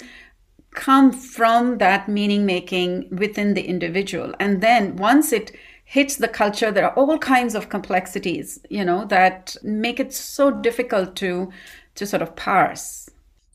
come 0.76 1.12
from 1.12 1.80
that 1.80 2.08
meaning 2.08 2.45
making 2.45 3.10
within 3.12 3.56
the 3.56 3.64
individual. 3.64 4.34
And 4.39 4.62
then 4.62 4.95
once 4.95 5.34
it 5.34 5.52
hits 5.84 6.16
the 6.16 6.28
culture 6.28 6.72
there 6.72 6.86
are 6.86 6.93
all 6.93 7.18
kinds 7.18 7.54
of 7.54 7.68
complexities 7.68 8.62
you 8.70 8.86
know 8.86 9.04
that 9.04 9.58
make 9.62 9.99
it 9.99 10.14
so 10.14 10.49
difficult 10.49 11.18
to 11.18 11.52
to 11.95 12.06
sort 12.06 12.22
of 12.22 12.34
parse 12.38 13.01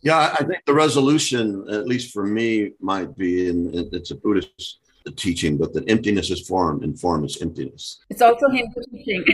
yeah 0.02 0.34
i 0.38 0.44
think 0.44 0.62
the 0.66 0.74
resolution 0.74 1.64
at 1.70 1.86
least 1.86 2.12
for 2.12 2.24
me 2.26 2.72
might 2.80 3.16
be 3.16 3.48
in 3.48 3.70
it's 3.92 4.10
a 4.10 4.14
buddhist 4.14 4.80
teaching 5.16 5.56
but 5.56 5.72
that 5.72 5.88
emptiness 5.88 6.30
is 6.30 6.46
form 6.48 6.82
and 6.82 6.98
form 6.98 7.24
is 7.24 7.40
emptiness. 7.40 8.00
It's 8.10 8.20
also 8.20 8.48
hindu 8.50 8.80
teaching 8.90 9.24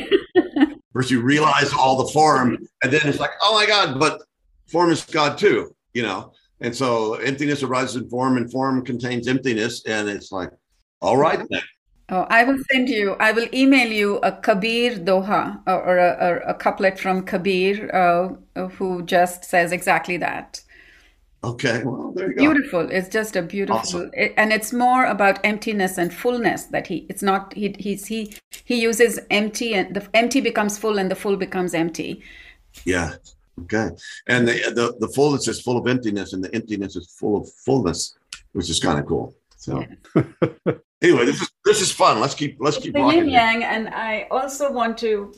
first 0.93 1.11
you 1.11 1.23
realize 1.23 1.73
all 1.73 2.05
the 2.05 2.13
form 2.13 2.59
and 2.83 2.93
then 2.93 3.01
it's 3.05 3.19
like 3.19 3.31
oh 3.41 3.55
my 3.55 3.67
god 3.67 3.99
but 3.99 4.23
form 4.67 4.91
is 4.91 5.03
god 5.05 5.39
too 5.39 5.75
you 5.95 6.03
know? 6.03 6.33
And 6.61 6.75
so 6.75 7.15
emptiness 7.15 7.63
arises 7.63 7.97
in 7.97 8.09
form 8.09 8.37
and 8.37 8.51
form 8.51 8.85
contains 8.85 9.27
emptiness 9.27 9.85
and 9.85 10.09
it's 10.09 10.31
like 10.31 10.51
all 11.01 11.17
right 11.17 11.45
then 11.51 11.63
Oh, 12.13 12.27
I 12.29 12.45
will 12.45 12.59
send 12.71 12.91
you, 12.91 13.17
I 13.21 13.33
will 13.33 13.49
email 13.55 13.91
you 13.91 14.19
a 14.19 14.33
Kabir 14.33 14.97
Doha 14.97 15.63
or, 15.67 15.83
or, 15.83 15.99
a, 15.99 16.11
or 16.21 16.37
a, 16.41 16.53
couplet 16.53 16.99
from 16.99 17.23
Kabir 17.23 17.91
uh, 18.55 18.67
who 18.69 19.03
just 19.05 19.47
says 19.47 19.73
exactly 19.73 20.19
that. 20.19 20.61
Okay, 21.43 21.83
well, 21.83 22.13
there 22.15 22.29
you 22.29 22.37
go. 22.37 22.53
Beautiful. 22.53 22.91
It's 22.91 23.09
just 23.09 23.35
a 23.35 23.41
beautiful, 23.41 23.79
awesome. 23.79 24.11
it, 24.13 24.35
and 24.37 24.53
it's 24.53 24.75
more 24.75 25.07
about 25.07 25.41
emptiness 25.43 25.97
and 25.97 26.13
fullness 26.13 26.65
that 26.65 26.87
he. 26.87 27.07
It's 27.09 27.23
not 27.23 27.55
he. 27.55 27.75
He's 27.79 28.07
he. 28.07 28.35
He 28.67 28.81
uses 28.81 29.19
empty, 29.31 29.75
and 29.75 29.97
the 29.97 30.07
empty 30.15 30.43
becomes 30.43 30.77
full, 30.79 30.99
and 30.99 31.11
the 31.11 31.17
full 31.17 31.37
becomes 31.37 31.73
empty. 31.73 32.23
Yeah. 32.85 33.15
Okay. 33.63 33.89
And 34.29 34.47
the 34.47 34.53
the 34.75 34.95
the 35.01 35.09
fullness 35.09 35.49
is 35.49 35.63
full 35.63 35.79
of 35.79 35.89
emptiness, 35.89 36.33
and 36.33 36.45
the 36.45 36.55
emptiness 36.55 36.95
is 36.95 37.11
full 37.11 37.39
of 37.39 37.51
fullness, 37.51 38.15
which 38.53 38.71
is 38.71 38.79
kind 38.79 39.01
of 39.01 39.07
cool. 39.07 39.35
So. 39.57 39.85
Yeah. 40.15 40.75
anyway, 41.03 41.27
this 41.27 41.41
is 41.43 41.51
this 41.65 41.81
is 41.81 41.93
fun. 41.93 42.21
Let's 42.21 42.35
keep 42.35 42.57
let's 42.61 42.79
keep 42.79 42.95
the 42.95 43.01
yin 43.01 43.29
yang, 43.29 43.65
and 43.65 43.89
I 43.89 44.27
also 44.31 44.71
want 44.71 44.99
to 44.99 45.35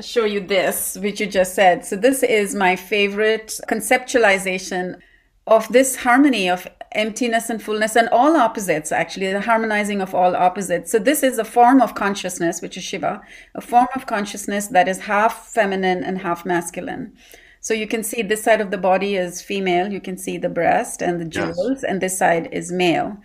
show 0.00 0.24
you 0.24 0.40
this, 0.40 0.96
which 1.00 1.20
you 1.20 1.26
just 1.26 1.54
said. 1.54 1.84
So 1.84 1.96
this 1.96 2.22
is 2.22 2.54
my 2.54 2.76
favorite 2.76 3.60
conceptualization 3.68 5.00
of 5.46 5.68
this 5.68 5.96
harmony 5.96 6.48
of 6.48 6.66
emptiness 6.92 7.50
and 7.50 7.62
fullness 7.62 7.96
and 7.96 8.08
all 8.10 8.36
opposites 8.36 8.92
actually 8.92 9.30
the 9.32 9.40
harmonizing 9.40 10.00
of 10.00 10.14
all 10.14 10.36
opposites 10.36 10.92
so 10.92 10.98
this 10.98 11.24
is 11.24 11.38
a 11.38 11.44
form 11.44 11.80
of 11.80 11.94
consciousness 11.96 12.62
which 12.62 12.76
is 12.76 12.84
shiva 12.84 13.20
a 13.56 13.60
form 13.60 13.88
of 13.96 14.06
consciousness 14.06 14.68
that 14.68 14.86
is 14.86 15.00
half 15.00 15.48
feminine 15.48 16.04
and 16.04 16.18
half 16.18 16.46
masculine 16.46 17.12
so 17.60 17.74
you 17.74 17.86
can 17.88 18.04
see 18.04 18.22
this 18.22 18.44
side 18.44 18.60
of 18.60 18.70
the 18.70 18.78
body 18.78 19.16
is 19.16 19.42
female 19.42 19.92
you 19.92 20.00
can 20.00 20.16
see 20.16 20.38
the 20.38 20.48
breast 20.48 21.02
and 21.02 21.20
the 21.20 21.24
jewels 21.24 21.82
yes. 21.82 21.84
and 21.84 22.00
this 22.00 22.16
side 22.16 22.48
is 22.52 22.70
male 22.70 23.16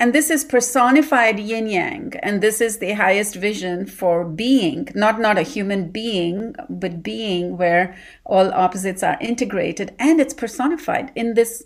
and 0.00 0.12
this 0.12 0.30
is 0.30 0.44
personified 0.44 1.40
yin 1.40 1.66
yang. 1.66 2.14
And 2.22 2.40
this 2.40 2.60
is 2.60 2.78
the 2.78 2.92
highest 2.92 3.34
vision 3.34 3.84
for 3.84 4.24
being, 4.24 4.88
not, 4.94 5.20
not 5.20 5.38
a 5.38 5.42
human 5.42 5.90
being, 5.90 6.54
but 6.68 7.02
being 7.02 7.56
where 7.56 7.96
all 8.24 8.52
opposites 8.52 9.02
are 9.02 9.18
integrated. 9.20 9.94
And 9.98 10.20
it's 10.20 10.34
personified 10.34 11.10
in 11.16 11.34
this. 11.34 11.64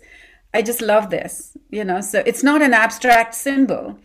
I 0.51 0.63
just 0.63 0.81
love 0.81 1.11
this, 1.11 1.55
you 1.69 1.83
know. 1.83 2.01
So 2.01 2.23
it's 2.25 2.43
not 2.43 2.63
an 2.63 2.73
abstract 2.73 3.35
symbol. 3.35 3.99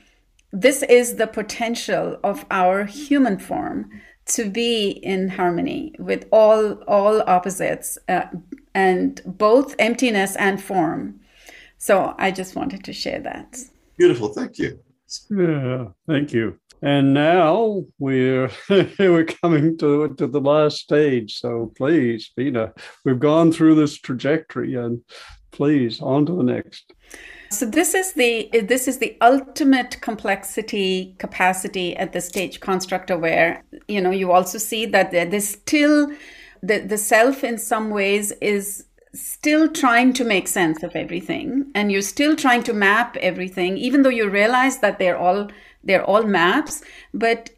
This 0.52 0.82
is 0.82 1.16
the 1.16 1.26
potential 1.26 2.18
of 2.22 2.44
our 2.50 2.84
human 2.84 3.38
form 3.38 3.90
to 4.26 4.50
be 4.50 4.90
in 4.90 5.28
harmony 5.28 5.94
with 5.98 6.26
all 6.30 6.72
all 6.86 7.22
opposites 7.22 7.96
uh, 8.08 8.26
and 8.74 9.22
both 9.24 9.74
emptiness 9.78 10.36
and 10.36 10.62
form. 10.62 11.20
So 11.78 12.14
I 12.18 12.30
just 12.30 12.54
wanted 12.54 12.84
to 12.84 12.92
share 12.92 13.20
that. 13.20 13.58
Beautiful. 13.98 14.28
Thank 14.28 14.58
you. 14.58 14.78
Yeah, 15.28 15.86
thank 16.06 16.32
you. 16.32 16.58
And 16.82 17.12
now 17.12 17.84
we're 17.98 18.50
we're 18.98 19.24
coming 19.24 19.76
to 19.78 20.14
to 20.14 20.26
the 20.26 20.40
last 20.40 20.78
stage. 20.78 21.38
So 21.38 21.72
please, 21.76 22.30
Beena, 22.38 22.72
we've 23.04 23.18
gone 23.18 23.50
through 23.50 23.74
this 23.74 23.98
trajectory, 23.98 24.76
and 24.76 25.00
please 25.50 26.00
on 26.00 26.26
to 26.26 26.36
the 26.36 26.44
next. 26.44 26.92
So 27.50 27.66
this 27.66 27.94
is 27.94 28.12
the 28.12 28.48
this 28.52 28.86
is 28.86 28.98
the 28.98 29.16
ultimate 29.20 30.00
complexity 30.00 31.16
capacity 31.18 31.96
at 31.96 32.12
the 32.12 32.20
stage 32.20 32.60
construct 32.60 33.10
aware. 33.10 33.64
You 33.88 34.00
know, 34.00 34.12
you 34.12 34.30
also 34.30 34.58
see 34.58 34.86
that 34.86 35.10
there's 35.10 35.48
still 35.48 36.12
the 36.62 36.78
the 36.80 36.98
self 36.98 37.42
in 37.42 37.58
some 37.58 37.90
ways 37.90 38.30
is 38.40 38.84
still 39.14 39.68
trying 39.68 40.12
to 40.12 40.24
make 40.24 40.46
sense 40.48 40.82
of 40.82 40.94
everything 40.94 41.70
and 41.74 41.90
you're 41.90 42.02
still 42.02 42.36
trying 42.36 42.62
to 42.62 42.72
map 42.72 43.16
everything 43.16 43.76
even 43.76 44.02
though 44.02 44.10
you 44.10 44.28
realize 44.28 44.78
that 44.78 44.98
they're 44.98 45.16
all 45.16 45.48
they're 45.82 46.04
all 46.04 46.24
maps 46.24 46.82
but 47.14 47.50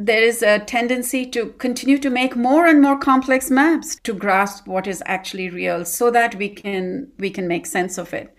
there 0.00 0.22
is 0.22 0.42
a 0.42 0.60
tendency 0.60 1.26
to 1.26 1.46
continue 1.58 1.98
to 1.98 2.08
make 2.08 2.36
more 2.36 2.66
and 2.66 2.80
more 2.80 2.96
complex 2.96 3.50
maps 3.50 3.96
to 4.04 4.14
grasp 4.14 4.68
what 4.68 4.86
is 4.86 5.02
actually 5.06 5.50
real 5.50 5.84
so 5.84 6.08
that 6.08 6.36
we 6.36 6.48
can 6.48 7.10
we 7.18 7.30
can 7.30 7.48
make 7.48 7.66
sense 7.66 7.98
of 7.98 8.14
it. 8.14 8.32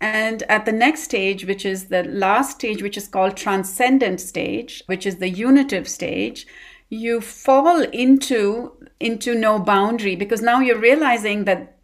And 0.00 0.44
at 0.44 0.66
the 0.66 0.72
next 0.72 1.02
stage 1.02 1.46
which 1.46 1.66
is 1.66 1.86
the 1.86 2.04
last 2.04 2.52
stage 2.52 2.80
which 2.80 2.96
is 2.96 3.08
called 3.08 3.36
transcendent 3.36 4.20
stage 4.20 4.84
which 4.86 5.04
is 5.04 5.16
the 5.16 5.28
unitive 5.28 5.88
stage 5.88 6.46
you 6.90 7.20
fall 7.20 7.82
into 7.82 8.72
into 9.04 9.34
no 9.34 9.58
boundary 9.58 10.16
because 10.16 10.40
now 10.40 10.60
you're 10.60 10.78
realizing 10.78 11.44
that 11.44 11.76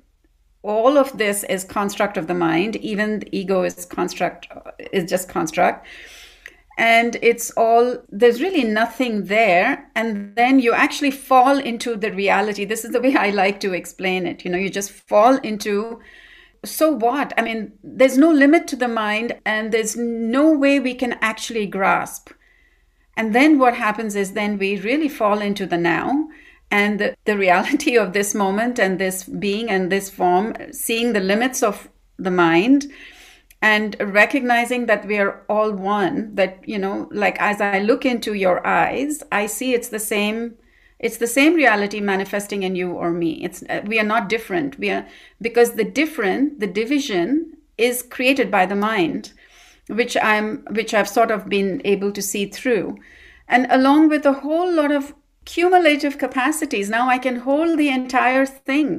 all 0.62 0.96
of 0.96 1.16
this 1.18 1.44
is 1.44 1.64
construct 1.64 2.16
of 2.16 2.26
the 2.26 2.34
mind 2.34 2.76
even 2.76 3.20
the 3.20 3.38
ego 3.38 3.62
is 3.62 3.84
construct 3.84 4.48
is 4.92 5.08
just 5.08 5.28
construct. 5.28 5.86
And 6.78 7.18
it's 7.20 7.50
all 7.50 7.98
there's 8.08 8.40
really 8.40 8.64
nothing 8.64 9.26
there 9.26 9.90
and 9.94 10.34
then 10.34 10.60
you 10.60 10.72
actually 10.72 11.10
fall 11.10 11.58
into 11.58 11.94
the 11.94 12.10
reality. 12.10 12.64
This 12.64 12.84
is 12.86 12.92
the 12.92 13.00
way 13.00 13.14
i 13.26 13.30
like 13.30 13.60
to 13.60 13.74
explain 13.74 14.26
it 14.26 14.44
you 14.44 14.50
know 14.50 14.58
you 14.58 14.70
just 14.70 14.90
fall 14.90 15.36
into 15.36 16.00
so 16.64 16.92
what? 16.92 17.32
I 17.38 17.42
mean 17.42 17.72
there's 17.82 18.18
no 18.18 18.30
limit 18.30 18.66
to 18.68 18.76
the 18.76 18.88
mind 18.88 19.38
and 19.44 19.72
there's 19.72 19.96
no 19.96 20.52
way 20.52 20.80
we 20.80 20.94
can 20.94 21.18
actually 21.20 21.66
grasp. 21.66 22.30
And 23.16 23.34
then 23.34 23.58
what 23.58 23.74
happens 23.74 24.14
is 24.14 24.32
then 24.32 24.58
we 24.58 24.78
really 24.78 25.08
fall 25.08 25.40
into 25.40 25.66
the 25.66 25.78
now 25.78 26.19
and 26.70 27.00
the, 27.00 27.16
the 27.24 27.36
reality 27.36 27.96
of 27.96 28.12
this 28.12 28.34
moment 28.34 28.78
and 28.78 28.98
this 28.98 29.24
being 29.24 29.70
and 29.70 29.90
this 29.90 30.10
form 30.10 30.54
seeing 30.72 31.12
the 31.12 31.20
limits 31.20 31.62
of 31.62 31.88
the 32.18 32.30
mind 32.30 32.86
and 33.62 33.96
recognizing 34.00 34.86
that 34.86 35.06
we 35.06 35.18
are 35.18 35.42
all 35.48 35.72
one 35.72 36.34
that 36.34 36.66
you 36.66 36.78
know 36.78 37.08
like 37.12 37.40
as 37.40 37.60
i 37.60 37.78
look 37.78 38.06
into 38.06 38.34
your 38.34 38.66
eyes 38.66 39.22
i 39.32 39.46
see 39.46 39.74
it's 39.74 39.88
the 39.88 39.98
same 39.98 40.54
it's 41.00 41.16
the 41.16 41.26
same 41.26 41.54
reality 41.54 41.98
manifesting 41.98 42.62
in 42.62 42.76
you 42.76 42.92
or 42.92 43.10
me. 43.10 43.42
It's 43.42 43.64
uh, 43.70 43.80
we 43.86 43.98
are 43.98 44.04
not 44.04 44.28
different. 44.28 44.78
We 44.78 44.90
are 44.90 45.06
because 45.40 45.72
the 45.72 45.84
different 45.84 46.60
the 46.60 46.66
division 46.66 47.56
is 47.78 48.02
created 48.02 48.50
by 48.50 48.66
the 48.66 48.76
mind 48.76 49.32
which 49.86 50.16
i'm 50.22 50.62
which 50.70 50.92
i've 50.92 51.08
sort 51.08 51.30
of 51.30 51.48
been 51.48 51.80
able 51.84 52.12
to 52.12 52.22
see 52.22 52.46
through. 52.46 52.98
And 53.48 53.66
along 53.70 54.10
with 54.10 54.26
a 54.26 54.34
whole 54.44 54.70
lot 54.72 54.92
of 54.92 55.14
cumulative 55.52 56.16
capacities 56.24 56.88
now 56.96 57.04
i 57.08 57.18
can 57.26 57.36
hold 57.48 57.78
the 57.78 57.90
entire 58.00 58.46
thing 58.46 58.92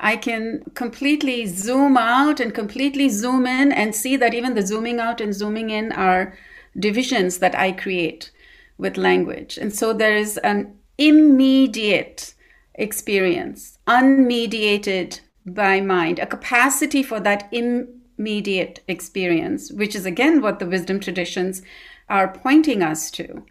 I 0.00 0.16
can 0.16 0.64
completely 0.74 1.46
zoom 1.46 1.96
out 1.96 2.40
and 2.40 2.54
completely 2.54 3.10
zoom 3.10 3.46
in 3.46 3.70
and 3.70 3.94
see 3.94 4.16
that 4.16 4.32
even 4.32 4.54
the 4.54 4.66
zooming 4.66 4.98
out 4.98 5.20
and 5.20 5.34
zooming 5.34 5.68
in 5.68 5.92
are 5.92 6.36
divisions 6.78 7.38
that 7.38 7.56
I 7.56 7.72
create 7.72 8.30
with 8.78 8.96
language. 8.96 9.58
And 9.58 9.74
so 9.74 9.92
there 9.92 10.16
is 10.16 10.38
an 10.38 10.78
immediate 10.96 12.34
experience, 12.74 13.78
unmediated 13.86 15.20
by 15.44 15.82
mind, 15.82 16.18
a 16.18 16.26
capacity 16.26 17.02
for 17.02 17.20
that 17.20 17.52
immediate 17.52 18.80
experience, 18.88 19.70
which 19.70 19.94
is 19.94 20.06
again 20.06 20.40
what 20.40 20.60
the 20.60 20.66
wisdom 20.66 20.98
traditions 20.98 21.60
are 22.08 22.28
pointing 22.28 22.82
us 22.82 23.10
to. 23.10 23.44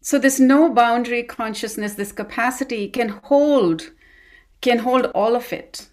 So, 0.00 0.18
this 0.18 0.40
no 0.40 0.72
boundary 0.72 1.22
consciousness, 1.22 1.94
this 1.94 2.12
capacity 2.12 2.88
can 2.88 3.08
hold 3.24 3.90
can 4.60 4.80
hold 4.80 5.06
all 5.14 5.34
of 5.36 5.52
it. 5.52 5.88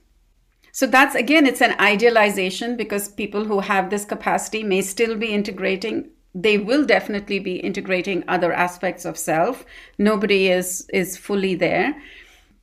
So 0.77 0.85
that's 0.85 1.15
again, 1.15 1.47
it's 1.47 1.61
an 1.61 1.75
idealization 1.79 2.77
because 2.77 3.09
people 3.09 3.45
who 3.45 3.61
have 3.61 3.89
this 3.89 4.05
capacity 4.05 4.63
may 4.63 4.81
still 4.81 5.15
be 5.15 5.33
integrating. 5.33 6.09
They 6.35 6.59
will 6.59 6.85
definitely 6.85 7.39
be 7.39 7.55
integrating 7.55 8.23
other 8.27 8.53
aspects 8.53 9.03
of 9.03 9.17
self. 9.17 9.65
Nobody 9.97 10.49
is 10.49 10.87
is 10.93 11.17
fully 11.17 11.55
there. 11.55 11.99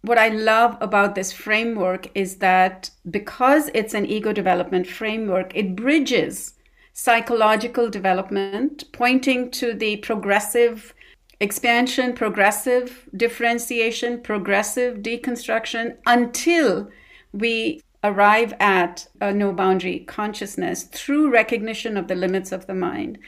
What 0.02 0.18
I 0.18 0.28
love 0.28 0.76
about 0.80 1.16
this 1.16 1.32
framework 1.32 2.06
is 2.14 2.36
that 2.36 2.90
because 3.10 3.68
it's 3.74 3.94
an 3.94 4.06
ego 4.06 4.32
development 4.32 4.86
framework, 4.86 5.50
it 5.56 5.74
bridges 5.74 6.54
psychological 6.92 7.90
development, 7.90 8.84
pointing 8.92 9.50
to 9.50 9.74
the 9.74 9.96
progressive 9.96 10.94
expansion, 11.40 12.12
progressive 12.12 13.08
differentiation, 13.16 14.20
progressive 14.20 14.98
deconstruction 14.98 15.96
until 16.06 16.88
we 17.32 17.80
arrive 18.02 18.52
at 18.60 19.08
a 19.20 19.32
no 19.32 19.52
boundary 19.52 20.00
consciousness 20.00 20.84
through 20.84 21.30
recognition 21.30 21.96
of 21.96 22.06
the 22.06 22.14
limits 22.14 22.52
of 22.52 22.66
the 22.66 22.74
mind. 22.74 23.18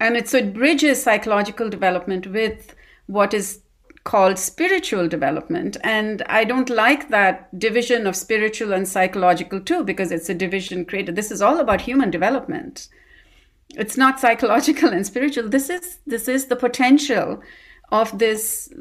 And 0.00 0.16
it, 0.16 0.28
so 0.28 0.38
it 0.38 0.52
bridges 0.52 1.02
psychological 1.02 1.70
development 1.70 2.26
with 2.26 2.74
what 3.06 3.32
is 3.32 3.60
called 4.04 4.38
spiritual 4.38 5.08
development. 5.08 5.76
And 5.82 6.22
I 6.26 6.44
don't 6.44 6.70
like 6.70 7.08
that 7.08 7.58
division 7.58 8.06
of 8.06 8.14
spiritual 8.14 8.72
and 8.72 8.86
psychological 8.86 9.60
too, 9.60 9.84
because 9.84 10.12
it's 10.12 10.28
a 10.28 10.34
division 10.34 10.84
created. 10.84 11.16
This 11.16 11.30
is 11.30 11.42
all 11.42 11.58
about 11.58 11.80
human 11.80 12.10
development 12.10 12.88
it's 13.74 13.96
not 13.96 14.20
psychological 14.20 14.90
and 14.92 15.06
spiritual. 15.06 15.48
This 15.48 15.70
is 15.70 15.98
this 16.06 16.28
is 16.28 16.46
the 16.46 16.56
potential 16.56 17.42
of 17.90 18.18
this 18.18 18.72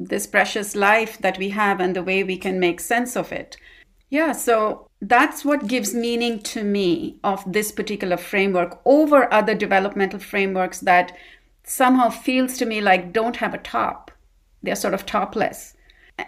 this 0.00 0.26
precious 0.26 0.74
life 0.74 1.18
that 1.18 1.38
we 1.38 1.50
have 1.50 1.80
and 1.80 1.94
the 1.94 2.02
way 2.02 2.24
we 2.24 2.36
can 2.36 2.58
make 2.58 2.80
sense 2.80 3.16
of 3.16 3.32
it. 3.32 3.56
Yeah 4.10 4.32
so 4.32 4.88
that's 5.00 5.44
what 5.44 5.66
gives 5.66 5.94
meaning 5.94 6.40
to 6.40 6.62
me 6.62 7.18
of 7.24 7.44
this 7.50 7.72
particular 7.72 8.16
framework 8.16 8.80
over 8.84 9.32
other 9.32 9.54
developmental 9.54 10.18
frameworks 10.18 10.80
that 10.80 11.16
somehow 11.64 12.08
feels 12.08 12.56
to 12.58 12.66
me 12.66 12.80
like 12.80 13.12
don't 13.12 13.36
have 13.36 13.54
a 13.54 13.58
top. 13.58 14.10
They're 14.62 14.76
sort 14.76 14.94
of 14.94 15.06
topless. 15.06 15.74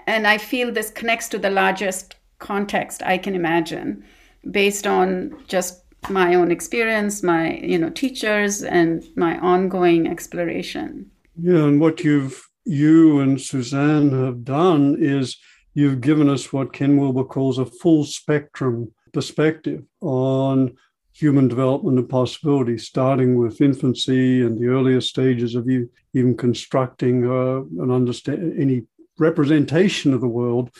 And 0.07 0.26
i 0.26 0.38
feel 0.38 0.72
this 0.72 0.90
connects 0.90 1.28
to 1.30 1.38
the 1.38 1.50
largest 1.50 2.16
context 2.38 3.02
i 3.05 3.16
can 3.16 3.34
imagine 3.34 4.05
based 4.50 4.86
on 4.86 5.34
just 5.46 5.84
my 6.11 6.34
own 6.34 6.50
experience, 6.50 7.22
my 7.22 7.55
you 7.57 7.78
know 7.78 7.90
teachers, 7.90 8.62
and 8.62 9.05
my 9.16 9.38
ongoing 9.38 10.07
exploration. 10.07 11.11
Yeah, 11.36 11.64
and 11.64 11.80
what 11.80 12.05
you've 12.05 12.48
you 12.64 13.20
and 13.20 13.40
Susanne 13.40 14.11
have 14.24 14.44
done 14.44 14.96
is 14.98 15.36
you've 15.74 16.00
given 16.00 16.28
us 16.28 16.52
what 16.52 16.72
Ken 16.72 16.96
Wilber 16.96 17.24
calls 17.24 17.59
a 17.59 17.66
full 17.66 18.05
spectrum 18.05 18.92
perspective 19.12 19.82
on 20.00 20.74
human 21.12 21.46
development 21.46 21.98
and 21.98 22.09
possibility, 22.09 22.76
starting 22.76 23.36
with 23.38 23.61
infancy 23.61 24.42
and 24.42 24.59
the 24.59 24.66
earlier 24.66 25.00
stages 25.00 25.55
of 25.55 25.68
you 25.68 25.88
even 26.12 26.36
constructing 26.36 27.24
uh, 27.24 27.61
and 27.82 27.92
understand 27.92 28.59
any 28.59 28.84
representation 29.18 30.12
of 30.12 30.20
the 30.20 30.28
world, 30.28 30.70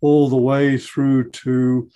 all 0.00 0.28
the 0.28 0.36
way 0.36 0.76
through 0.76 1.30
to 1.30 1.88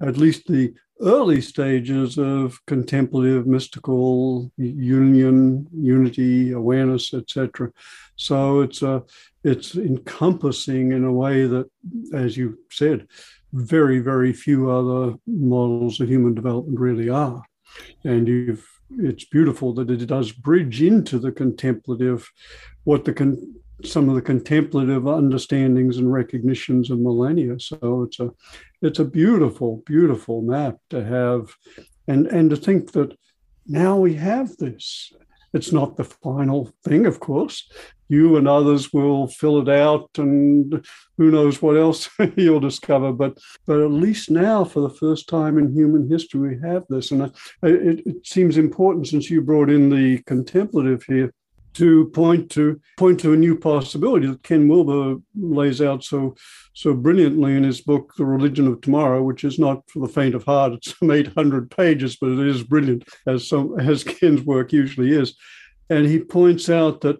at 0.00 0.16
least 0.16 0.46
the 0.46 0.74
early 1.00 1.40
stages 1.40 2.18
of 2.18 2.58
contemplative, 2.66 3.46
mystical 3.46 4.50
union, 4.56 5.66
unity, 5.72 6.52
awareness, 6.52 7.12
etc. 7.12 7.72
So 8.16 8.60
it's 8.60 8.82
a 8.82 9.02
it's 9.42 9.76
encompassing 9.76 10.92
in 10.92 11.04
a 11.04 11.12
way 11.12 11.46
that, 11.46 11.68
as 12.12 12.36
you 12.36 12.58
said, 12.70 13.06
very 13.52 13.98
very 13.98 14.32
few 14.32 14.70
other 14.70 15.16
models 15.26 16.00
of 16.00 16.08
human 16.08 16.34
development 16.34 16.78
really 16.78 17.08
are, 17.08 17.42
and 18.04 18.28
you've 18.28 18.68
it's 18.98 19.24
beautiful 19.24 19.72
that 19.74 19.90
it 19.90 20.06
does 20.06 20.30
bridge 20.30 20.82
into 20.82 21.18
the 21.18 21.32
contemplative, 21.32 22.30
what 22.84 23.04
the 23.04 23.12
con- 23.12 23.54
some 23.86 24.08
of 24.08 24.14
the 24.14 24.22
contemplative 24.22 25.06
understandings 25.06 25.98
and 25.98 26.12
recognitions 26.12 26.90
of 26.90 27.00
millennia. 27.00 27.58
So 27.58 28.02
it's 28.02 28.20
a 28.20 28.30
it's 28.82 28.98
a 28.98 29.04
beautiful, 29.04 29.82
beautiful 29.86 30.42
map 30.42 30.76
to 30.90 31.04
have, 31.04 31.54
and 32.06 32.26
and 32.26 32.50
to 32.50 32.56
think 32.56 32.92
that 32.92 33.16
now 33.66 33.96
we 33.96 34.14
have 34.14 34.56
this. 34.56 35.12
It's 35.52 35.72
not 35.72 35.96
the 35.96 36.04
final 36.04 36.72
thing, 36.84 37.06
of 37.06 37.20
course. 37.20 37.70
You 38.08 38.36
and 38.36 38.48
others 38.48 38.92
will 38.92 39.28
fill 39.28 39.60
it 39.60 39.68
out, 39.68 40.10
and 40.18 40.84
who 41.16 41.30
knows 41.30 41.62
what 41.62 41.76
else 41.76 42.10
you'll 42.36 42.60
discover. 42.60 43.12
But 43.12 43.38
but 43.66 43.80
at 43.80 43.90
least 43.90 44.30
now, 44.30 44.64
for 44.64 44.80
the 44.80 44.94
first 44.94 45.28
time 45.28 45.58
in 45.58 45.72
human 45.72 46.10
history, 46.10 46.56
we 46.56 46.68
have 46.68 46.84
this, 46.88 47.12
and 47.12 47.22
uh, 47.22 47.28
it, 47.62 48.02
it 48.04 48.26
seems 48.26 48.58
important 48.58 49.06
since 49.06 49.30
you 49.30 49.40
brought 49.40 49.70
in 49.70 49.88
the 49.88 50.22
contemplative 50.24 51.04
here 51.04 51.32
to 51.74 52.06
point 52.10 52.50
to 52.52 52.80
point 52.96 53.20
to 53.20 53.32
a 53.32 53.36
new 53.36 53.56
possibility 53.56 54.26
that 54.26 54.42
Ken 54.42 54.68
Wilber 54.68 55.20
lays 55.36 55.80
out 55.80 56.04
so 56.04 56.34
so 56.72 56.94
brilliantly 56.94 57.54
in 57.54 57.64
his 57.64 57.80
book 57.80 58.14
The 58.16 58.24
Religion 58.24 58.66
of 58.66 58.80
Tomorrow, 58.80 59.22
which 59.22 59.44
is 59.44 59.58
not 59.58 59.88
for 59.90 60.00
the 60.06 60.12
faint 60.12 60.34
of 60.34 60.44
heart. 60.44 60.72
It's 60.72 60.98
some 60.98 61.10
800 61.10 61.70
pages, 61.70 62.16
but 62.16 62.30
it 62.30 62.46
is 62.46 62.62
brilliant 62.62 63.04
as 63.26 63.48
some 63.48 63.78
as 63.78 64.04
Ken's 64.04 64.42
work 64.42 64.72
usually 64.72 65.12
is. 65.12 65.36
And 65.90 66.06
he 66.06 66.18
points 66.18 66.70
out 66.70 67.00
that 67.02 67.18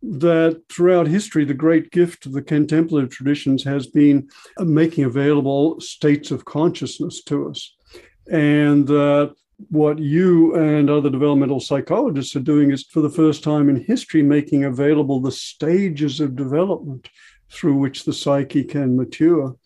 that 0.00 0.62
throughout 0.70 1.08
history, 1.08 1.44
the 1.44 1.54
great 1.54 1.90
gift 1.90 2.24
of 2.24 2.32
the 2.32 2.42
contemplative 2.42 3.10
traditions 3.10 3.64
has 3.64 3.88
been 3.88 4.28
making 4.60 5.04
available 5.04 5.80
states 5.80 6.30
of 6.30 6.44
consciousness 6.44 7.22
to 7.24 7.50
us. 7.50 7.74
And 8.30 8.86
that 8.86 9.34
what 9.70 9.98
you 9.98 10.54
and 10.54 10.88
other 10.88 11.10
developmental 11.10 11.60
psychologists 11.60 12.36
are 12.36 12.40
doing 12.40 12.70
is 12.70 12.84
for 12.84 13.00
the 13.00 13.10
first 13.10 13.42
time 13.42 13.68
in 13.68 13.84
history 13.84 14.22
making 14.22 14.64
available 14.64 15.20
the 15.20 15.32
stages 15.32 16.20
of 16.20 16.36
development 16.36 17.08
through 17.50 17.76
which 17.76 18.04
the 18.04 18.12
psyche 18.12 18.62
can 18.62 18.96
mature. 18.96 19.56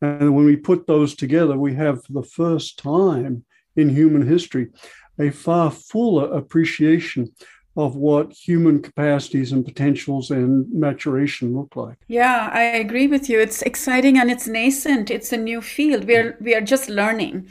And 0.00 0.34
when 0.34 0.46
we 0.46 0.56
put 0.56 0.86
those 0.86 1.14
together, 1.14 1.58
we 1.58 1.74
have 1.74 2.04
for 2.04 2.12
the 2.12 2.22
first 2.22 2.78
time 2.78 3.44
in 3.76 3.88
human 3.88 4.26
history 4.26 4.68
a 5.18 5.30
far 5.30 5.70
fuller 5.70 6.32
appreciation 6.32 7.32
of 7.76 7.96
what 7.96 8.32
human 8.32 8.82
capacities 8.82 9.52
and 9.52 9.64
potentials 9.64 10.30
and 10.30 10.70
maturation 10.72 11.56
look 11.56 11.74
like. 11.74 11.96
Yeah, 12.06 12.50
I 12.52 12.62
agree 12.62 13.06
with 13.06 13.30
you. 13.30 13.40
It's 13.40 13.62
exciting 13.62 14.18
and 14.18 14.30
it's 14.30 14.46
nascent. 14.46 15.10
It's 15.10 15.32
a 15.32 15.38
new 15.38 15.62
field. 15.62 16.04
We're 16.04 16.36
we 16.40 16.54
are 16.54 16.60
just 16.60 16.88
learning 16.90 17.48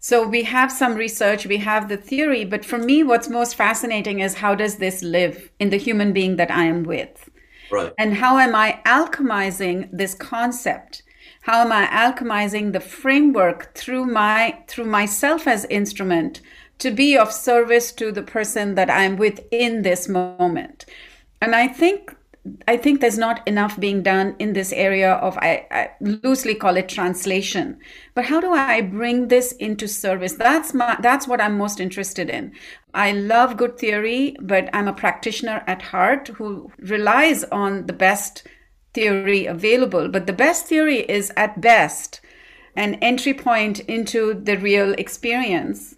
So 0.00 0.26
we 0.26 0.44
have 0.44 0.70
some 0.70 0.94
research, 0.94 1.46
we 1.46 1.56
have 1.58 1.88
the 1.88 1.96
theory, 1.96 2.44
but 2.44 2.64
for 2.64 2.78
me, 2.78 3.02
what's 3.02 3.28
most 3.28 3.56
fascinating 3.56 4.20
is 4.20 4.34
how 4.34 4.54
does 4.54 4.76
this 4.76 5.02
live 5.02 5.50
in 5.58 5.70
the 5.70 5.76
human 5.76 6.12
being 6.12 6.36
that 6.36 6.50
I 6.50 6.64
am 6.64 6.84
with? 6.84 7.28
Right. 7.70 7.92
And 7.98 8.14
how 8.14 8.38
am 8.38 8.54
I 8.54 8.80
alchemizing 8.86 9.88
this 9.92 10.14
concept? 10.14 11.02
How 11.42 11.62
am 11.62 11.72
I 11.72 11.86
alchemizing 11.86 12.72
the 12.72 12.80
framework 12.80 13.74
through 13.74 14.06
my 14.06 14.58
through 14.68 14.86
myself 14.86 15.46
as 15.46 15.64
instrument 15.66 16.40
to 16.78 16.90
be 16.90 17.16
of 17.16 17.32
service 17.32 17.90
to 17.92 18.12
the 18.12 18.22
person 18.22 18.74
that 18.76 18.90
I'm 18.90 19.16
with 19.16 19.40
in 19.50 19.82
this 19.82 20.08
moment? 20.08 20.84
And 21.40 21.54
I 21.54 21.68
think 21.68 22.14
I 22.66 22.76
think 22.76 23.00
there's 23.00 23.18
not 23.18 23.46
enough 23.46 23.78
being 23.78 24.02
done 24.02 24.36
in 24.38 24.52
this 24.52 24.72
area 24.72 25.12
of 25.14 25.36
I, 25.38 25.66
I, 25.70 25.90
loosely 26.00 26.54
call 26.54 26.76
it 26.76 26.88
translation. 26.88 27.78
But 28.14 28.26
how 28.26 28.40
do 28.40 28.52
I 28.52 28.80
bring 28.80 29.28
this 29.28 29.52
into 29.52 29.88
service? 29.88 30.34
That's 30.34 30.74
my 30.74 30.96
that's 31.00 31.26
what 31.28 31.40
I'm 31.40 31.58
most 31.58 31.80
interested 31.80 32.30
in. 32.30 32.52
I 32.94 33.12
love 33.12 33.56
good 33.56 33.78
theory, 33.78 34.36
but 34.40 34.68
I'm 34.72 34.88
a 34.88 34.92
practitioner 34.92 35.62
at 35.66 35.82
heart 35.82 36.28
who 36.28 36.72
relies 36.78 37.44
on 37.44 37.86
the 37.86 37.92
best 37.92 38.46
theory 38.94 39.46
available. 39.46 40.08
But 40.08 40.26
the 40.26 40.32
best 40.32 40.66
theory 40.66 41.00
is 41.00 41.32
at 41.36 41.60
best 41.60 42.20
an 42.76 42.94
entry 42.96 43.34
point 43.34 43.80
into 43.80 44.34
the 44.34 44.56
real 44.56 44.92
experience 44.94 45.96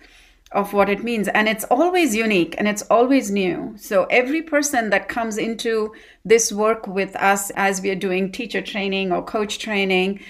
of 0.52 0.72
what 0.72 0.88
it 0.88 1.04
means. 1.04 1.28
And 1.28 1.48
it's 1.48 1.64
always 1.64 2.14
unique 2.14 2.54
and 2.58 2.66
it's 2.66 2.82
always 2.82 3.30
new. 3.30 3.74
So 3.76 4.04
every 4.04 4.42
person 4.42 4.90
that 4.90 5.08
comes 5.08 5.38
into 5.38 5.94
this 6.24 6.52
work 6.52 6.86
with 6.86 7.14
us 7.16 7.50
as 7.50 7.80
we 7.80 7.90
are 7.90 7.94
doing 7.94 8.32
teacher 8.32 8.60
training 8.60 9.12
or 9.12 9.22
coach 9.24 9.58
training 9.58 10.20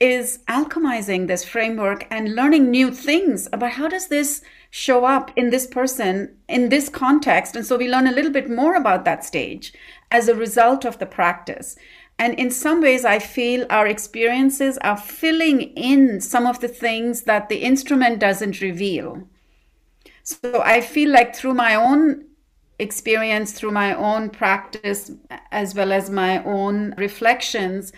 is 0.00 0.40
alchemizing 0.48 1.26
this 1.26 1.44
framework 1.44 2.06
and 2.10 2.34
learning 2.34 2.70
new 2.70 2.90
things 2.90 3.48
about 3.52 3.72
how 3.72 3.88
does 3.88 4.08
this 4.08 4.42
show 4.70 5.04
up 5.04 5.30
in 5.36 5.50
this 5.50 5.68
person 5.68 6.36
in 6.48 6.68
this 6.68 6.88
context 6.88 7.54
and 7.54 7.64
so 7.64 7.76
we 7.76 7.88
learn 7.88 8.08
a 8.08 8.12
little 8.12 8.32
bit 8.32 8.50
more 8.50 8.74
about 8.74 9.04
that 9.04 9.24
stage 9.24 9.72
as 10.10 10.26
a 10.26 10.34
result 10.34 10.84
of 10.84 10.98
the 10.98 11.06
practice 11.06 11.76
and 12.18 12.38
in 12.38 12.50
some 12.50 12.80
ways, 12.80 13.04
I 13.04 13.18
feel 13.18 13.66
our 13.70 13.86
experiences 13.86 14.78
are 14.78 14.96
filling 14.96 15.62
in 15.74 16.20
some 16.20 16.46
of 16.46 16.60
the 16.60 16.68
things 16.68 17.22
that 17.22 17.48
the 17.48 17.58
instrument 17.58 18.20
doesn't 18.20 18.60
reveal. 18.60 19.26
So 20.24 20.62
I 20.62 20.80
feel 20.80 21.10
like 21.10 21.36
through 21.36 21.54
my 21.54 21.74
own 21.74 22.24
experience, 22.78 23.52
through 23.52 23.72
my 23.72 23.94
own 23.94 24.30
practice, 24.30 25.12
as 25.52 25.74
well 25.74 25.92
as 25.92 26.10
my 26.10 26.42
own 26.44 26.94
reflections, 26.96 27.92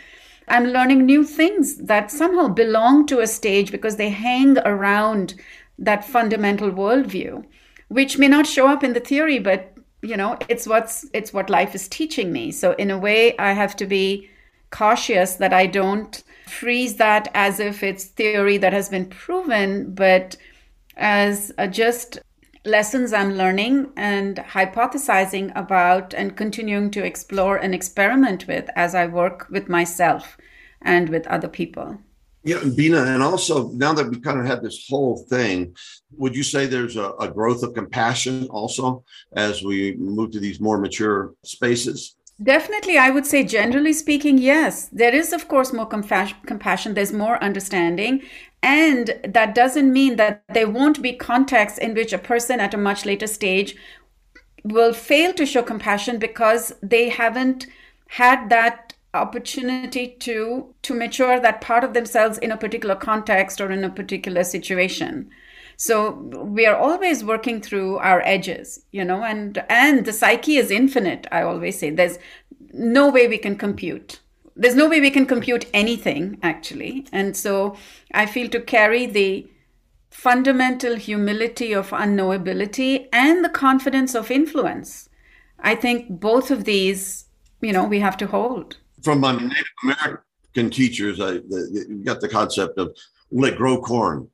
I'm 0.48 0.66
learning 0.66 1.06
new 1.06 1.24
things 1.24 1.76
that 1.76 2.10
somehow 2.10 2.48
belong 2.48 3.06
to 3.06 3.20
a 3.20 3.26
stage 3.26 3.70
because 3.72 3.96
they 3.96 4.10
hang 4.10 4.58
around 4.58 5.34
that 5.78 6.04
fundamental 6.04 6.70
worldview, 6.70 7.44
which 7.88 8.18
may 8.18 8.28
not 8.28 8.46
show 8.46 8.68
up 8.68 8.84
in 8.84 8.92
the 8.92 9.00
theory, 9.00 9.38
but 9.38 9.72
you 10.02 10.16
know, 10.16 10.36
it's 10.48 10.66
what's 10.66 11.06
it's 11.12 11.32
what 11.32 11.50
life 11.50 11.74
is 11.74 11.88
teaching 11.88 12.32
me. 12.32 12.52
So 12.52 12.72
in 12.72 12.90
a 12.90 12.98
way, 12.98 13.36
I 13.38 13.52
have 13.52 13.74
to 13.76 13.86
be 13.86 14.28
cautious 14.70 15.36
that 15.36 15.52
I 15.52 15.66
don't 15.66 16.22
freeze 16.46 16.96
that 16.96 17.28
as 17.34 17.60
if 17.60 17.82
it's 17.82 18.04
theory 18.04 18.56
that 18.58 18.72
has 18.72 18.88
been 18.88 19.06
proven, 19.06 19.94
but 19.94 20.36
as 20.96 21.52
uh, 21.58 21.66
just 21.66 22.18
lessons 22.64 23.12
I'm 23.12 23.34
learning 23.34 23.90
and 23.96 24.36
hypothesizing 24.36 25.52
about 25.54 26.12
and 26.14 26.36
continuing 26.36 26.90
to 26.92 27.04
explore 27.04 27.56
and 27.56 27.74
experiment 27.74 28.46
with 28.48 28.68
as 28.74 28.94
I 28.94 29.06
work 29.06 29.46
with 29.50 29.68
myself 29.68 30.36
and 30.82 31.08
with 31.08 31.26
other 31.28 31.48
people. 31.48 31.98
Yeah, 32.42 32.58
Beena, 32.58 33.12
and 33.12 33.24
also 33.24 33.70
now 33.72 33.92
that 33.94 34.08
we 34.08 34.20
kind 34.20 34.38
of 34.38 34.46
had 34.46 34.62
this 34.62 34.86
whole 34.88 35.18
thing, 35.28 35.74
would 36.12 36.36
you 36.36 36.44
say 36.44 36.66
there's 36.66 36.96
a, 36.96 37.10
a 37.18 37.28
growth 37.28 37.64
of 37.64 37.74
compassion 37.74 38.46
also 38.50 39.04
as 39.34 39.64
we 39.64 39.96
move 39.96 40.30
to 40.30 40.38
these 40.38 40.60
more 40.60 40.78
mature 40.78 41.34
spaces? 41.44 42.16
Definitely, 42.40 42.98
I 42.98 43.10
would 43.10 43.26
say 43.26 43.42
generally 43.42 43.92
speaking, 43.92 44.38
yes. 44.38 44.88
There 44.92 45.14
is, 45.14 45.32
of 45.32 45.48
course, 45.48 45.72
more 45.72 45.86
compassion, 45.86 46.94
there's 46.94 47.12
more 47.12 47.42
understanding. 47.42 48.22
And 48.62 49.20
that 49.24 49.54
doesn't 49.54 49.92
mean 49.92 50.16
that 50.16 50.42
there 50.52 50.68
won't 50.68 51.02
be 51.02 51.12
contexts 51.12 51.78
in 51.78 51.94
which 51.94 52.12
a 52.12 52.18
person 52.18 52.60
at 52.60 52.74
a 52.74 52.78
much 52.78 53.04
later 53.04 53.26
stage 53.26 53.76
will 54.64 54.92
fail 54.92 55.32
to 55.34 55.46
show 55.46 55.62
compassion 55.62 56.18
because 56.18 56.72
they 56.82 57.08
haven't 57.08 57.66
had 58.08 58.48
that 58.50 58.94
opportunity 59.14 60.08
to 60.20 60.74
to 60.82 60.94
mature 60.94 61.40
that 61.40 61.60
part 61.60 61.84
of 61.84 61.94
themselves 61.94 62.38
in 62.38 62.52
a 62.52 62.56
particular 62.56 62.94
context 62.96 63.60
or 63.60 63.70
in 63.70 63.84
a 63.84 63.90
particular 63.90 64.44
situation. 64.44 65.30
So 65.76 66.12
we 66.42 66.66
are 66.66 66.76
always 66.76 67.22
working 67.24 67.60
through 67.60 67.98
our 67.98 68.22
edges 68.22 68.84
you 68.92 69.04
know 69.04 69.22
and 69.22 69.62
and 69.68 70.04
the 70.04 70.12
psyche 70.12 70.56
is 70.56 70.70
infinite 70.70 71.26
i 71.30 71.42
always 71.42 71.78
say. 71.78 71.90
There's 71.90 72.18
no 72.72 73.10
way 73.10 73.28
we 73.28 73.38
can 73.38 73.56
compute 73.56 74.20
there's 74.56 74.74
no 74.74 74.88
way 74.88 75.00
we 75.00 75.10
can 75.10 75.26
compute 75.26 75.66
anything 75.74 76.38
actually. 76.42 77.06
And 77.12 77.36
so 77.36 77.76
i 78.12 78.26
feel 78.26 78.48
to 78.48 78.60
carry 78.60 79.06
the 79.06 79.48
fundamental 80.10 80.96
humility 80.96 81.72
of 81.74 81.90
unknowability 81.90 83.08
and 83.12 83.44
the 83.44 83.50
confidence 83.50 84.14
of 84.14 84.30
influence. 84.30 85.08
I 85.58 85.74
think 85.74 86.20
both 86.20 86.50
of 86.50 86.64
these 86.64 87.26
you 87.60 87.72
know 87.72 87.84
we 87.84 88.00
have 88.00 88.16
to 88.18 88.26
hold. 88.26 88.76
From 89.02 89.20
my 89.20 89.32
native 89.32 89.76
american 89.84 90.70
teachers 90.70 91.20
i 91.20 91.32
the, 91.32 92.02
got 92.04 92.20
the 92.20 92.28
concept 92.28 92.78
of 92.78 92.96
let 93.30 93.56
grow 93.56 93.80
corn. 93.80 94.28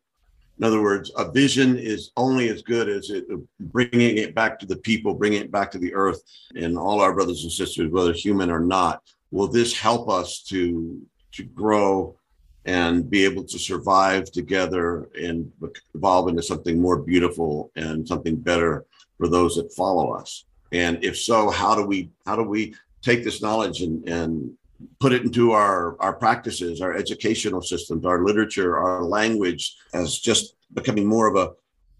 In 0.58 0.64
other 0.64 0.82
words, 0.82 1.10
a 1.16 1.30
vision 1.32 1.76
is 1.76 2.12
only 2.16 2.48
as 2.50 2.62
good 2.62 2.88
as 2.88 3.10
it 3.10 3.24
bringing 3.58 4.18
it 4.18 4.34
back 4.34 4.58
to 4.60 4.66
the 4.66 4.76
people, 4.76 5.14
bringing 5.14 5.40
it 5.40 5.50
back 5.50 5.70
to 5.72 5.78
the 5.78 5.92
earth, 5.94 6.22
and 6.54 6.78
all 6.78 7.00
our 7.00 7.14
brothers 7.14 7.42
and 7.42 7.50
sisters, 7.50 7.90
whether 7.90 8.12
human 8.12 8.50
or 8.50 8.60
not. 8.60 9.02
Will 9.32 9.48
this 9.48 9.76
help 9.76 10.08
us 10.08 10.42
to 10.50 11.00
to 11.32 11.42
grow 11.42 12.14
and 12.64 13.10
be 13.10 13.24
able 13.24 13.42
to 13.42 13.58
survive 13.58 14.30
together 14.30 15.08
and 15.20 15.50
evolve 15.94 16.28
into 16.28 16.42
something 16.42 16.80
more 16.80 16.98
beautiful 16.98 17.72
and 17.74 18.06
something 18.06 18.36
better 18.36 18.84
for 19.18 19.26
those 19.28 19.56
that 19.56 19.72
follow 19.72 20.12
us? 20.12 20.44
And 20.70 21.02
if 21.02 21.18
so, 21.18 21.50
how 21.50 21.74
do 21.74 21.84
we 21.84 22.10
how 22.26 22.36
do 22.36 22.44
we 22.44 22.74
take 23.00 23.24
this 23.24 23.42
knowledge 23.42 23.82
and, 23.82 24.08
and 24.08 24.52
put 25.00 25.12
it 25.12 25.22
into 25.22 25.52
our 25.52 26.00
our 26.00 26.12
practices, 26.12 26.80
our 26.80 26.94
educational 26.94 27.62
systems, 27.62 28.04
our 28.04 28.24
literature, 28.24 28.76
our 28.76 29.02
language 29.02 29.76
as 29.94 30.18
just 30.18 30.54
becoming 30.74 31.06
more 31.06 31.26
of 31.26 31.36
a 31.36 31.52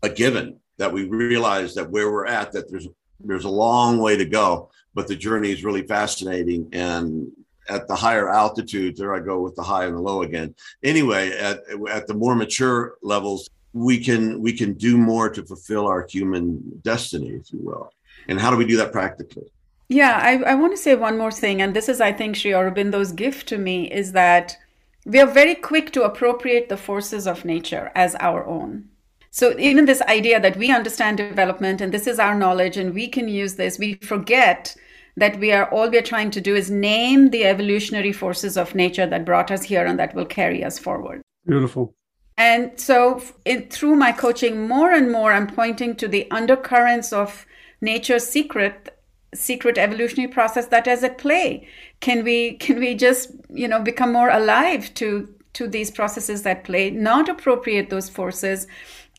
a 0.05 0.09
given 0.09 0.59
that 0.79 0.93
we 0.93 1.05
realize 1.05 1.75
that 1.75 1.91
where 1.91 2.11
we're 2.11 2.27
at 2.27 2.53
that 2.53 2.71
there's 2.71 2.89
there's 3.25 3.45
a 3.45 3.51
long 3.67 3.99
way 3.99 4.17
to 4.17 4.25
go, 4.25 4.71
but 4.95 5.09
the 5.09 5.17
journey 5.17 5.51
is 5.51 5.65
really 5.65 5.87
fascinating. 5.87 6.69
And 6.73 7.33
at 7.69 7.87
the 7.87 7.95
higher 7.95 8.29
altitudes 8.29 8.99
there 8.99 9.15
i 9.15 9.21
go 9.21 9.41
with 9.41 9.55
the 9.55 9.63
high 9.63 9.85
and 9.85 9.97
the 9.97 10.01
low 10.01 10.23
again. 10.23 10.53
Anyway 10.83 11.31
at, 11.31 11.61
at 11.89 12.09
the 12.09 12.15
more 12.15 12.35
mature 12.35 12.97
levels 13.03 13.49
we 13.73 14.03
can 14.03 14.41
we 14.41 14.53
can 14.53 14.75
do 14.75 14.99
more 14.99 15.31
to 15.31 15.45
fulfill 15.45 15.87
our 15.87 16.07
human 16.11 16.61
destiny 16.83 17.29
if 17.29 17.53
you 17.53 17.61
will. 17.63 17.93
And 18.29 18.41
how 18.41 18.51
do 18.51 18.57
we 18.57 18.67
do 18.67 18.77
that 18.79 18.93
practically? 18.93 19.51
Yeah, 19.89 20.19
I, 20.23 20.53
I 20.53 20.55
want 20.55 20.73
to 20.73 20.83
say 20.83 20.95
one 20.95 21.19
more 21.19 21.31
thing, 21.31 21.61
and 21.61 21.77
this 21.77 21.87
is, 21.87 22.01
I 22.01 22.13
think, 22.13 22.35
Sri 22.35 22.53
Aurobindo's 22.53 23.13
gift 23.13 23.47
to 23.49 23.59
me 23.59 23.91
is 23.91 24.13
that 24.13 24.57
we 25.05 25.21
are 25.21 25.27
very 25.27 25.55
quick 25.55 25.93
to 25.93 26.05
appropriate 26.05 26.71
the 26.71 26.79
forces 26.79 27.27
of 27.27 27.45
nature 27.45 27.91
as 27.95 28.17
our 28.19 28.47
own. 28.47 28.89
So 29.35 29.59
even 29.59 29.87
this 29.87 30.03
idea 30.03 30.39
that 30.41 30.59
we 30.59 30.71
understand 30.71 31.17
development 31.17 31.81
and 31.81 31.93
this 31.93 32.07
is 32.07 32.19
our 32.19 32.35
knowledge 32.35 32.77
and 32.77 32.93
we 32.93 33.09
can 33.09 33.29
use 33.29 33.55
this, 33.55 33.79
we 33.79 33.95
forget 33.95 34.77
that 35.17 35.39
we 35.39 35.53
are 35.53 35.71
all 35.71 35.91
we're 35.91 36.03
trying 36.03 36.31
to 36.33 36.41
do 36.41 36.55
is 36.55 36.71
name 36.71 37.31
the 37.31 37.47
evolutionary 37.47 38.13
forces 38.13 38.59
of 38.59 38.75
nature 38.75 39.07
that 39.07 39.25
brought 39.25 39.51
us 39.51 39.63
here 39.63 39.87
and 39.87 39.99
that 39.99 40.15
will 40.15 40.27
carry 40.27 40.63
us 40.63 40.79
forward. 40.79 41.23
Beautiful. 41.47 41.95
And 42.37 42.79
so 42.79 43.23
in, 43.47 43.69
through 43.71 43.97
my 43.97 44.13
coaching, 44.13 44.69
more 44.69 44.93
and 44.93 45.11
more, 45.11 45.33
I'm 45.33 45.47
pointing 45.47 45.97
to 45.97 46.09
the 46.09 46.31
undercurrents 46.31 47.13
of 47.13 47.47
nature's 47.81 48.27
secret 48.27 48.99
secret 49.35 49.79
evolutionary 49.79 50.31
process 50.31 50.67
that 50.67 50.87
is 50.87 51.03
at 51.03 51.17
play 51.17 51.67
can 52.01 52.23
we 52.23 52.53
can 52.59 52.79
we 52.79 52.95
just 52.95 53.31
you 53.49 53.67
know 53.67 53.81
become 53.81 54.13
more 54.13 54.29
alive 54.29 54.93
to 54.93 55.27
to 55.55 55.67
these 55.67 55.91
processes 55.91 56.43
that 56.43 56.65
play 56.65 56.91
not 56.91 57.31
appropriate 57.31 57.89
those 57.89 58.11
forces 58.11 58.67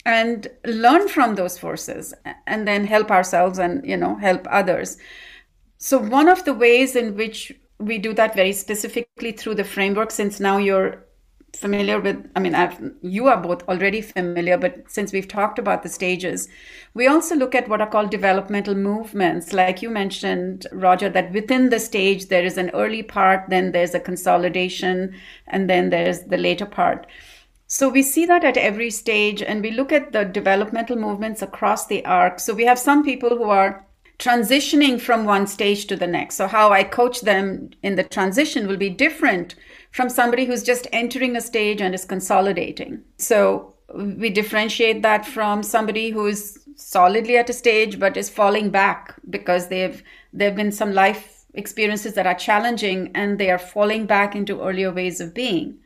and 0.06 0.48
learn 0.66 1.08
from 1.08 1.36
those 1.36 1.58
forces 1.58 2.14
and 2.46 2.68
then 2.68 2.86
help 2.86 3.10
ourselves 3.10 3.60
and 3.60 3.86
you 3.86 3.98
know 3.98 4.16
help 4.16 4.48
others. 4.50 4.98
So 5.78 5.98
one 5.98 6.30
of 6.30 6.46
the 6.46 6.54
ways 6.54 6.96
in 6.96 7.16
which 7.16 7.52
we 7.80 7.98
do 7.98 8.14
that 8.14 8.36
very 8.36 8.54
specifically 8.54 9.32
through 9.32 9.56
the 9.56 9.64
framework 9.64 10.12
since 10.12 10.40
now 10.40 10.58
you're 10.58 11.06
familiar 11.56 12.00
with 12.00 12.18
i 12.36 12.40
mean 12.40 12.56
I've, 12.56 12.80
you 13.02 13.28
are 13.28 13.38
both 13.38 13.68
already 13.70 14.02
familiar 14.02 14.58
but 14.58 14.90
since 14.90 15.14
we've 15.14 15.28
talked 15.28 15.60
about 15.60 15.84
the 15.84 15.90
stages 15.90 16.48
we 16.96 17.08
also 17.08 17.36
look 17.36 17.54
at 17.54 17.68
what 17.70 17.82
are 17.82 17.90
called 17.90 18.12
developmental 18.12 18.76
movements. 18.76 19.52
Like 19.52 19.82
you 19.82 19.90
mentioned 19.90 20.68
roger 20.72 21.10
that 21.10 21.32
within 21.32 21.70
the 21.70 21.80
stage 21.80 22.28
there 22.28 22.44
is 22.44 22.58
an 22.58 22.70
early 22.72 23.04
part 23.04 23.50
then 23.50 23.72
there's 23.72 23.94
a 23.94 24.00
consolidation 24.00 25.16
and 25.48 25.70
then 25.70 25.90
there's 25.90 26.24
the 26.24 26.38
later 26.38 26.66
part 26.66 27.08
So 27.74 27.90
we 27.90 28.04
see 28.04 28.28
that 28.28 28.44
at 28.44 28.56
every 28.56 28.92
stage, 28.92 29.42
and 29.42 29.64
we 29.64 29.72
look 29.72 29.92
at 29.92 30.12
the 30.12 30.26
developmental 30.26 30.96
movements 30.96 31.42
across 31.42 31.88
the 31.88 32.06
arc. 32.06 32.40
So 32.40 32.54
we 32.54 32.66
have 32.66 32.78
some 32.78 33.04
people 33.04 33.36
who 33.36 33.46
are 33.46 33.84
transitioning 34.20 35.02
from 35.02 35.26
one 35.26 35.48
stage 35.48 35.88
to 35.88 35.96
the 35.96 36.06
next. 36.06 36.36
So 36.36 36.46
how 36.46 36.72
I 36.72 36.84
coach 36.84 37.22
them 37.22 37.72
in 37.82 37.96
the 37.96 38.04
transition 38.04 38.68
will 38.68 38.78
be 38.78 38.92
different 38.92 39.56
from 39.90 40.08
somebody 40.08 40.46
who's 40.46 40.62
just 40.62 40.86
entering 40.92 41.36
a 41.36 41.42
stage 41.42 41.82
and 41.82 41.96
is 41.96 42.06
consolidating. 42.06 43.02
So 43.18 43.74
we 43.92 44.30
differentiate 44.30 45.02
that 45.02 45.26
from 45.26 45.64
somebody 45.64 46.12
who 46.12 46.28
is 46.28 46.60
solidly 46.76 47.38
at 47.38 47.50
a 47.50 47.54
stage 47.54 47.98
but 47.98 48.18
is 48.18 48.30
falling 48.30 48.70
back 48.70 49.16
because 49.32 49.70
they've 49.70 50.04
there've 50.32 50.56
been 50.56 50.72
some 50.72 50.94
life 50.94 51.46
experiences 51.56 52.14
that 52.14 52.28
are 52.28 52.36
challenging 52.36 53.10
and 53.16 53.40
they 53.40 53.50
are 53.50 53.58
falling 53.58 54.06
back 54.06 54.36
into 54.36 54.62
earlier 54.62 54.92
ways 54.92 55.20
of 55.20 55.34
being 55.34 55.80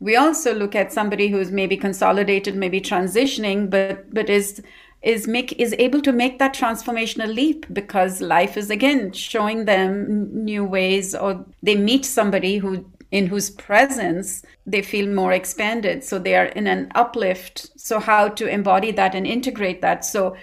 we 0.00 0.16
also 0.16 0.54
look 0.54 0.74
at 0.74 0.92
somebody 0.92 1.28
who's 1.28 1.50
maybe 1.50 1.76
consolidated 1.76 2.54
maybe 2.56 2.80
transitioning 2.80 3.70
but 3.70 4.12
but 4.12 4.28
is 4.28 4.62
is 5.02 5.28
make 5.28 5.52
is 5.60 5.74
able 5.78 6.00
to 6.00 6.12
make 6.12 6.38
that 6.38 6.54
transformational 6.54 7.32
leap 7.32 7.66
because 7.72 8.20
life 8.22 8.56
is 8.56 8.70
again 8.70 9.12
showing 9.12 9.66
them 9.66 10.44
new 10.44 10.64
ways 10.64 11.14
or 11.14 11.44
they 11.62 11.74
meet 11.76 12.04
somebody 12.04 12.56
who 12.58 12.84
in 13.10 13.28
whose 13.28 13.50
presence 13.50 14.42
they 14.66 14.82
feel 14.82 15.06
more 15.06 15.32
expanded. 15.32 16.02
So 16.02 16.18
they 16.18 16.34
are 16.34 16.46
in 16.46 16.66
an 16.66 16.90
uplift. 16.96 17.70
So 17.78 18.00
how 18.00 18.28
to 18.30 18.48
embody 18.48 18.90
that 18.90 19.14
and 19.14 19.24
integrate 19.24 19.80
that. 19.82 20.04
So 20.04 20.36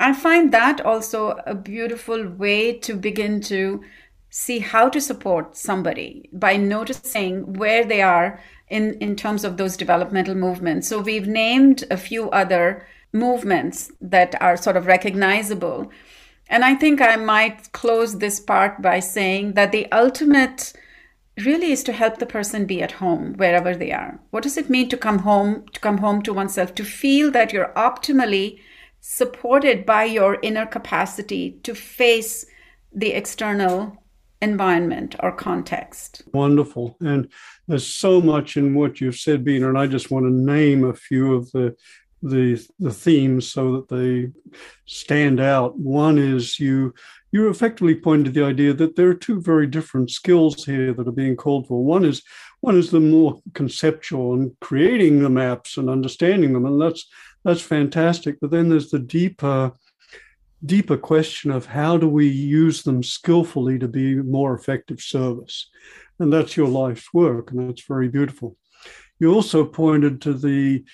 i 0.00 0.12
find 0.12 0.52
that 0.52 0.80
also 0.80 1.30
a 1.46 1.54
beautiful 1.54 2.28
way 2.28 2.78
to 2.78 2.94
begin 2.94 3.40
to 3.40 3.82
see 4.30 4.58
how 4.60 4.88
to 4.88 5.00
support 5.00 5.56
somebody 5.56 6.28
by 6.32 6.56
noticing 6.56 7.54
where 7.54 7.84
they 7.84 8.00
are 8.02 8.40
in, 8.70 8.94
in 8.94 9.16
terms 9.16 9.44
of 9.44 9.56
those 9.56 9.76
developmental 9.76 10.34
movements. 10.34 10.88
So 10.88 11.00
we've 11.00 11.26
named 11.26 11.84
a 11.90 11.96
few 11.96 12.30
other 12.30 12.86
movements 13.12 13.90
that 14.00 14.40
are 14.40 14.56
sort 14.56 14.76
of 14.76 14.86
recognizable. 14.86 15.90
And 16.48 16.64
I 16.64 16.74
think 16.74 17.00
I 17.00 17.16
might 17.16 17.72
close 17.72 18.18
this 18.18 18.40
part 18.40 18.80
by 18.82 19.00
saying 19.00 19.52
that 19.54 19.72
the 19.72 19.90
ultimate 19.92 20.72
really 21.44 21.72
is 21.72 21.84
to 21.84 21.92
help 21.92 22.18
the 22.18 22.26
person 22.26 22.66
be 22.66 22.82
at 22.82 22.92
home 22.92 23.34
wherever 23.34 23.74
they 23.74 23.92
are. 23.92 24.18
What 24.30 24.42
does 24.42 24.56
it 24.56 24.70
mean 24.70 24.88
to 24.88 24.96
come 24.96 25.20
home, 25.20 25.66
to 25.72 25.80
come 25.80 25.98
home 25.98 26.22
to 26.22 26.32
oneself, 26.32 26.74
to 26.74 26.84
feel 26.84 27.30
that 27.30 27.52
you're 27.52 27.72
optimally 27.76 28.60
supported 29.00 29.86
by 29.86 30.04
your 30.04 30.38
inner 30.42 30.66
capacity 30.66 31.52
to 31.62 31.74
face 31.74 32.44
the 32.92 33.12
external 33.12 33.96
environment 34.40 35.16
or 35.20 35.32
context. 35.32 36.22
Wonderful. 36.32 36.96
And 37.00 37.28
there's 37.66 37.86
so 37.86 38.20
much 38.20 38.56
in 38.56 38.74
what 38.74 39.00
you've 39.00 39.16
said, 39.16 39.44
Beena, 39.44 39.68
and 39.68 39.78
I 39.78 39.86
just 39.86 40.10
want 40.10 40.26
to 40.26 40.30
name 40.30 40.84
a 40.84 40.94
few 40.94 41.34
of 41.34 41.50
the 41.52 41.76
the 42.22 42.64
the 42.80 42.92
themes 42.92 43.50
so 43.50 43.72
that 43.72 43.88
they 43.88 44.32
stand 44.86 45.40
out. 45.40 45.78
One 45.78 46.18
is 46.18 46.58
you 46.58 46.94
you 47.30 47.48
effectively 47.48 47.94
pointed 47.94 48.34
to 48.34 48.40
the 48.40 48.46
idea 48.46 48.72
that 48.72 48.96
there 48.96 49.08
are 49.08 49.14
two 49.14 49.40
very 49.40 49.66
different 49.66 50.10
skills 50.10 50.64
here 50.64 50.92
that 50.94 51.06
are 51.06 51.12
being 51.12 51.36
called 51.36 51.68
for. 51.68 51.84
One 51.84 52.04
is 52.04 52.22
one 52.60 52.76
is 52.76 52.90
the 52.90 53.00
more 53.00 53.40
conceptual 53.54 54.34
and 54.34 54.52
creating 54.60 55.22
the 55.22 55.30
maps 55.30 55.76
and 55.76 55.88
understanding 55.88 56.52
them, 56.52 56.66
and 56.66 56.80
that's 56.80 57.06
that's 57.44 57.62
fantastic. 57.62 58.38
But 58.40 58.50
then 58.50 58.68
there's 58.68 58.90
the 58.90 58.98
deeper 58.98 59.72
deeper 60.64 60.96
question 60.96 61.50
of 61.50 61.66
how 61.66 61.96
do 61.96 62.08
we 62.08 62.28
use 62.28 62.82
them 62.82 63.02
skillfully 63.02 63.78
to 63.78 63.88
be 63.88 64.16
more 64.16 64.54
effective 64.54 65.00
service, 65.00 65.68
and 66.18 66.32
that's 66.32 66.56
your 66.56 66.68
life's 66.68 67.12
work, 67.12 67.50
and 67.50 67.68
that's 67.68 67.86
very 67.86 68.08
beautiful. 68.08 68.56
You 69.18 69.32
also 69.32 69.64
pointed 69.64 70.20
to 70.22 70.32
the 70.32 70.84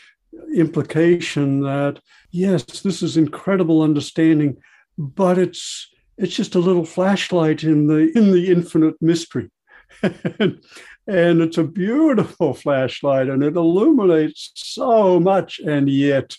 implication 0.55 1.61
that 1.61 2.01
yes, 2.31 2.65
this 2.65 3.03
is 3.03 3.17
incredible 3.17 3.83
understanding, 3.83 4.57
but 4.99 5.39
it's 5.39 5.91
it's 6.17 6.35
just 6.35 6.55
a 6.55 6.61
little 6.61 6.85
flashlight 6.85 7.65
in 7.65 7.87
the 7.87 8.11
in 8.17 8.33
the 8.33 8.51
infinite 8.51 8.95
mystery. 9.01 9.51
and, 10.03 10.61
it's 11.07 11.59
a 11.59 11.65
beautiful 11.65 12.55
flashlight 12.65 13.29
and 13.29 13.43
it 13.45 13.55
illuminates 13.55 14.51
so 14.55 15.21
much 15.21 15.61
and 15.61 15.89
yet 15.89 16.35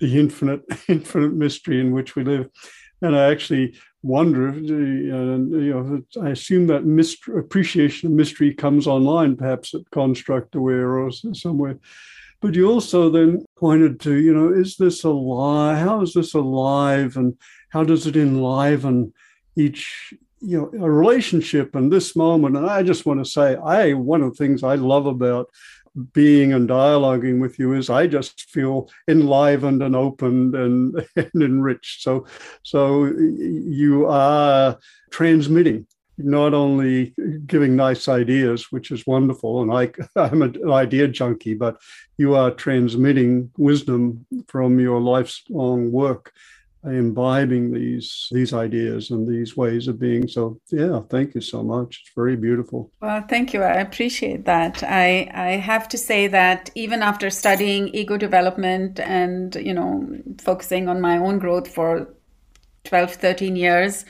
the 0.00 0.18
infinite 0.18 0.62
infinite 0.88 1.32
mystery 1.32 1.80
in 1.80 1.92
which 1.92 2.16
we 2.16 2.24
live 2.24 2.48
and 3.02 3.16
i 3.16 3.30
actually 3.30 3.74
wonder 4.02 4.48
uh, 4.48 4.52
you 4.52 5.74
know 5.74 6.02
i 6.22 6.30
assume 6.30 6.66
that 6.66 6.84
mystery, 6.84 7.38
appreciation 7.38 8.08
of 8.08 8.14
mystery 8.14 8.54
comes 8.54 8.86
online 8.86 9.36
perhaps 9.36 9.74
at 9.74 9.82
construct 9.90 10.54
aware 10.54 10.98
or 10.98 11.10
somewhere 11.12 11.78
but 12.40 12.54
you 12.54 12.70
also 12.70 13.10
then 13.10 13.44
pointed 13.58 14.00
to, 14.00 14.14
you 14.14 14.32
know, 14.32 14.52
is 14.52 14.76
this 14.76 15.04
alive? 15.04 15.78
How 15.78 16.00
is 16.00 16.14
this 16.14 16.34
alive? 16.34 17.16
And 17.16 17.36
how 17.68 17.84
does 17.84 18.06
it 18.06 18.16
enliven 18.16 19.12
each, 19.56 20.14
you 20.40 20.58
know, 20.58 20.84
a 20.84 20.90
relationship 20.90 21.76
in 21.76 21.90
this 21.90 22.16
moment? 22.16 22.56
And 22.56 22.66
I 22.66 22.82
just 22.82 23.04
want 23.04 23.22
to 23.22 23.30
say, 23.30 23.56
I 23.56 23.92
one 23.92 24.22
of 24.22 24.30
the 24.30 24.36
things 24.36 24.62
I 24.62 24.76
love 24.76 25.06
about 25.06 25.50
being 26.12 26.52
and 26.52 26.68
dialoguing 26.68 27.40
with 27.40 27.58
you 27.58 27.72
is 27.72 27.90
I 27.90 28.06
just 28.06 28.42
feel 28.42 28.90
enlivened 29.08 29.82
and 29.82 29.96
opened 29.96 30.54
and, 30.54 31.06
and 31.16 31.42
enriched. 31.42 32.02
So, 32.02 32.26
so 32.62 33.06
you 33.06 34.06
are 34.06 34.78
transmitting 35.10 35.86
not 36.24 36.54
only 36.54 37.14
giving 37.46 37.76
nice 37.76 38.08
ideas, 38.08 38.70
which 38.70 38.90
is 38.90 39.06
wonderful, 39.06 39.62
and 39.62 39.72
I, 39.72 39.90
I'm 40.20 40.42
an 40.42 40.70
idea 40.70 41.08
junkie, 41.08 41.54
but 41.54 41.80
you 42.18 42.34
are 42.34 42.50
transmitting 42.50 43.50
wisdom 43.56 44.26
from 44.48 44.78
your 44.78 45.00
lifelong 45.00 45.90
work, 45.90 46.32
imbibing 46.84 47.72
these 47.72 48.28
these 48.30 48.54
ideas 48.54 49.10
and 49.10 49.28
these 49.28 49.56
ways 49.56 49.88
of 49.88 49.98
being. 49.98 50.26
So, 50.28 50.60
yeah, 50.70 51.00
thank 51.10 51.34
you 51.34 51.40
so 51.40 51.62
much. 51.62 52.00
It's 52.02 52.12
very 52.14 52.36
beautiful. 52.36 52.90
Well, 53.00 53.24
thank 53.28 53.52
you. 53.52 53.62
I 53.62 53.80
appreciate 53.80 54.44
that. 54.46 54.82
I 54.82 55.30
I 55.34 55.50
have 55.56 55.88
to 55.88 55.98
say 55.98 56.26
that 56.28 56.70
even 56.74 57.02
after 57.02 57.30
studying 57.30 57.88
ego 57.88 58.16
development 58.16 59.00
and 59.00 59.54
you 59.56 59.74
know 59.74 60.08
focusing 60.38 60.88
on 60.88 61.00
my 61.00 61.18
own 61.18 61.38
growth 61.38 61.68
for 61.68 62.14
12, 62.84 63.14
13 63.14 63.56
years 63.56 64.06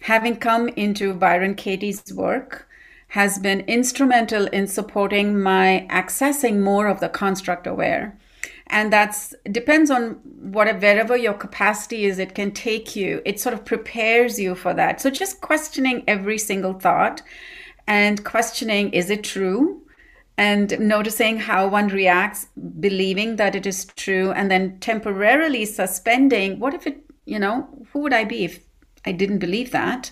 having 0.00 0.36
come 0.36 0.68
into 0.68 1.14
Byron 1.14 1.54
Katie's 1.54 2.02
work 2.14 2.66
has 3.08 3.38
been 3.38 3.60
instrumental 3.60 4.46
in 4.46 4.66
supporting 4.66 5.40
my 5.40 5.86
accessing 5.90 6.60
more 6.60 6.86
of 6.86 7.00
the 7.00 7.08
construct 7.08 7.66
aware 7.66 8.18
and 8.70 8.92
that's 8.92 9.34
depends 9.50 9.90
on 9.90 10.12
whatever 10.52 10.78
wherever 10.78 11.16
your 11.16 11.34
capacity 11.34 12.04
is 12.04 12.18
it 12.18 12.34
can 12.34 12.52
take 12.52 12.96
you. 12.96 13.20
It 13.24 13.40
sort 13.40 13.52
of 13.52 13.64
prepares 13.64 14.38
you 14.38 14.54
for 14.54 14.72
that. 14.74 15.00
So 15.00 15.10
just 15.10 15.40
questioning 15.40 16.04
every 16.06 16.38
single 16.38 16.74
thought 16.74 17.22
and 17.86 18.24
questioning 18.24 18.90
is 18.92 19.10
it 19.10 19.24
true? 19.24 19.82
And 20.38 20.78
noticing 20.80 21.38
how 21.38 21.68
one 21.68 21.88
reacts 21.88 22.46
believing 22.78 23.36
that 23.36 23.54
it 23.54 23.66
is 23.66 23.84
true 23.84 24.32
and 24.32 24.50
then 24.50 24.78
temporarily 24.78 25.66
suspending 25.66 26.58
what 26.58 26.72
if 26.72 26.86
it 26.86 27.04
you 27.26 27.38
know 27.38 27.68
who 27.92 27.98
would 27.98 28.14
i 28.14 28.24
be 28.24 28.44
if 28.44 28.60
I 29.06 29.12
didn't 29.12 29.38
believe 29.38 29.70
that. 29.70 30.10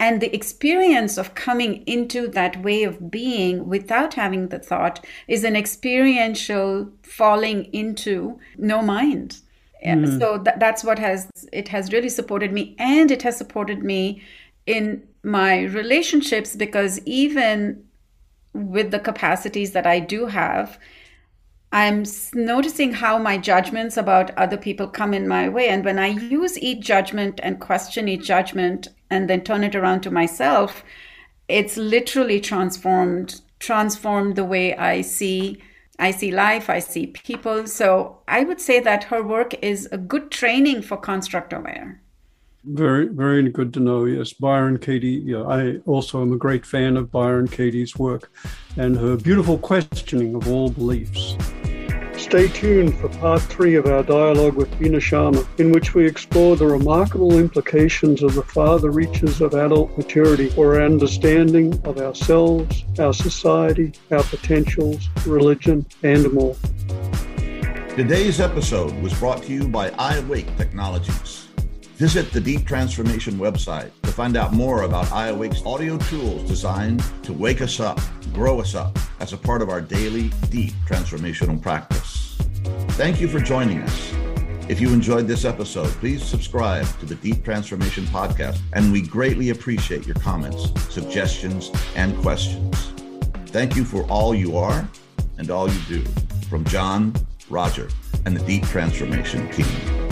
And 0.00 0.22
the 0.22 0.34
experience 0.34 1.18
of 1.18 1.34
coming 1.34 1.84
into 1.86 2.26
that 2.28 2.62
way 2.62 2.84
of 2.84 3.10
being 3.10 3.68
without 3.68 4.14
having 4.14 4.48
the 4.48 4.58
thought 4.58 5.04
is 5.28 5.44
an 5.44 5.54
experiential 5.54 6.90
falling 7.02 7.64
into 7.74 8.40
no 8.56 8.80
mind. 8.80 9.40
Mm. 9.86 10.18
So 10.18 10.42
th- 10.42 10.56
that's 10.58 10.82
what 10.82 10.98
has 10.98 11.28
it 11.52 11.68
has 11.68 11.92
really 11.92 12.08
supported 12.08 12.50
me, 12.50 12.74
and 12.78 13.10
it 13.10 13.22
has 13.22 13.36
supported 13.36 13.82
me 13.82 14.22
in 14.66 15.06
my 15.22 15.62
relationships 15.64 16.56
because 16.56 16.98
even 17.04 17.84
with 18.54 18.90
the 18.90 18.98
capacities 18.98 19.72
that 19.72 19.86
I 19.86 20.00
do 20.00 20.26
have, 20.26 20.78
I'm 21.72 22.04
noticing 22.34 22.94
how 22.94 23.18
my 23.18 23.36
judgments 23.36 23.96
about 23.96 24.36
other 24.36 24.56
people 24.56 24.88
come 24.88 25.14
in 25.14 25.28
my 25.28 25.48
way. 25.48 25.68
And 25.68 25.84
when 25.84 25.98
I 25.98 26.08
use 26.08 26.58
each 26.58 26.80
judgment 26.80 27.38
and 27.42 27.60
question 27.60 28.08
each 28.08 28.26
judgment 28.26 28.88
and 29.10 29.28
then 29.28 29.42
turn 29.42 29.64
it 29.64 29.74
around 29.74 30.02
to 30.02 30.10
myself, 30.10 30.84
it's 31.48 31.76
literally 31.76 32.40
transformed 32.40 33.40
transformed 33.58 34.36
the 34.36 34.44
way 34.44 34.74
I 34.76 35.02
see 35.02 35.60
I 36.00 36.12
see 36.12 36.30
life, 36.30 36.70
I 36.70 36.78
see 36.78 37.08
people. 37.08 37.66
So 37.66 38.20
I 38.26 38.42
would 38.42 38.60
say 38.60 38.80
that 38.80 39.04
her 39.04 39.22
work 39.22 39.52
is 39.62 39.86
a 39.92 39.98
good 39.98 40.30
training 40.30 40.80
for 40.80 40.96
construct 40.96 41.52
aware. 41.52 42.00
Very, 42.64 43.06
very 43.08 43.48
good 43.50 43.74
to 43.74 43.80
know. 43.80 44.06
Yes, 44.06 44.32
Byron 44.32 44.78
Katie. 44.78 45.22
Yeah, 45.24 45.42
I 45.42 45.76
also 45.86 46.22
am 46.22 46.32
a 46.32 46.36
great 46.36 46.64
fan 46.64 46.96
of 46.96 47.10
Byron 47.10 47.48
Katie's 47.48 47.96
work 47.96 48.30
and 48.76 48.96
her 48.96 49.16
beautiful 49.16 49.58
questioning 49.58 50.34
of 50.34 50.48
all 50.48 50.70
beliefs. 50.70 51.36
Stay 52.30 52.46
tuned 52.46 52.96
for 52.96 53.08
part 53.08 53.42
three 53.42 53.74
of 53.74 53.86
our 53.86 54.04
dialogue 54.04 54.54
with 54.54 54.70
Beena 54.78 55.00
Sharma, 55.00 55.44
in 55.58 55.72
which 55.72 55.94
we 55.96 56.06
explore 56.06 56.54
the 56.54 56.64
remarkable 56.64 57.36
implications 57.36 58.22
of 58.22 58.36
the 58.36 58.42
farther 58.44 58.92
reaches 58.92 59.40
of 59.40 59.52
adult 59.52 59.98
maturity 59.98 60.48
for 60.48 60.76
our 60.76 60.82
understanding 60.82 61.72
of 61.84 61.98
ourselves, 61.98 62.84
our 63.00 63.12
society, 63.12 63.92
our 64.12 64.22
potentials, 64.22 65.08
religion, 65.26 65.84
and 66.04 66.32
more. 66.32 66.54
Today's 67.96 68.38
episode 68.38 68.92
was 69.02 69.12
brought 69.14 69.42
to 69.42 69.52
you 69.52 69.66
by 69.66 69.90
iAwake 69.90 70.56
Technologies. 70.56 71.39
Visit 72.00 72.32
the 72.32 72.40
Deep 72.40 72.64
Transformation 72.64 73.34
website 73.34 73.90
to 74.04 74.10
find 74.10 74.34
out 74.34 74.54
more 74.54 74.84
about 74.84 75.04
iAwake's 75.08 75.62
audio 75.66 75.98
tools 75.98 76.48
designed 76.48 77.04
to 77.22 77.34
wake 77.34 77.60
us 77.60 77.78
up, 77.78 78.00
grow 78.32 78.58
us 78.58 78.74
up 78.74 78.98
as 79.20 79.34
a 79.34 79.36
part 79.36 79.60
of 79.60 79.68
our 79.68 79.82
daily 79.82 80.30
deep 80.48 80.72
transformational 80.88 81.60
practice. 81.60 82.38
Thank 82.92 83.20
you 83.20 83.28
for 83.28 83.38
joining 83.38 83.82
us. 83.82 84.14
If 84.66 84.80
you 84.80 84.94
enjoyed 84.94 85.26
this 85.26 85.44
episode, 85.44 85.88
please 85.88 86.24
subscribe 86.24 86.86
to 87.00 87.04
the 87.04 87.16
Deep 87.16 87.44
Transformation 87.44 88.04
Podcast, 88.04 88.60
and 88.72 88.90
we 88.90 89.02
greatly 89.02 89.50
appreciate 89.50 90.06
your 90.06 90.16
comments, 90.16 90.72
suggestions, 90.90 91.70
and 91.96 92.16
questions. 92.22 92.92
Thank 93.48 93.76
you 93.76 93.84
for 93.84 94.04
all 94.04 94.34
you 94.34 94.56
are 94.56 94.88
and 95.36 95.50
all 95.50 95.68
you 95.68 95.80
do. 95.86 96.02
From 96.48 96.64
John, 96.64 97.12
Roger, 97.50 97.90
and 98.24 98.34
the 98.34 98.42
Deep 98.46 98.64
Transformation 98.68 99.50
team. 99.50 100.09